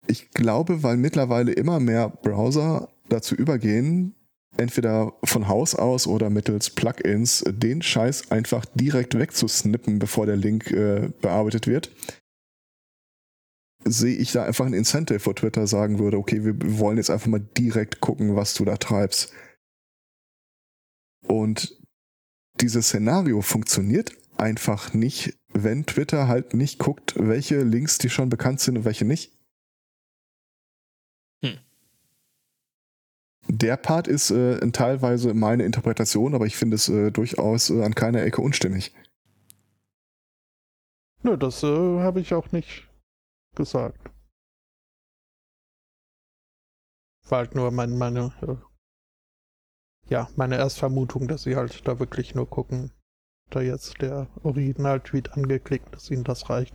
[0.06, 4.14] Ich glaube, weil mittlerweile immer mehr Browser dazu übergehen,
[4.56, 10.70] entweder von Haus aus oder mittels Plugins den Scheiß einfach direkt wegzusnippen, bevor der Link
[10.70, 11.90] äh, bearbeitet wird,
[13.84, 17.28] sehe ich da einfach ein Incentive, wo Twitter sagen würde, okay, wir wollen jetzt einfach
[17.28, 19.32] mal direkt gucken, was du da treibst.
[21.26, 21.76] Und
[22.60, 28.60] dieses Szenario funktioniert einfach nicht, wenn Twitter halt nicht guckt, welche Links die schon bekannt
[28.60, 29.36] sind und welche nicht.
[33.48, 37.94] Der Part ist äh, teilweise meine Interpretation, aber ich finde es äh, durchaus äh, an
[37.94, 38.92] keiner Ecke unstimmig.
[41.22, 41.66] Nö, das äh,
[42.00, 42.88] habe ich auch nicht
[43.54, 44.10] gesagt.
[47.28, 48.56] War halt nur mein, meine, äh,
[50.08, 52.92] ja, meine Erstvermutung, dass sie halt da wirklich nur gucken,
[53.50, 56.74] da jetzt der Original-Tweet angeklickt, dass ihnen das reicht.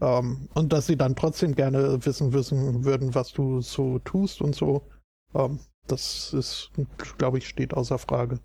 [0.00, 4.54] Ähm, und dass sie dann trotzdem gerne wissen, wissen würden, was du so tust und
[4.54, 4.88] so.
[5.34, 6.70] Ähm, das ist,
[7.16, 8.40] glaube ich, steht außer Frage.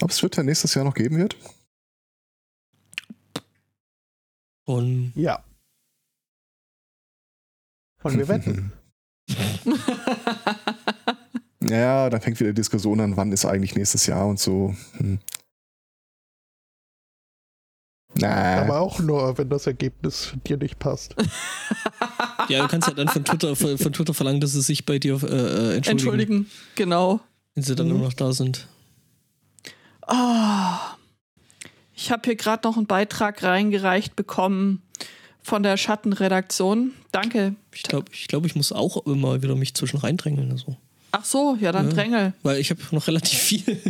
[0.00, 1.36] Ob es Twitter nächstes Jahr noch geben wird?
[4.64, 5.44] Und ja.
[8.00, 8.72] Wollen wir wetten?
[11.60, 14.74] ja, dann fängt wieder Diskussion an, wann ist eigentlich nächstes Jahr und so.
[14.96, 15.18] Hm.
[18.14, 18.62] Na.
[18.62, 21.14] Aber auch nur, wenn das Ergebnis dir nicht passt.
[22.48, 24.98] ja, du kannst ja dann von Twitter, von, von Twitter verlangen, dass sie sich bei
[24.98, 25.86] dir äh, äh entschuldigen.
[25.86, 27.20] Entschuldigen, genau.
[27.54, 27.94] Wenn sie dann mhm.
[27.94, 28.68] nur noch da sind.
[30.06, 30.76] Oh,
[31.94, 34.82] ich habe hier gerade noch einen Beitrag reingereicht bekommen
[35.42, 36.92] von der Schattenredaktion.
[37.10, 37.54] Danke.
[37.74, 40.50] Ich glaube, ich, glaub, ich muss auch immer wieder mich zwischen reindrängeln.
[40.50, 40.76] Also.
[41.10, 42.32] Ach so, ja, dann ja, drängel.
[42.42, 43.80] Weil ich habe noch relativ viel.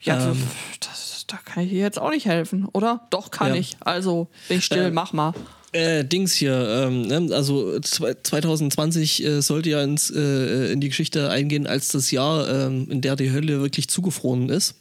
[0.00, 0.42] ja, ähm,
[0.80, 3.06] das, da kann ich dir jetzt auch nicht helfen, oder?
[3.10, 3.60] Doch, kann ja.
[3.60, 3.76] ich.
[3.80, 5.32] Also, bin ich still, äh, mach mal.
[5.72, 11.30] Äh, Dings hier, ähm, ne, also 2020 äh, sollte ja ins, äh, in die Geschichte
[11.30, 14.74] eingehen als das Jahr, ähm, in der die Hölle wirklich zugefroren ist.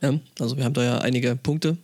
[0.00, 1.76] Ja, also wir haben da ja einige Punkte.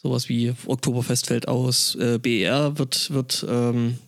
[0.00, 3.98] Sowas wie Oktoberfest fällt aus, äh, BER wird, wird ähm,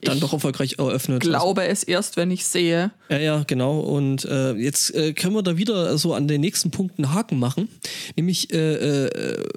[0.00, 1.24] dann ich doch erfolgreich eröffnet.
[1.24, 2.92] Ich glaube es erst, wenn ich sehe.
[3.10, 3.80] Ja, ja, genau.
[3.80, 7.68] Und äh, jetzt äh, können wir da wieder so an den nächsten Punkten Haken machen.
[8.16, 9.48] Nämlich äh, äh,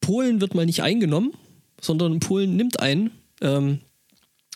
[0.00, 1.32] Polen wird mal nicht eingenommen
[1.80, 3.10] sondern Polen nimmt ein.
[3.40, 3.80] Ähm,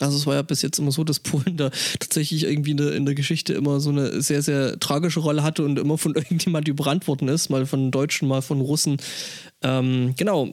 [0.00, 2.94] also es war ja bis jetzt immer so, dass Polen da tatsächlich irgendwie in der,
[2.94, 6.68] in der Geschichte immer so eine sehr, sehr tragische Rolle hatte und immer von irgendjemand
[6.68, 8.96] überrannt worden ist, mal von Deutschen, mal von Russen.
[9.62, 10.52] Ähm, genau.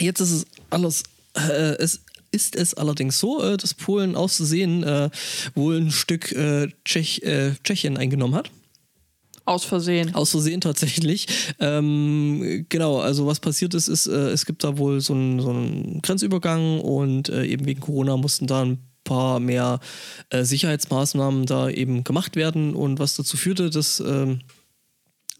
[0.00, 1.04] Jetzt ist es alles,
[1.36, 2.00] äh, es
[2.32, 5.10] ist es allerdings so, äh, dass Polen auszusehen äh,
[5.54, 8.50] wohl ein Stück äh, Tschech, äh, Tschechien eingenommen hat.
[9.46, 10.14] Aus Versehen.
[10.14, 11.26] Aus Versehen tatsächlich.
[11.60, 15.50] Ähm, genau, also was passiert ist, ist, äh, es gibt da wohl so einen, so
[15.50, 19.80] einen Grenzübergang und äh, eben wegen Corona mussten da ein paar mehr
[20.30, 24.40] äh, Sicherheitsmaßnahmen da eben gemacht werden und was dazu führte, dass ähm,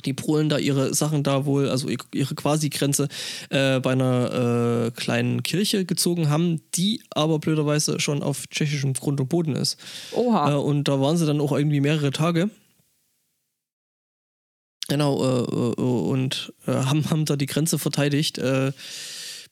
[0.05, 3.09] die Polen da ihre Sachen da wohl, also ihre Quasi-Grenze
[3.49, 9.21] äh, bei einer äh, kleinen Kirche gezogen haben, die aber blöderweise schon auf tschechischem Grund
[9.21, 9.79] und Boden ist.
[10.13, 10.53] Oha.
[10.53, 12.51] Äh, und da waren sie dann auch irgendwie mehrere Tage.
[14.89, 18.73] Genau, äh, äh, und äh, haben, haben da die Grenze verteidigt, äh,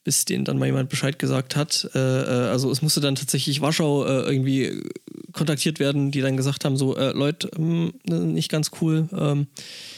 [0.04, 1.88] bis denen dann mal jemand Bescheid gesagt hat.
[1.94, 4.82] Äh, äh, also es musste dann tatsächlich Warschau irgendwie
[5.32, 9.08] kontaktiert werden, die dann gesagt haben, so, Leute, mh, hm, nicht ganz cool.
[9.16, 9.46] Ähm,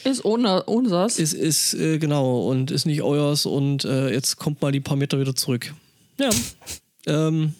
[0.03, 1.19] ist ohne unseres.
[1.19, 5.35] Ist, ist genau, und ist nicht euers und jetzt kommt mal die paar Meter wieder
[5.35, 5.73] zurück.
[6.19, 6.29] Ja.
[7.07, 7.53] Ähm,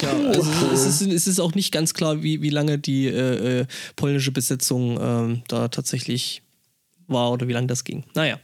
[0.00, 0.42] ja, also
[0.72, 3.66] es ist, es ist auch nicht ganz klar, wie, wie lange die äh, äh,
[3.96, 6.42] polnische Besetzung ähm, da tatsächlich
[7.06, 8.04] war oder wie lange das ging.
[8.14, 8.38] Naja.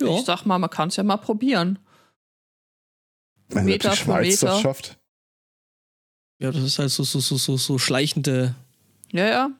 [0.00, 0.08] Ja.
[0.08, 1.78] Ich sag mal, man kann es ja mal probieren.
[3.48, 4.46] Wenn Meter die Schweiz Meter.
[4.46, 4.98] das schafft.
[6.40, 8.54] Ja, das ist halt so, so, so, so, so schleichende
[9.12, 9.50] ja, ja.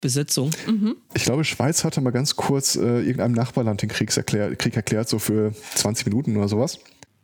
[0.00, 0.50] Besetzung.
[0.66, 0.96] Mhm.
[1.14, 5.52] Ich glaube, Schweiz hatte mal ganz kurz äh, irgendeinem Nachbarland den Krieg erklärt, so für
[5.74, 6.78] 20 Minuten oder sowas.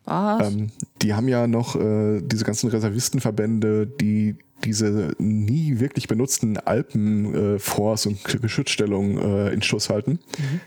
[0.09, 0.71] Ähm,
[1.03, 8.09] die haben ja noch äh, diese ganzen Reservistenverbände, die diese nie wirklich benutzten Alpenforts äh,
[8.09, 10.19] und Geschützstellungen äh, in Schuss halten.
[10.39, 10.61] Mhm.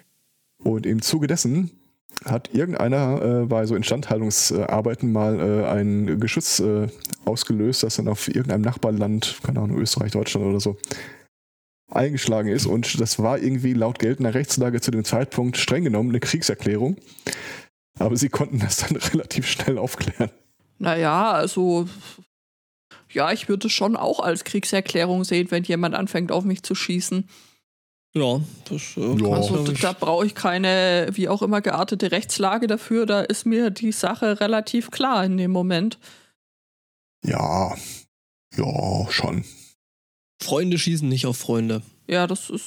[0.64, 1.72] Und im Zuge dessen
[2.26, 6.88] hat irgendeiner äh, bei so Instandhaltungsarbeiten mal äh, ein Geschütz äh,
[7.26, 10.78] ausgelöst, das dann auf irgendeinem Nachbarland, keine Ahnung, Österreich, Deutschland oder so,
[11.90, 12.66] eingeschlagen ist.
[12.66, 16.98] Und das war irgendwie laut geltender Rechtslage zu dem Zeitpunkt streng genommen eine Kriegserklärung.
[18.00, 20.32] Aber sie konnten das dann relativ schnell aufklären.
[20.80, 21.88] Naja, also
[23.12, 26.76] ja, ich würde es schon auch als Kriegserklärung sehen, wenn jemand anfängt, auf mich zu
[26.76, 27.28] schießen.
[28.14, 29.30] Ja, das äh, ja.
[29.30, 33.06] Also da, da brauche ich keine, wie auch immer, geartete Rechtslage dafür.
[33.06, 35.98] Da ist mir die Sache relativ klar in dem Moment.
[37.26, 37.76] Ja,
[38.56, 39.46] ja, schon.
[40.42, 41.84] Freunde schießen nicht auf Freunde.
[42.08, 42.66] Ja, das ist.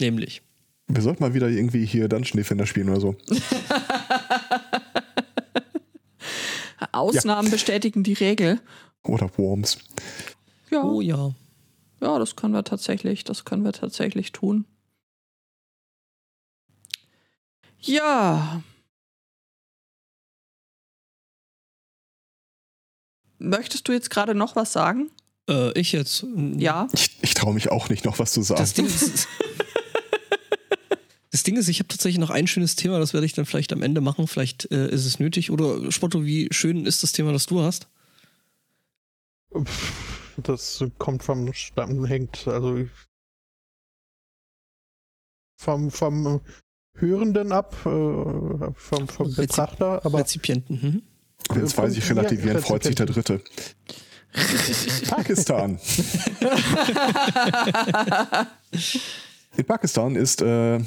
[0.00, 0.42] Nämlich.
[0.88, 3.16] Wir sollten mal wieder irgendwie hier Dungeon Defender spielen oder so.
[6.92, 7.52] Ausnahmen ja.
[7.52, 8.60] bestätigen die Regel.
[9.04, 9.78] Oder Worms.
[10.70, 10.82] Ja.
[10.84, 11.32] Oh ja.
[12.00, 14.64] Ja, das können wir tatsächlich, das können wir tatsächlich tun.
[17.78, 18.62] Ja.
[23.38, 25.10] Möchtest du jetzt gerade noch was sagen?
[25.48, 26.24] Äh, ich jetzt?
[26.56, 26.88] Ja.
[26.92, 28.60] Ich, ich traue mich auch nicht noch was zu sagen.
[28.60, 29.28] Das Ding ist,
[31.32, 33.72] Das Ding ist, ich habe tatsächlich noch ein schönes Thema, das werde ich dann vielleicht
[33.72, 34.28] am Ende machen.
[34.28, 35.50] Vielleicht äh, ist es nötig.
[35.50, 37.88] Oder Spotto, wie schön ist das Thema, das du hast?
[40.36, 42.86] Das kommt vom Stamm, hängt, also
[45.58, 46.42] vom, vom
[46.96, 47.88] Hörenden ab, äh,
[48.74, 50.18] vom, vom Rezip Betrachter, aber.
[50.18, 50.80] Rezipienten.
[50.82, 51.02] Mhm.
[51.54, 53.42] Wenn zwei sich relativieren, freut sich der Dritte.
[55.08, 55.80] Pakistan.
[59.56, 60.78] In Pakistan ist äh,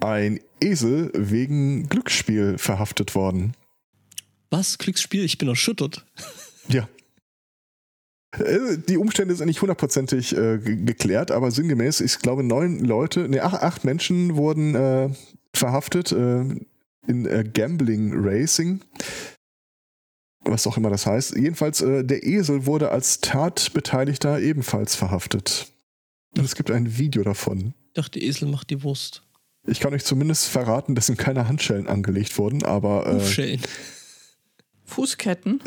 [0.00, 3.54] ein Esel wegen Glücksspiel verhaftet worden.
[4.50, 4.78] Was?
[4.78, 5.24] Glücksspiel?
[5.24, 6.04] Ich bin erschüttert.
[6.68, 6.88] Ja.
[8.38, 13.28] Äh, Die Umstände sind nicht hundertprozentig äh, ge- geklärt, aber sinngemäß, ich glaube, neun Leute,
[13.28, 15.10] ne, acht, acht Menschen wurden äh,
[15.54, 16.40] verhaftet äh,
[17.06, 18.80] in äh, Gambling Racing.
[20.44, 21.36] Was auch immer das heißt.
[21.36, 25.72] Jedenfalls, äh, der Esel wurde als Tatbeteiligter ebenfalls verhaftet.
[26.36, 27.74] Und es gibt ein Video davon.
[27.88, 29.22] Ich dachte, Esel macht die Wurst.
[29.66, 33.60] Ich kann euch zumindest verraten, dass ihm keine Handschellen angelegt wurden, aber äh, Hufschellen.
[34.84, 35.60] Fußketten.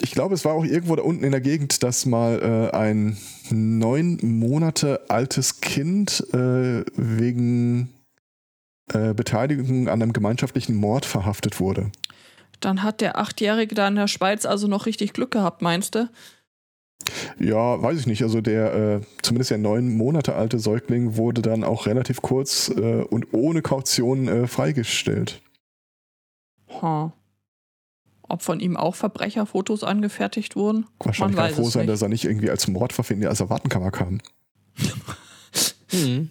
[0.00, 3.16] ich glaube, es war auch irgendwo da unten in der Gegend, dass mal äh, ein
[3.50, 7.92] neun Monate altes Kind äh, wegen
[8.92, 11.90] äh, Beteiligung an einem gemeinschaftlichen Mord verhaftet wurde.
[12.60, 16.08] Dann hat der Achtjährige da in der Schweiz also noch richtig Glück gehabt, meinst du?
[17.38, 18.22] Ja, weiß ich nicht.
[18.22, 23.02] Also der, äh, zumindest der neun Monate alte Säugling wurde dann auch relativ kurz äh,
[23.02, 25.42] und ohne Kaution äh, freigestellt.
[26.80, 27.12] Ha.
[28.28, 30.86] Ob von ihm auch Verbrecherfotos angefertigt wurden?
[30.98, 31.92] Wahrscheinlich Man kann er froh sein, nicht.
[31.92, 34.20] dass er nicht irgendwie als Mordwaffe in die Asservatenkammer kam.
[35.92, 36.30] Mhm.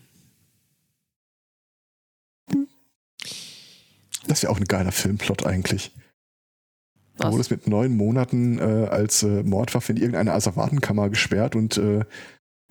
[4.27, 5.91] Das wäre auch ein geiler Filmplot eigentlich.
[7.17, 7.31] Du Was?
[7.31, 12.01] wurdest mit neun Monaten äh, als äh, Mordwaffe in irgendeine Asservatenkammer gesperrt und äh,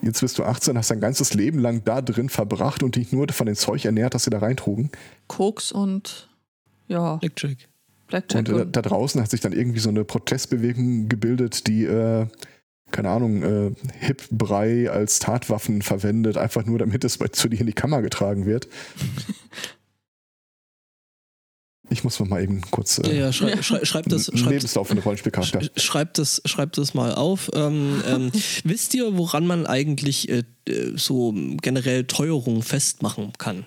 [0.02, 3.26] jetzt bist du 18, hast dein ganzes Leben lang da drin verbracht und dich nur
[3.32, 4.90] von dem Zeug ernährt, das sie da reintrugen.
[5.28, 6.28] Koks und
[6.88, 7.56] ja, Blackjack.
[8.08, 8.48] Blackjack.
[8.50, 12.26] Und äh, da draußen hat sich dann irgendwie so eine Protestbewegung gebildet, die, äh,
[12.90, 17.66] keine Ahnung, äh, Hip-Brei als Tatwaffen verwendet, einfach nur damit es bei- zu dir in
[17.66, 18.68] die Kammer getragen wird.
[21.90, 24.86] Ich muss mal eben kurz Ja, äh, ja, schrei, schrei, schreib das, einen schreib, Lebenslauf
[24.88, 25.60] von der Rollenspielcharakter.
[25.60, 27.50] sch- schreib das, schreib das mal auf.
[27.54, 28.32] Ähm, ähm,
[28.64, 30.44] wisst ihr, woran man eigentlich äh,
[30.96, 33.66] so generell Teuerung festmachen kann?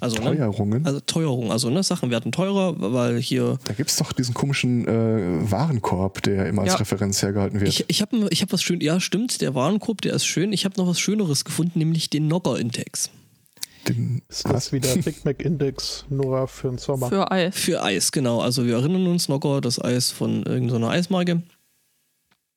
[0.00, 0.34] Also, ne?
[0.36, 0.84] Teuerungen.
[0.84, 4.86] also Teuerung, also ne, Sachen werden teurer, weil hier Da gibt es doch diesen komischen
[4.88, 6.78] äh, Warenkorb, der immer als Ja.
[6.78, 7.68] Referenz hergehalten wird.
[7.70, 10.52] Ich, ich habe ich hab was schön, ja stimmt, der Warenkorb, der ist schön.
[10.52, 13.10] Ich habe noch was Schöneres gefunden, nämlich den Nogger-Index.
[13.88, 17.08] Den, Ist das wieder Big Mac Index nur für den Sommer?
[17.08, 17.56] für Eis.
[17.56, 18.40] Für Eis, genau.
[18.40, 21.42] Also wir erinnern uns Nogger, das Eis von irgendeiner Eismarke.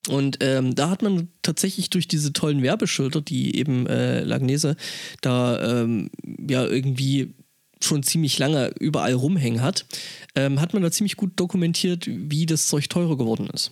[0.08, 4.76] Und ähm, da hat man tatsächlich durch diese tollen Werbeschilder, die eben äh, Lagnese
[5.22, 6.12] da ähm,
[6.48, 7.34] ja irgendwie
[7.82, 9.86] schon ziemlich lange überall rumhängen hat,
[10.36, 13.72] ähm, hat man da ziemlich gut dokumentiert, wie das Zeug teurer geworden ist.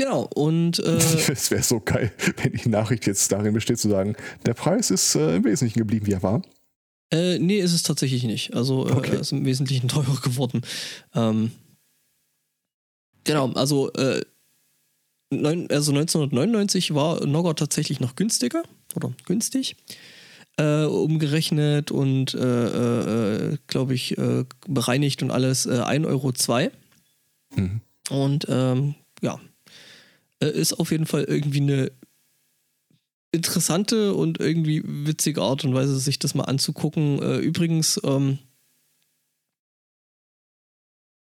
[0.00, 0.96] Genau, und äh,
[1.28, 4.16] Es wäre so geil, wenn die Nachricht jetzt darin besteht, zu sagen,
[4.46, 6.40] der Preis ist äh, im Wesentlichen geblieben, wie er war.
[7.12, 8.54] Äh, nee, ist es tatsächlich nicht.
[8.54, 9.20] Also äh, Okay.
[9.20, 10.62] ist im Wesentlichen teurer geworden.
[11.14, 11.52] Ähm,
[13.24, 14.22] genau, also, äh,
[15.28, 18.62] neun, also 1999 war Nogger tatsächlich noch günstiger
[18.94, 19.76] oder günstig.
[20.56, 26.32] Äh, umgerechnet und, äh, äh, glaube ich, äh, bereinigt und alles äh, 1,02 Euro.
[27.54, 27.80] Mhm.
[28.08, 29.49] Und ähm, ja, äh,
[30.46, 31.92] ist auf jeden Fall irgendwie eine
[33.32, 37.22] interessante und irgendwie witzige Art und Weise, sich das mal anzugucken.
[37.22, 38.38] Äh, übrigens, ähm,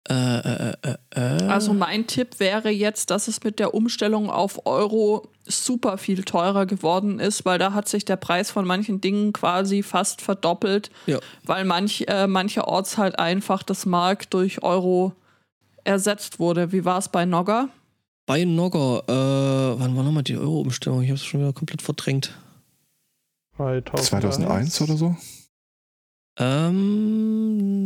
[0.10, 4.66] äh, äh, äh, äh, Also mein Tipp wäre jetzt, dass es mit der Umstellung auf
[4.66, 9.34] Euro super viel teurer geworden ist, weil da hat sich der Preis von manchen Dingen
[9.34, 11.20] quasi fast verdoppelt, ja.
[11.44, 15.14] weil manch, äh, mancherorts halt einfach das Mark durch Euro
[15.84, 16.72] ersetzt wurde.
[16.72, 17.70] Wie war es bei Nogger?
[18.28, 21.02] Bei Nogger, äh, wann war nochmal die Euro-Umstellung?
[21.02, 22.38] Ich habe es schon wieder komplett verdrängt.
[23.58, 25.16] 2001 oder so?
[26.38, 27.77] Ähm,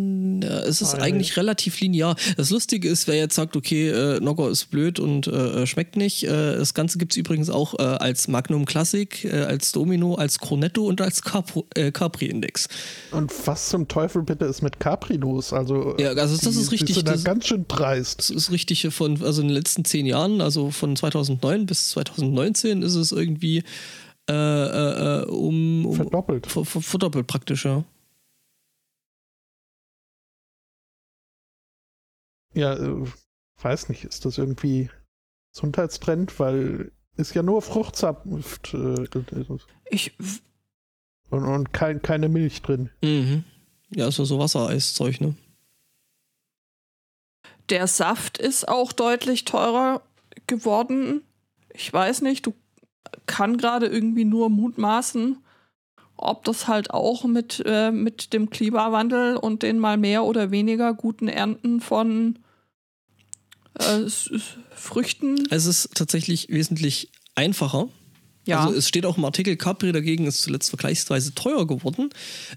[0.52, 2.16] ja, es ist Eine- eigentlich relativ linear.
[2.38, 6.24] Das Lustige ist, wer jetzt sagt, okay, äh, Nogger ist blöd und äh, schmeckt nicht.
[6.24, 10.40] Äh, das Ganze gibt es übrigens auch äh, als Magnum Classic, äh, als Domino, als
[10.40, 12.68] Cornetto und als Capro, äh, Capri-Index.
[13.12, 15.54] Und was zum Teufel bitte ist mit Capri los?
[15.54, 18.20] Also, Ja, also das ist richtig, Die sind da das- ganz schön dreist.
[18.20, 22.82] Das ist richtig von, also in den letzten zehn Jahren, also von 2009 bis 2019
[22.82, 23.64] ist es irgendwie
[24.30, 26.48] äh, äh, äh, um, um Verdoppelt.
[26.48, 27.84] ver- ver- verdoppelt praktisch, ja.
[32.54, 33.06] Ja, äh,
[33.62, 34.90] weiß nicht, ist das irgendwie
[35.54, 36.40] Gesundheitstrend?
[36.40, 39.08] Weil ist ja nur Fruchtsaft äh,
[39.90, 40.18] Ich,
[41.30, 42.90] und, und kein, keine Milch drin.
[43.04, 43.44] Mhm.
[43.90, 45.36] Ja, ist ja so Wassereiszeug, ne?
[47.72, 50.02] der Saft ist auch deutlich teurer
[50.46, 51.24] geworden.
[51.74, 52.54] Ich weiß nicht, du
[53.26, 55.38] kann gerade irgendwie nur mutmaßen,
[56.22, 60.94] ob das halt auch mit, äh, mit dem Klimawandel und den mal mehr oder weniger
[60.94, 62.40] guten Ernten von
[63.80, 64.10] äh,
[64.76, 65.44] Früchten.
[65.50, 67.90] Es ist tatsächlich wesentlich einfacher,
[68.46, 68.66] Ja.
[68.66, 72.10] Also es steht auch im Artikel, Capri dagegen ist zuletzt vergleichsweise teuer geworden.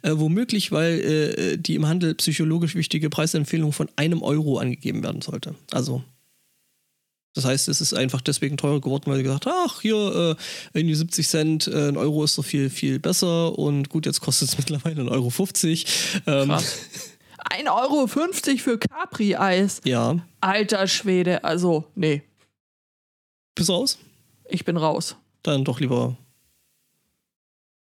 [0.03, 5.21] Äh, womöglich, weil äh, die im Handel psychologisch wichtige Preisempfehlung von einem Euro angegeben werden
[5.21, 5.55] sollte.
[5.71, 6.03] Also
[7.35, 10.37] das heißt, es ist einfach deswegen teurer geworden, weil sie gesagt haben, ach, hier
[10.75, 14.21] äh, irgendwie 70 Cent, äh, ein Euro ist doch viel, viel besser und gut, jetzt
[14.21, 15.31] kostet es mittlerweile 1,50 Euro.
[15.31, 15.87] 50.
[16.27, 16.79] Ähm, Krass.
[17.51, 18.07] 1,50 Euro
[18.59, 19.81] für Capri-Eis.
[19.85, 22.23] ja, Alter Schwede, also, nee,
[23.55, 23.99] bist du raus?
[24.49, 25.17] ich bin raus.
[25.43, 26.17] Dann doch lieber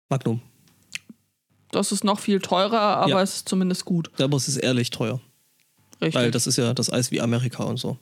[0.08, 0.40] Magnum.
[1.72, 3.22] Das ist noch viel teurer, aber Ja.
[3.22, 4.10] es ist zumindest gut.
[4.20, 5.20] Aber es ist ehrlich teuer,
[6.00, 6.14] Richtig.
[6.14, 7.98] weil das ist ja das Eis wie Amerika und so.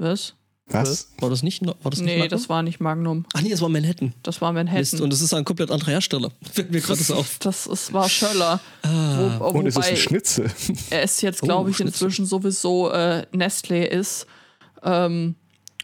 [0.00, 0.34] Was?
[0.66, 1.08] Was?
[1.18, 1.66] War das nicht?
[1.66, 2.28] War das nicht Nee, Magnum?
[2.38, 3.26] das war nicht Magnum.
[3.34, 4.14] Ach nee, das war Manhattan.
[4.22, 4.78] Das war Manhattan.
[4.80, 6.30] Mist, und das ist ein komplett anderer Hersteller.
[6.52, 7.38] Fällt mir gerade so auf.
[7.40, 8.60] das ist, war Schöller.
[8.82, 10.50] Ah, Wo, Und ist es wobei ein Schnitzel?
[10.90, 11.92] es jetzt, Oh, glaube ich, Schnitzel.
[12.06, 14.26] inzwischen sowieso äh, Nestlé ist.
[14.84, 15.34] Ähm,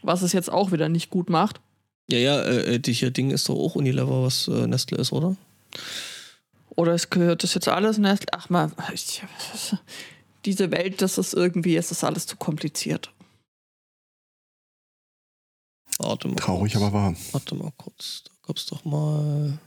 [0.03, 1.61] was es jetzt auch wieder nicht gut macht.
[2.09, 5.35] Ja, ja, äh, die hier Ding ist doch auch Unilever, was äh, Nestle ist, oder?
[6.71, 8.27] Oder es gehört das jetzt alles Nestlé.
[8.33, 9.23] Ach mal, ich,
[10.45, 13.11] diese Welt, das ist irgendwie, es ist alles zu kompliziert.
[15.98, 16.36] Warte mal.
[16.36, 16.85] Traurig, kurz.
[16.85, 17.14] aber wahr.
[17.32, 18.24] Warte mal kurz.
[18.24, 19.59] Da gab es doch mal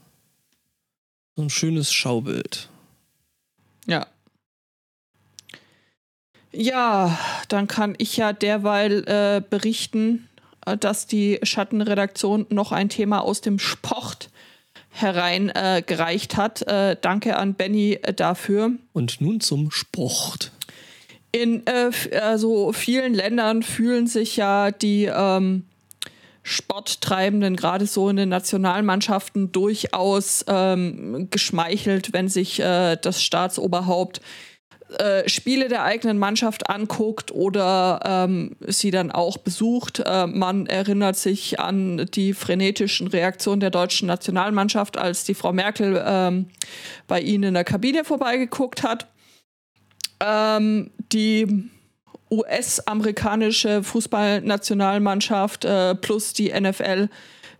[1.36, 2.70] so ein schönes Schaubild.
[3.88, 4.08] Ja.
[6.52, 10.28] Ja, dann kann ich ja derweil äh, berichten,
[10.66, 14.30] äh, dass die Schattenredaktion noch ein Thema aus dem Sport
[14.90, 16.62] hereingereicht äh, gereicht hat.
[16.64, 18.72] Äh, danke an Benny äh, dafür.
[18.94, 20.52] Und nun zum Sport.
[21.32, 25.66] In äh, also vielen Ländern fühlen sich ja die ähm,
[26.50, 34.22] Sporttreibenden, gerade so in den Nationalmannschaften, durchaus ähm, geschmeichelt, wenn sich äh, das Staatsoberhaupt
[34.98, 40.02] äh, Spiele der eigenen Mannschaft anguckt oder ähm, sie dann auch besucht.
[40.04, 46.04] Äh, man erinnert sich an die frenetischen Reaktionen der deutschen Nationalmannschaft, als die Frau Merkel
[46.04, 46.48] ähm,
[47.08, 49.08] bei ihnen in der Kabine vorbeigeguckt hat.
[50.20, 51.70] Ähm, die
[52.32, 57.10] US-amerikanische Fußballnationalmannschaft äh, plus die NFL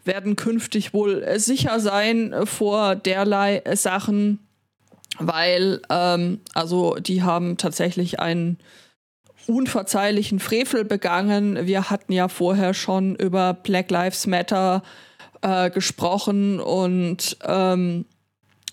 [0.04, 4.40] werden künftig wohl äh, sicher sein vor derlei Sachen,
[5.18, 8.58] weil ähm, also die haben tatsächlich einen
[9.48, 11.66] unverzeihlichen Frevel begangen.
[11.66, 14.84] Wir hatten ja vorher schon über Black Lives Matter
[15.42, 18.06] äh, gesprochen und ähm,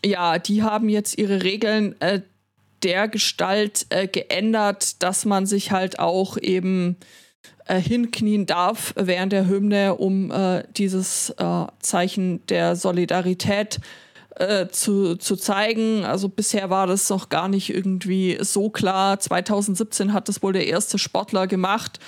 [0.04, 2.20] ja, die haben jetzt ihre Regeln äh,
[2.86, 6.96] der Gestalt äh, geändert, dass man sich halt auch eben
[7.66, 13.80] äh, hinknien darf während der Hymne, um äh, dieses äh, Zeichen der Solidarität
[14.36, 16.04] äh, zu, zu zeigen.
[16.04, 19.18] Also bisher war das noch gar nicht irgendwie so klar.
[19.18, 21.98] 2017 hat das wohl der erste Sportler gemacht,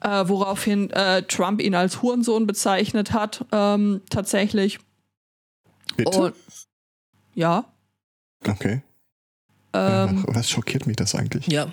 [0.00, 0.90] äh, woraufhin
[1.28, 4.80] Trump ihn als Hurensohn bezeichnet hat, ähm, tatsächlich.
[5.96, 6.18] Bitte?
[6.18, 6.34] Und,
[7.34, 7.64] ja.
[8.48, 8.82] okay.
[9.76, 11.46] Ähm, was schockiert mich das eigentlich?
[11.48, 11.72] Ja,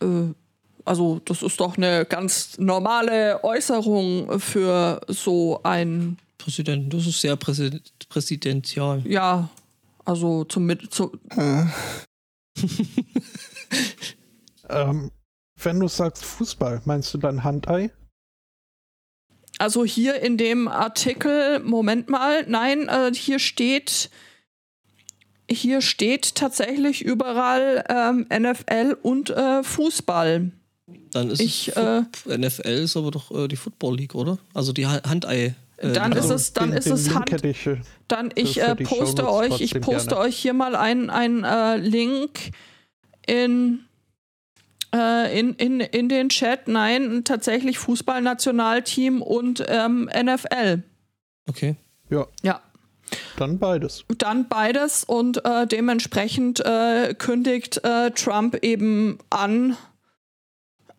[0.00, 0.32] äh,
[0.84, 7.36] also das ist doch eine ganz normale Äußerung für so ein, Präsident, das ist sehr
[7.36, 9.02] präsi präsidential.
[9.06, 9.48] ja,
[10.04, 11.64] also zum, Mit- zu, Äh,
[14.68, 15.10] Ähm,
[15.62, 17.90] wenn du sagst Fußball, meinst du dann Handei?
[19.58, 24.10] also hier in dem Artikel, Moment mal, nein, äh, hier steht,
[25.50, 30.50] hier steht tatsächlich überall ähm, NFL und äh, Fußball.
[31.12, 34.38] Dann ist Ich, es äh, NFL ist aber doch äh, die Football League, oder?
[34.52, 35.54] Also die Ha- Handei.
[35.76, 37.68] äh, Dann ist es- dann den, ist den es Link Hand- hätte ich,
[38.08, 40.22] Dann ich äh, poste euch, ich poste gerne.
[40.24, 42.50] euch hier mal einen ein, äh, Link
[43.26, 43.80] in,
[44.92, 46.68] in, in, in den Chat.
[46.68, 50.82] Nein, tatsächlich Fußballnationalteam und ähm, NFL.
[51.48, 51.76] Okay.
[52.10, 52.60] Ja,
[53.36, 54.04] dann beides.
[54.18, 59.76] dann beides und äh, dementsprechend äh, kündigt äh, Trump eben an,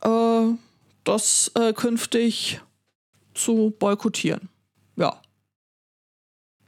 [0.02, 0.54] äh,
[1.04, 2.62] das äh, künftig
[3.34, 4.50] zu boykottieren.
[4.96, 5.22] Ja,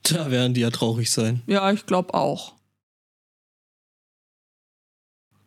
[0.04, 1.42] Da werden die ja traurig sein.
[1.48, 2.54] ja, ich glaube auch.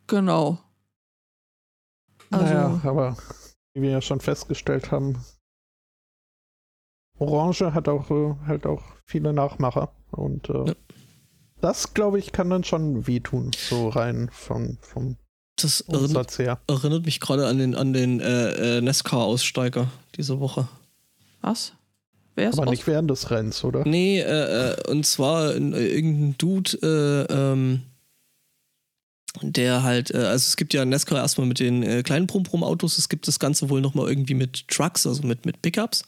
[0.06, 0.58] Genau.
[2.30, 3.16] Also, naja, aber
[3.74, 5.24] wie wir ja schon festgestellt haben,
[7.20, 10.74] Orange hat auch äh, halt auch viele Nachmacher und äh, Ja.
[11.60, 15.16] das glaube ich kann dann schon wehtun, so rein vom, vom
[15.56, 16.60] Das erinnert, Umsatz her.
[16.66, 20.68] erinnert mich gerade an den, an den äh, äh, NASCAR-Aussteiger diese Woche.
[21.42, 21.72] was?
[22.36, 23.84] Wer ist Aber aus- nicht während des Rennens, oder?
[23.86, 26.78] Nee, äh, äh, und zwar in, äh, irgendein Dude,
[27.28, 27.82] äh, ähm,
[29.42, 33.08] der halt, äh, also es gibt ja NASCAR erstmal mit den äh, kleinen Brumm-Brumm-Autos, es
[33.08, 36.04] gibt das Ganze wohl nochmal irgendwie mit Trucks, also mit, mit Pickups.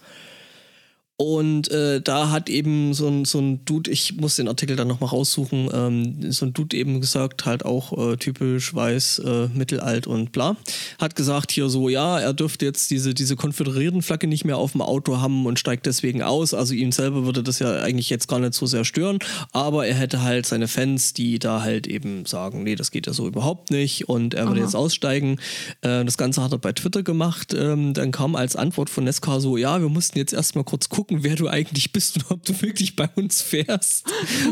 [1.23, 4.89] Und äh, da hat eben so ein, so ein Dude, ich muss den Artikel dann
[4.89, 10.09] nochmal raussuchen, ähm, so ein Dude eben gesagt, halt auch äh, typisch weiß, äh, mittelalt
[10.09, 10.57] und bla,
[11.01, 14.73] hat gesagt hier so, ja, er dürfte jetzt diese, diese konföderierten Flagge nicht mehr auf
[14.73, 16.55] dem Auto haben und steigt deswegen aus.
[16.55, 19.20] Also ihm selber würde das ja eigentlich jetzt gar nicht so sehr stören,
[19.53, 23.12] aber er hätte halt seine Fans, die da halt eben sagen, nee, das geht ja
[23.12, 24.66] so überhaupt nicht und er würde Aha.
[24.66, 25.39] jetzt aussteigen.
[25.82, 27.55] Äh, das Ganze hat er bei Twitter gemacht.
[27.55, 31.11] Ähm, dann kam als Antwort von Nesca so, ja, wir mussten jetzt erstmal kurz gucken,
[31.22, 34.06] wer du eigentlich bist und ob du wirklich bei uns fährst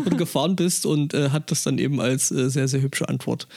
[0.04, 3.48] und gefahren bist und äh, hat das dann eben als äh, sehr, sehr hübsche Antwort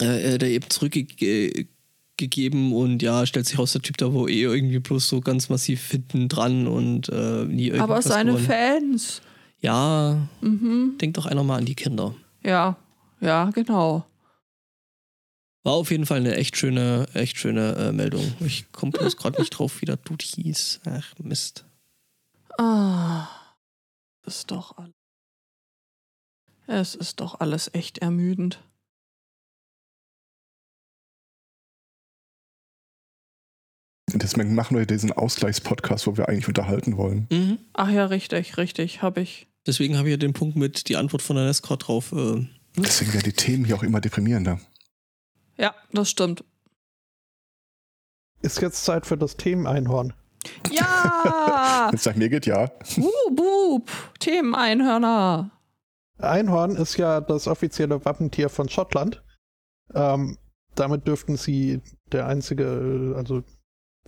[0.00, 4.42] äh, äh, da eben zurückgegeben und ja, stellt sich raus, der Typ da wo eh
[4.42, 8.46] irgendwie bloß so ganz massiv hinten dran und äh, nie irgendwas Aber seine gewonnen.
[8.46, 9.22] Fans.
[9.60, 10.96] Ja, Mhm.
[11.00, 12.14] denk doch einer mal an die Kinder.
[12.44, 12.76] Ja,
[13.20, 14.04] ja, genau.
[15.64, 18.34] War auf jeden Fall eine echt schöne, echt schöne äh, Meldung.
[18.40, 20.80] Ich komme bloß gerade nicht drauf, wie der Dude hieß.
[20.86, 21.64] Ach, Mist.
[22.58, 23.28] Ah,
[24.26, 24.92] ist doch alles.
[26.66, 28.62] Es ist doch alles echt ermüdend.
[34.12, 37.26] Deswegen machen wir diesen Ausgleichspodcast, wo wir eigentlich unterhalten wollen.
[37.30, 37.58] Mhm.
[37.72, 39.46] Ach ja, richtig, richtig, habe ich.
[39.66, 42.12] Deswegen habe ich ja den Punkt mit die Antwort von der Nesca drauf.
[42.12, 44.60] Äh, Deswegen werden die Themen hier auch immer deprimierender.
[45.56, 46.44] Ja, das stimmt.
[48.40, 50.14] Ist jetzt Zeit für das Themeneinhorn.
[50.70, 51.90] Ja!
[51.92, 52.70] Jetzt sag mir geht ja.
[52.96, 53.90] Wup, wup.
[54.18, 55.50] Themeneinhörner.
[56.18, 59.22] Einhorn ist ja das offizielle Wappentier von Schottland.
[59.94, 60.38] Ähm,
[60.74, 61.80] damit dürften sie
[62.10, 63.42] der einzige, äh, also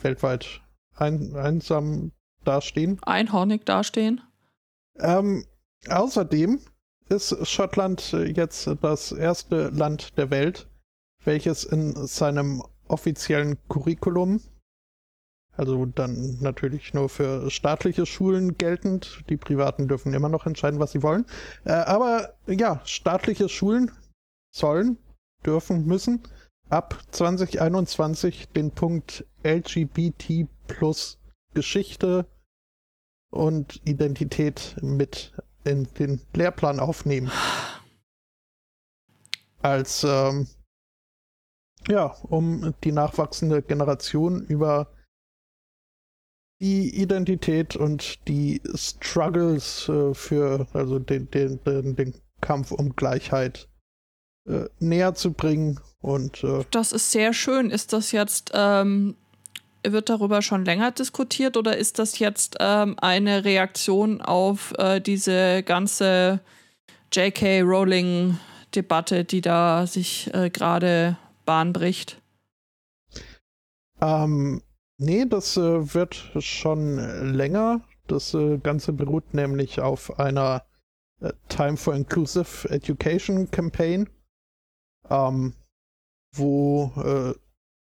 [0.01, 0.63] weltweit
[0.97, 2.13] ein, einsam
[2.45, 2.99] dastehen.
[3.03, 4.21] Einhornig dastehen.
[4.99, 5.45] Ähm,
[5.89, 6.61] außerdem
[7.09, 10.69] ist Schottland äh, jetzt das erste Land der Welt,
[11.25, 14.41] welches in seinem offiziellen Curriculum,
[15.57, 20.93] also dann natürlich nur für staatliche Schulen geltend, die privaten dürfen immer noch entscheiden, was
[20.93, 21.27] sie wollen,
[21.65, 23.91] äh, aber ja, staatliche Schulen
[24.55, 24.99] sollen,
[25.45, 26.23] dürfen, müssen
[26.71, 31.19] ab 2021 den Punkt LGBT plus
[31.55, 32.27] Geschichte
[33.31, 35.33] und Identität mit
[35.65, 37.31] in den Lehrplan aufnehmen.
[39.63, 40.47] Als ähm,
[41.89, 44.89] ja, um die nachwachsende Generation über
[46.61, 53.69] die Identität und die Struggles äh, für also den, den, den, den Kampf um Gleichheit
[54.49, 57.71] äh, näher zu bringen und äh, Das ist sehr schön.
[57.71, 59.17] Ist das jetzt, ähm,
[59.87, 65.63] wird darüber schon länger diskutiert oder ist das jetzt ähm, eine Reaktion auf äh, diese
[65.63, 66.41] ganze
[67.13, 67.63] J.K.
[67.63, 72.23] Rowling-Debatte, die da sich äh, gerade Bahn bricht?
[74.01, 74.63] Ähm,
[74.99, 76.97] nee, das äh, wird schon
[77.35, 77.83] länger.
[78.07, 80.65] Das äh, Ganze beruht nämlich auf einer
[81.21, 84.11] äh, Time for Inclusive Education Campaign,
[85.09, 85.55] ähm,
[86.35, 87.35] wo äh,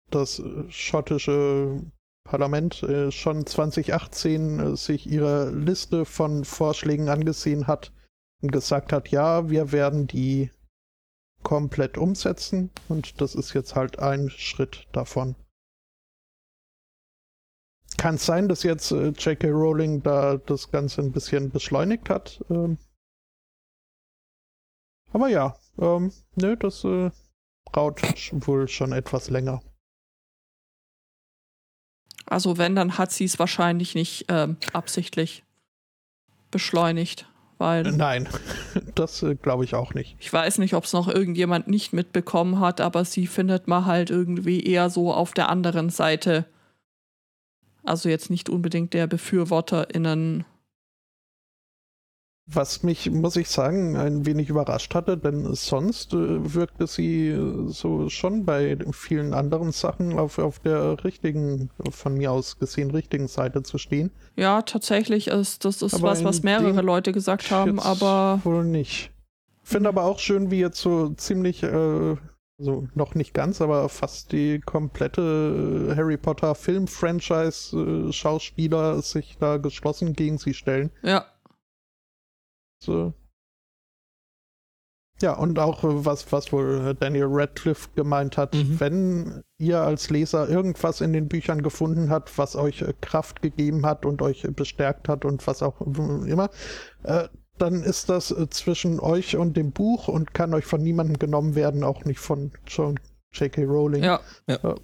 [0.10, 1.82] das schottische
[2.24, 7.92] Parlament äh, schon 2018 äh, sich ihre Liste von Vorschlägen angesehen hat
[8.42, 10.52] und gesagt hat, ja, wir werden die
[11.44, 15.36] komplett umsetzen und das ist jetzt halt ein Schritt davon.
[17.98, 19.49] Kann es sein, dass jetzt äh, J.K.
[19.49, 22.44] Rowling da das Ganze ein bisschen beschleunigt hat?
[22.49, 22.78] Ähm,
[25.11, 27.11] aber ja, ähm, nö, das äh,
[27.66, 29.61] braucht sch- wohl schon etwas länger.
[32.26, 35.44] Also wenn, dann hat sie es wahrscheinlich nicht ähm, absichtlich
[36.52, 37.28] beschleunigt,
[37.60, 38.27] weil Nein,
[38.95, 40.15] das äh, glaube ich auch nicht.
[40.19, 44.10] ich weiß nicht, ob es noch irgendjemand nicht mitbekommen hat, aber sie findet man halt
[44.10, 46.45] irgendwie eher so auf der anderen Seite.
[47.84, 50.45] Also jetzt nicht unbedingt der BefürworterInnen.
[52.52, 57.68] Was mich, muss ich sagen, ein wenig überrascht hatte, denn sonst äh, wirkte sie äh,
[57.68, 63.28] so schon bei vielen anderen Sachen auf, auf der richtigen, von mir aus gesehen, richtigen
[63.28, 64.10] Seite zu stehen.
[64.36, 69.12] Ja, tatsächlich ist das ist Aber was, was mehrere Leute gesagt haben, aber Wohl nicht.
[69.64, 72.16] Finde aber auch schön, wie jetzt so ziemlich, äh,
[72.58, 80.14] also noch nicht ganz, aber fast die komplette äh, Harry Potter Film-Franchise-Schauspieler sich da geschlossen
[80.14, 80.90] gegen sie stellen.
[81.04, 81.26] ja, So.
[85.22, 88.80] Ja, und auch äh, was, was wohl Daniel Radcliffe gemeint hat, Mhm.
[88.80, 93.85] wenn ihr als Leser irgendwas in den Büchern gefunden habt, was euch äh, Kraft gegeben
[93.85, 96.49] hat und euch äh, bestärkt hat und was auch immer,
[97.03, 97.27] äh,
[97.57, 101.56] dann ist das äh, zwischen euch und dem Buch und kann euch von niemandem genommen
[101.56, 102.97] werden, auch nicht von John
[103.34, 103.65] J.K.
[103.65, 104.03] Rowling.
[104.03, 104.22] ja.
[104.47, 104.76] Ja.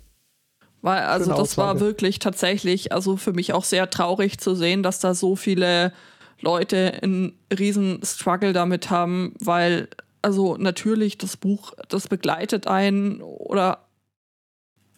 [0.81, 1.80] Weil, also das war Aussage.
[1.80, 5.93] wirklich tatsächlich, also für mich auch sehr traurig zu sehen, dass da so viele
[6.41, 9.88] Leute einen riesen Struggle damit haben, weil,
[10.22, 13.86] also natürlich, das Buch, das begleitet einen oder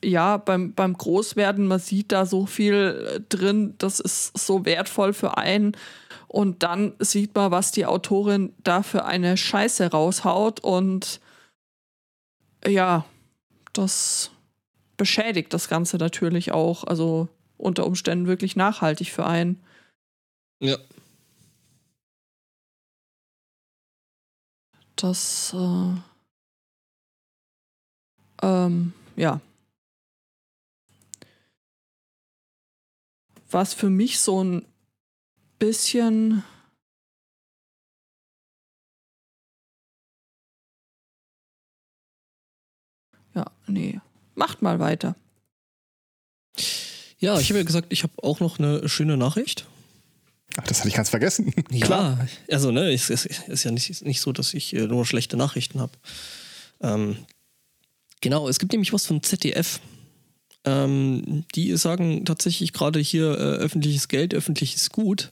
[0.04, 5.14] ja, beim, beim Großwerden, man sieht da so viel äh, drin, das ist so wertvoll
[5.14, 5.76] für einen.
[6.28, 11.20] Und dann sieht man, was die Autorin da für eine Scheiße raushaut und
[12.66, 13.06] ja,
[13.74, 14.32] das
[14.98, 19.62] beschädigt das Ganze natürlich auch, also unter Umständen wirklich nachhaltig für einen.
[20.60, 20.78] Ja.
[24.98, 25.94] Das, äh,
[28.42, 29.40] ähm, ja.
[33.50, 34.66] Was für mich so ein
[35.60, 36.44] bisschen
[43.38, 44.00] Ja, nee.
[44.34, 45.16] Macht mal weiter.
[47.20, 49.68] Ja, ich habe ja gesagt, ich habe auch noch eine schöne Nachricht.
[50.58, 51.54] Ach, das hatte ich ganz vergessen.
[51.72, 52.18] Ja,
[52.52, 55.80] also ne, es ist, ist ja nicht, nicht so, dass ich äh, nur schlechte Nachrichten
[55.80, 55.94] habe.
[56.82, 57.18] Ähm,
[58.22, 59.80] genau, es gibt nämlich was von ZDF.
[60.66, 65.32] Ähm, die sagen tatsächlich gerade hier äh, öffentliches Geld, öffentliches Gut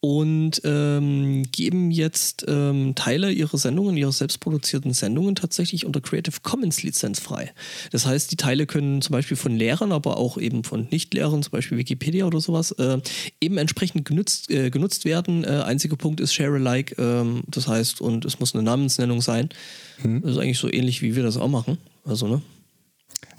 [0.00, 6.82] und ähm, geben jetzt ähm, Teile ihrer Sendungen, ihrer selbstproduzierten Sendungen tatsächlich unter Creative Commons
[6.82, 7.52] Lizenz frei.
[7.92, 11.50] Das heißt, die Teile können zum Beispiel von Lehrern, aber auch eben von Nicht-Lehrern, zum
[11.50, 12.98] Beispiel Wikipedia oder sowas, äh,
[13.42, 15.44] eben entsprechend genutzt, äh, genutzt werden.
[15.44, 19.50] Äh, einziger Punkt ist Share-alike, ähm, das heißt, und es muss eine Namensnennung sein.
[19.98, 20.22] Hm.
[20.22, 21.76] Das ist eigentlich so ähnlich, wie wir das auch machen.
[22.06, 22.40] Also, ne?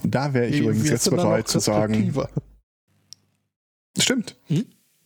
[0.04, 2.14] Da wäre ich übrigens jetzt bereit zu sagen.
[3.98, 4.36] Stimmt.
[4.48, 4.66] Hm?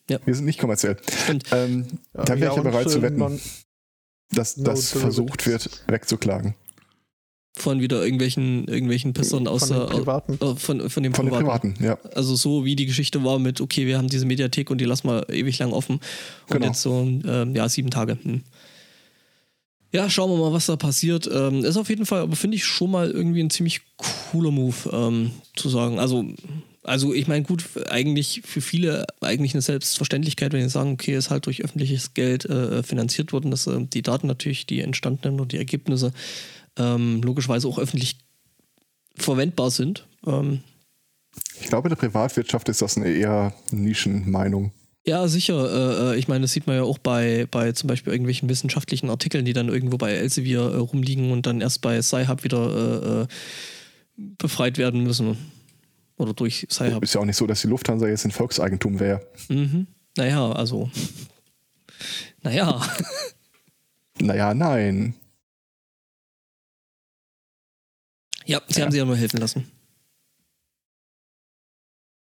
[0.09, 0.19] Ja.
[0.25, 0.97] Wir sind nicht kommerziell.
[1.23, 1.45] Stimmt.
[1.51, 3.39] Ähm, da wäre ich ja bereit zu äh, wetten,
[4.31, 6.55] dass no das versucht wird, wegzuklagen.
[7.57, 9.95] Von wieder irgendwelchen, irgendwelchen Pissern aus von den der.
[9.95, 10.33] privaten.
[10.33, 11.73] äh, von, von dem Von den Privaten.
[11.75, 11.97] Privaten, ja.
[12.13, 15.07] Also so wie die Geschichte war mit, okay, wir haben diese Mediathek und die lassen
[15.07, 15.95] wir ewig lang offen.
[15.95, 16.01] Und
[16.49, 16.65] Genau.
[16.67, 18.17] jetzt so, ähm, ja, sieben Tage.
[18.21, 18.43] Hm.
[19.93, 21.29] Ja, schauen wir mal, was da passiert.
[21.33, 23.81] Ähm, ist auf jeden Fall, aber finde ich schon mal irgendwie ein ziemlich
[24.31, 25.97] cooler Move, ähm, zu sagen.
[25.99, 26.25] Also,
[26.85, 31.31] also ich meine, gut, eigentlich für viele eigentlich eine Selbstverständlichkeit, wenn sie sagen, okay, ist
[31.31, 35.51] halt durch öffentliches Geld äh, finanziert worden, dass äh, die Daten natürlich, die entstandenen und
[35.51, 36.13] die Ergebnisse
[36.77, 38.17] ähm, logischerweise auch öffentlich
[39.15, 40.07] verwendbar sind.
[40.27, 40.59] Ähm,
[41.59, 44.71] Ich glaube, in der Privatwirtschaft ist das eine eher Nischenmeinung.
[45.07, 46.11] Ja, sicher.
[46.11, 49.09] Äh, äh, ich meine, das sieht man ja auch bei, bei zum Beispiel irgendwelchen wissenschaftlichen
[49.09, 53.21] Artikeln, die dann irgendwo bei Elsevier äh, rumliegen und dann erst bei Sci-Hub wieder äh,
[53.21, 53.27] äh,
[54.37, 55.37] befreit werden müssen.
[56.17, 57.03] Oder durch Sci-Hub.
[57.03, 59.25] Ist ja auch nicht so, dass die Lufthansa jetzt in Volkseigentum wäre.
[59.49, 59.87] Mhm.
[60.17, 60.89] Naja, also.
[62.41, 62.81] Naja.
[64.19, 65.13] Naja, nein.
[68.45, 68.85] Ja, sie Ja.
[68.85, 69.69] haben sie ja nur helfen lassen.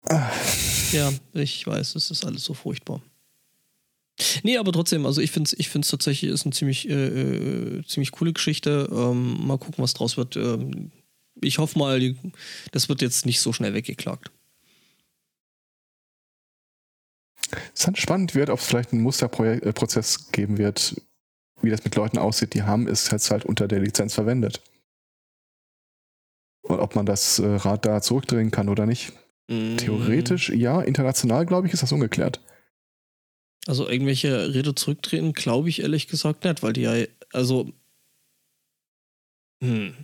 [0.08, 0.30] Ah,
[0.92, 3.02] Ja, ich weiß, es ist alles so furchtbar.
[4.44, 6.92] Nee, aber trotzdem, also ich finde es ich find's tatsächlich ist eine ziemlich, äh,
[7.78, 8.88] äh, ziemlich coole Geschichte.
[8.92, 10.36] Ähm, mal gucken, was draus wird.
[10.36, 10.92] Ähm,
[11.44, 12.14] ich hoffe mal,
[12.72, 14.30] das wird jetzt nicht so schnell weggeklagt.
[17.74, 21.00] Es dann spannend wird, ob es vielleicht einen Musterprozess geben wird,
[21.62, 24.60] wie das mit Leuten aussieht, die haben es jetzt halt unter der Lizenz verwendet.
[26.62, 29.12] Und ob man das äh, Rad da zurückdrehen kann oder nicht.
[29.48, 29.76] Mhm.
[29.76, 32.40] Theoretisch, ja, international, glaube ich, ist das ungeklärt.
[33.66, 37.72] Also irgendwelche Rede zurücktreten, glaube ich ehrlich gesagt nicht, weil die ja, also.
[39.62, 39.94] Hm.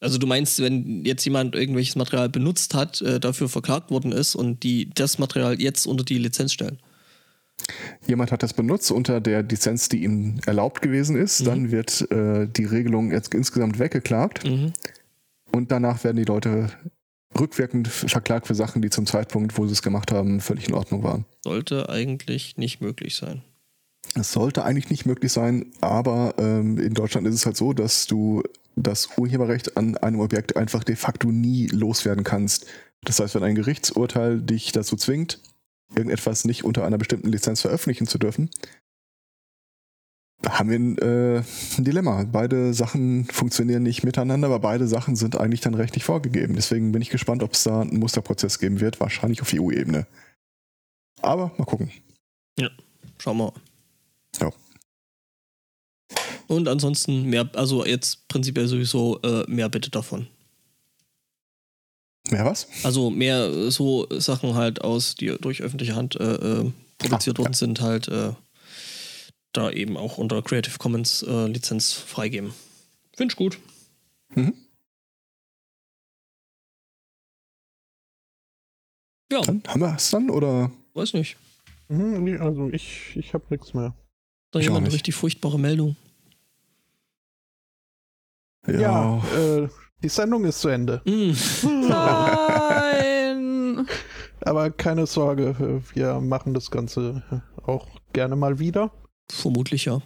[0.00, 4.34] Also du meinst, wenn jetzt jemand irgendwelches Material benutzt hat, äh, dafür verklagt worden ist
[4.34, 6.78] und die das Material jetzt unter die Lizenz stellen.
[8.06, 11.40] Jemand hat das benutzt unter der Lizenz, die ihm erlaubt gewesen ist.
[11.40, 11.44] Mhm.
[11.44, 14.44] Dann wird äh, die Regelung jetzt insgesamt weggeklagt.
[14.44, 14.72] Mhm.
[15.52, 16.70] Und danach werden die Leute
[17.38, 21.02] rückwirkend verklagt für Sachen, die zum Zeitpunkt, wo sie es gemacht haben, völlig in Ordnung
[21.02, 21.26] waren.
[21.44, 23.42] Sollte eigentlich nicht möglich sein.
[24.14, 28.06] Es sollte eigentlich nicht möglich sein, aber ähm, in Deutschland ist es halt so, dass
[28.06, 28.42] du
[28.76, 32.66] das Urheberrecht an einem Objekt einfach de facto nie loswerden kannst.
[33.02, 35.40] Das heißt, wenn ein Gerichtsurteil dich dazu zwingt,
[35.94, 38.50] irgendetwas nicht unter einer bestimmten Lizenz veröffentlichen zu dürfen,
[40.48, 41.42] haben wir ein, äh,
[41.76, 42.24] ein Dilemma.
[42.24, 46.54] Beide Sachen funktionieren nicht miteinander, aber beide Sachen sind eigentlich dann rechtlich vorgegeben.
[46.54, 50.06] Deswegen bin ich gespannt, ob es da einen Musterprozess geben wird, wahrscheinlich auf EU-Ebene.
[51.20, 51.90] Aber mal gucken.
[53.18, 53.52] Schauen wir.
[54.40, 54.50] Ja.
[56.50, 60.26] Und ansonsten mehr, also jetzt prinzipiell sowieso äh, mehr bitte davon.
[62.28, 62.66] Mehr was?
[62.82, 67.52] Also mehr so Sachen halt aus, die durch öffentliche Hand äh, äh, produziert Ah, worden
[67.52, 67.56] ja.
[67.56, 68.32] sind, halt äh,
[69.52, 72.52] da eben auch unter Creative Commons äh, Lizenz freigeben.
[73.16, 73.58] Finde ich gut.
[74.34, 74.52] Mhm.
[79.30, 80.72] Ja, Dann haben wir es dann oder?
[80.94, 81.36] weiß nicht.
[81.88, 83.94] Mhm, nee, also ich, ich habe nichts mehr.
[84.50, 85.94] Da Ich jemand eine richtig furchtbare Meldung.
[88.66, 89.68] Ja, äh,
[90.02, 91.02] die Sendung ist zu Ende.
[91.04, 91.32] Mm.
[91.88, 93.86] Nein!
[94.42, 97.22] Aber keine Sorge, wir machen das Ganze
[97.62, 98.90] auch gerne mal wieder.
[99.30, 100.00] Vermutlich ja.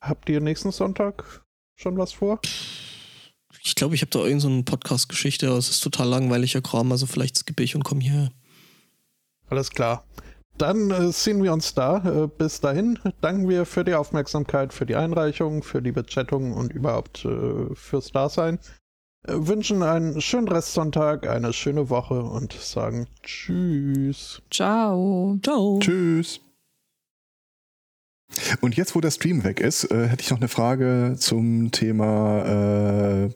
[0.00, 1.44] Habt ihr nächsten Sonntag
[1.74, 2.40] schon was vor?
[3.62, 6.92] Ich glaube, ich habe da irgendeine so eine Podcast-Geschichte, aber es ist total langweiliger Kram,
[6.92, 8.30] also vielleicht skippe ich und komme hier.
[9.48, 10.04] Alles klar.
[10.58, 11.98] Dann äh, sehen wir uns da.
[11.98, 16.72] Äh, bis dahin danken wir für die Aufmerksamkeit, für die Einreichung, für die Bechattung und
[16.72, 18.58] überhaupt äh, fürs Dasein.
[19.26, 24.42] Äh, wünschen einen schönen Restsonntag, eine schöne Woche und sagen Tschüss.
[24.50, 25.38] Ciao.
[25.42, 25.78] Ciao.
[25.80, 26.40] Tschüss.
[28.60, 33.24] Und jetzt, wo der Stream weg ist, äh, hätte ich noch eine Frage zum Thema
[33.24, 33.30] äh,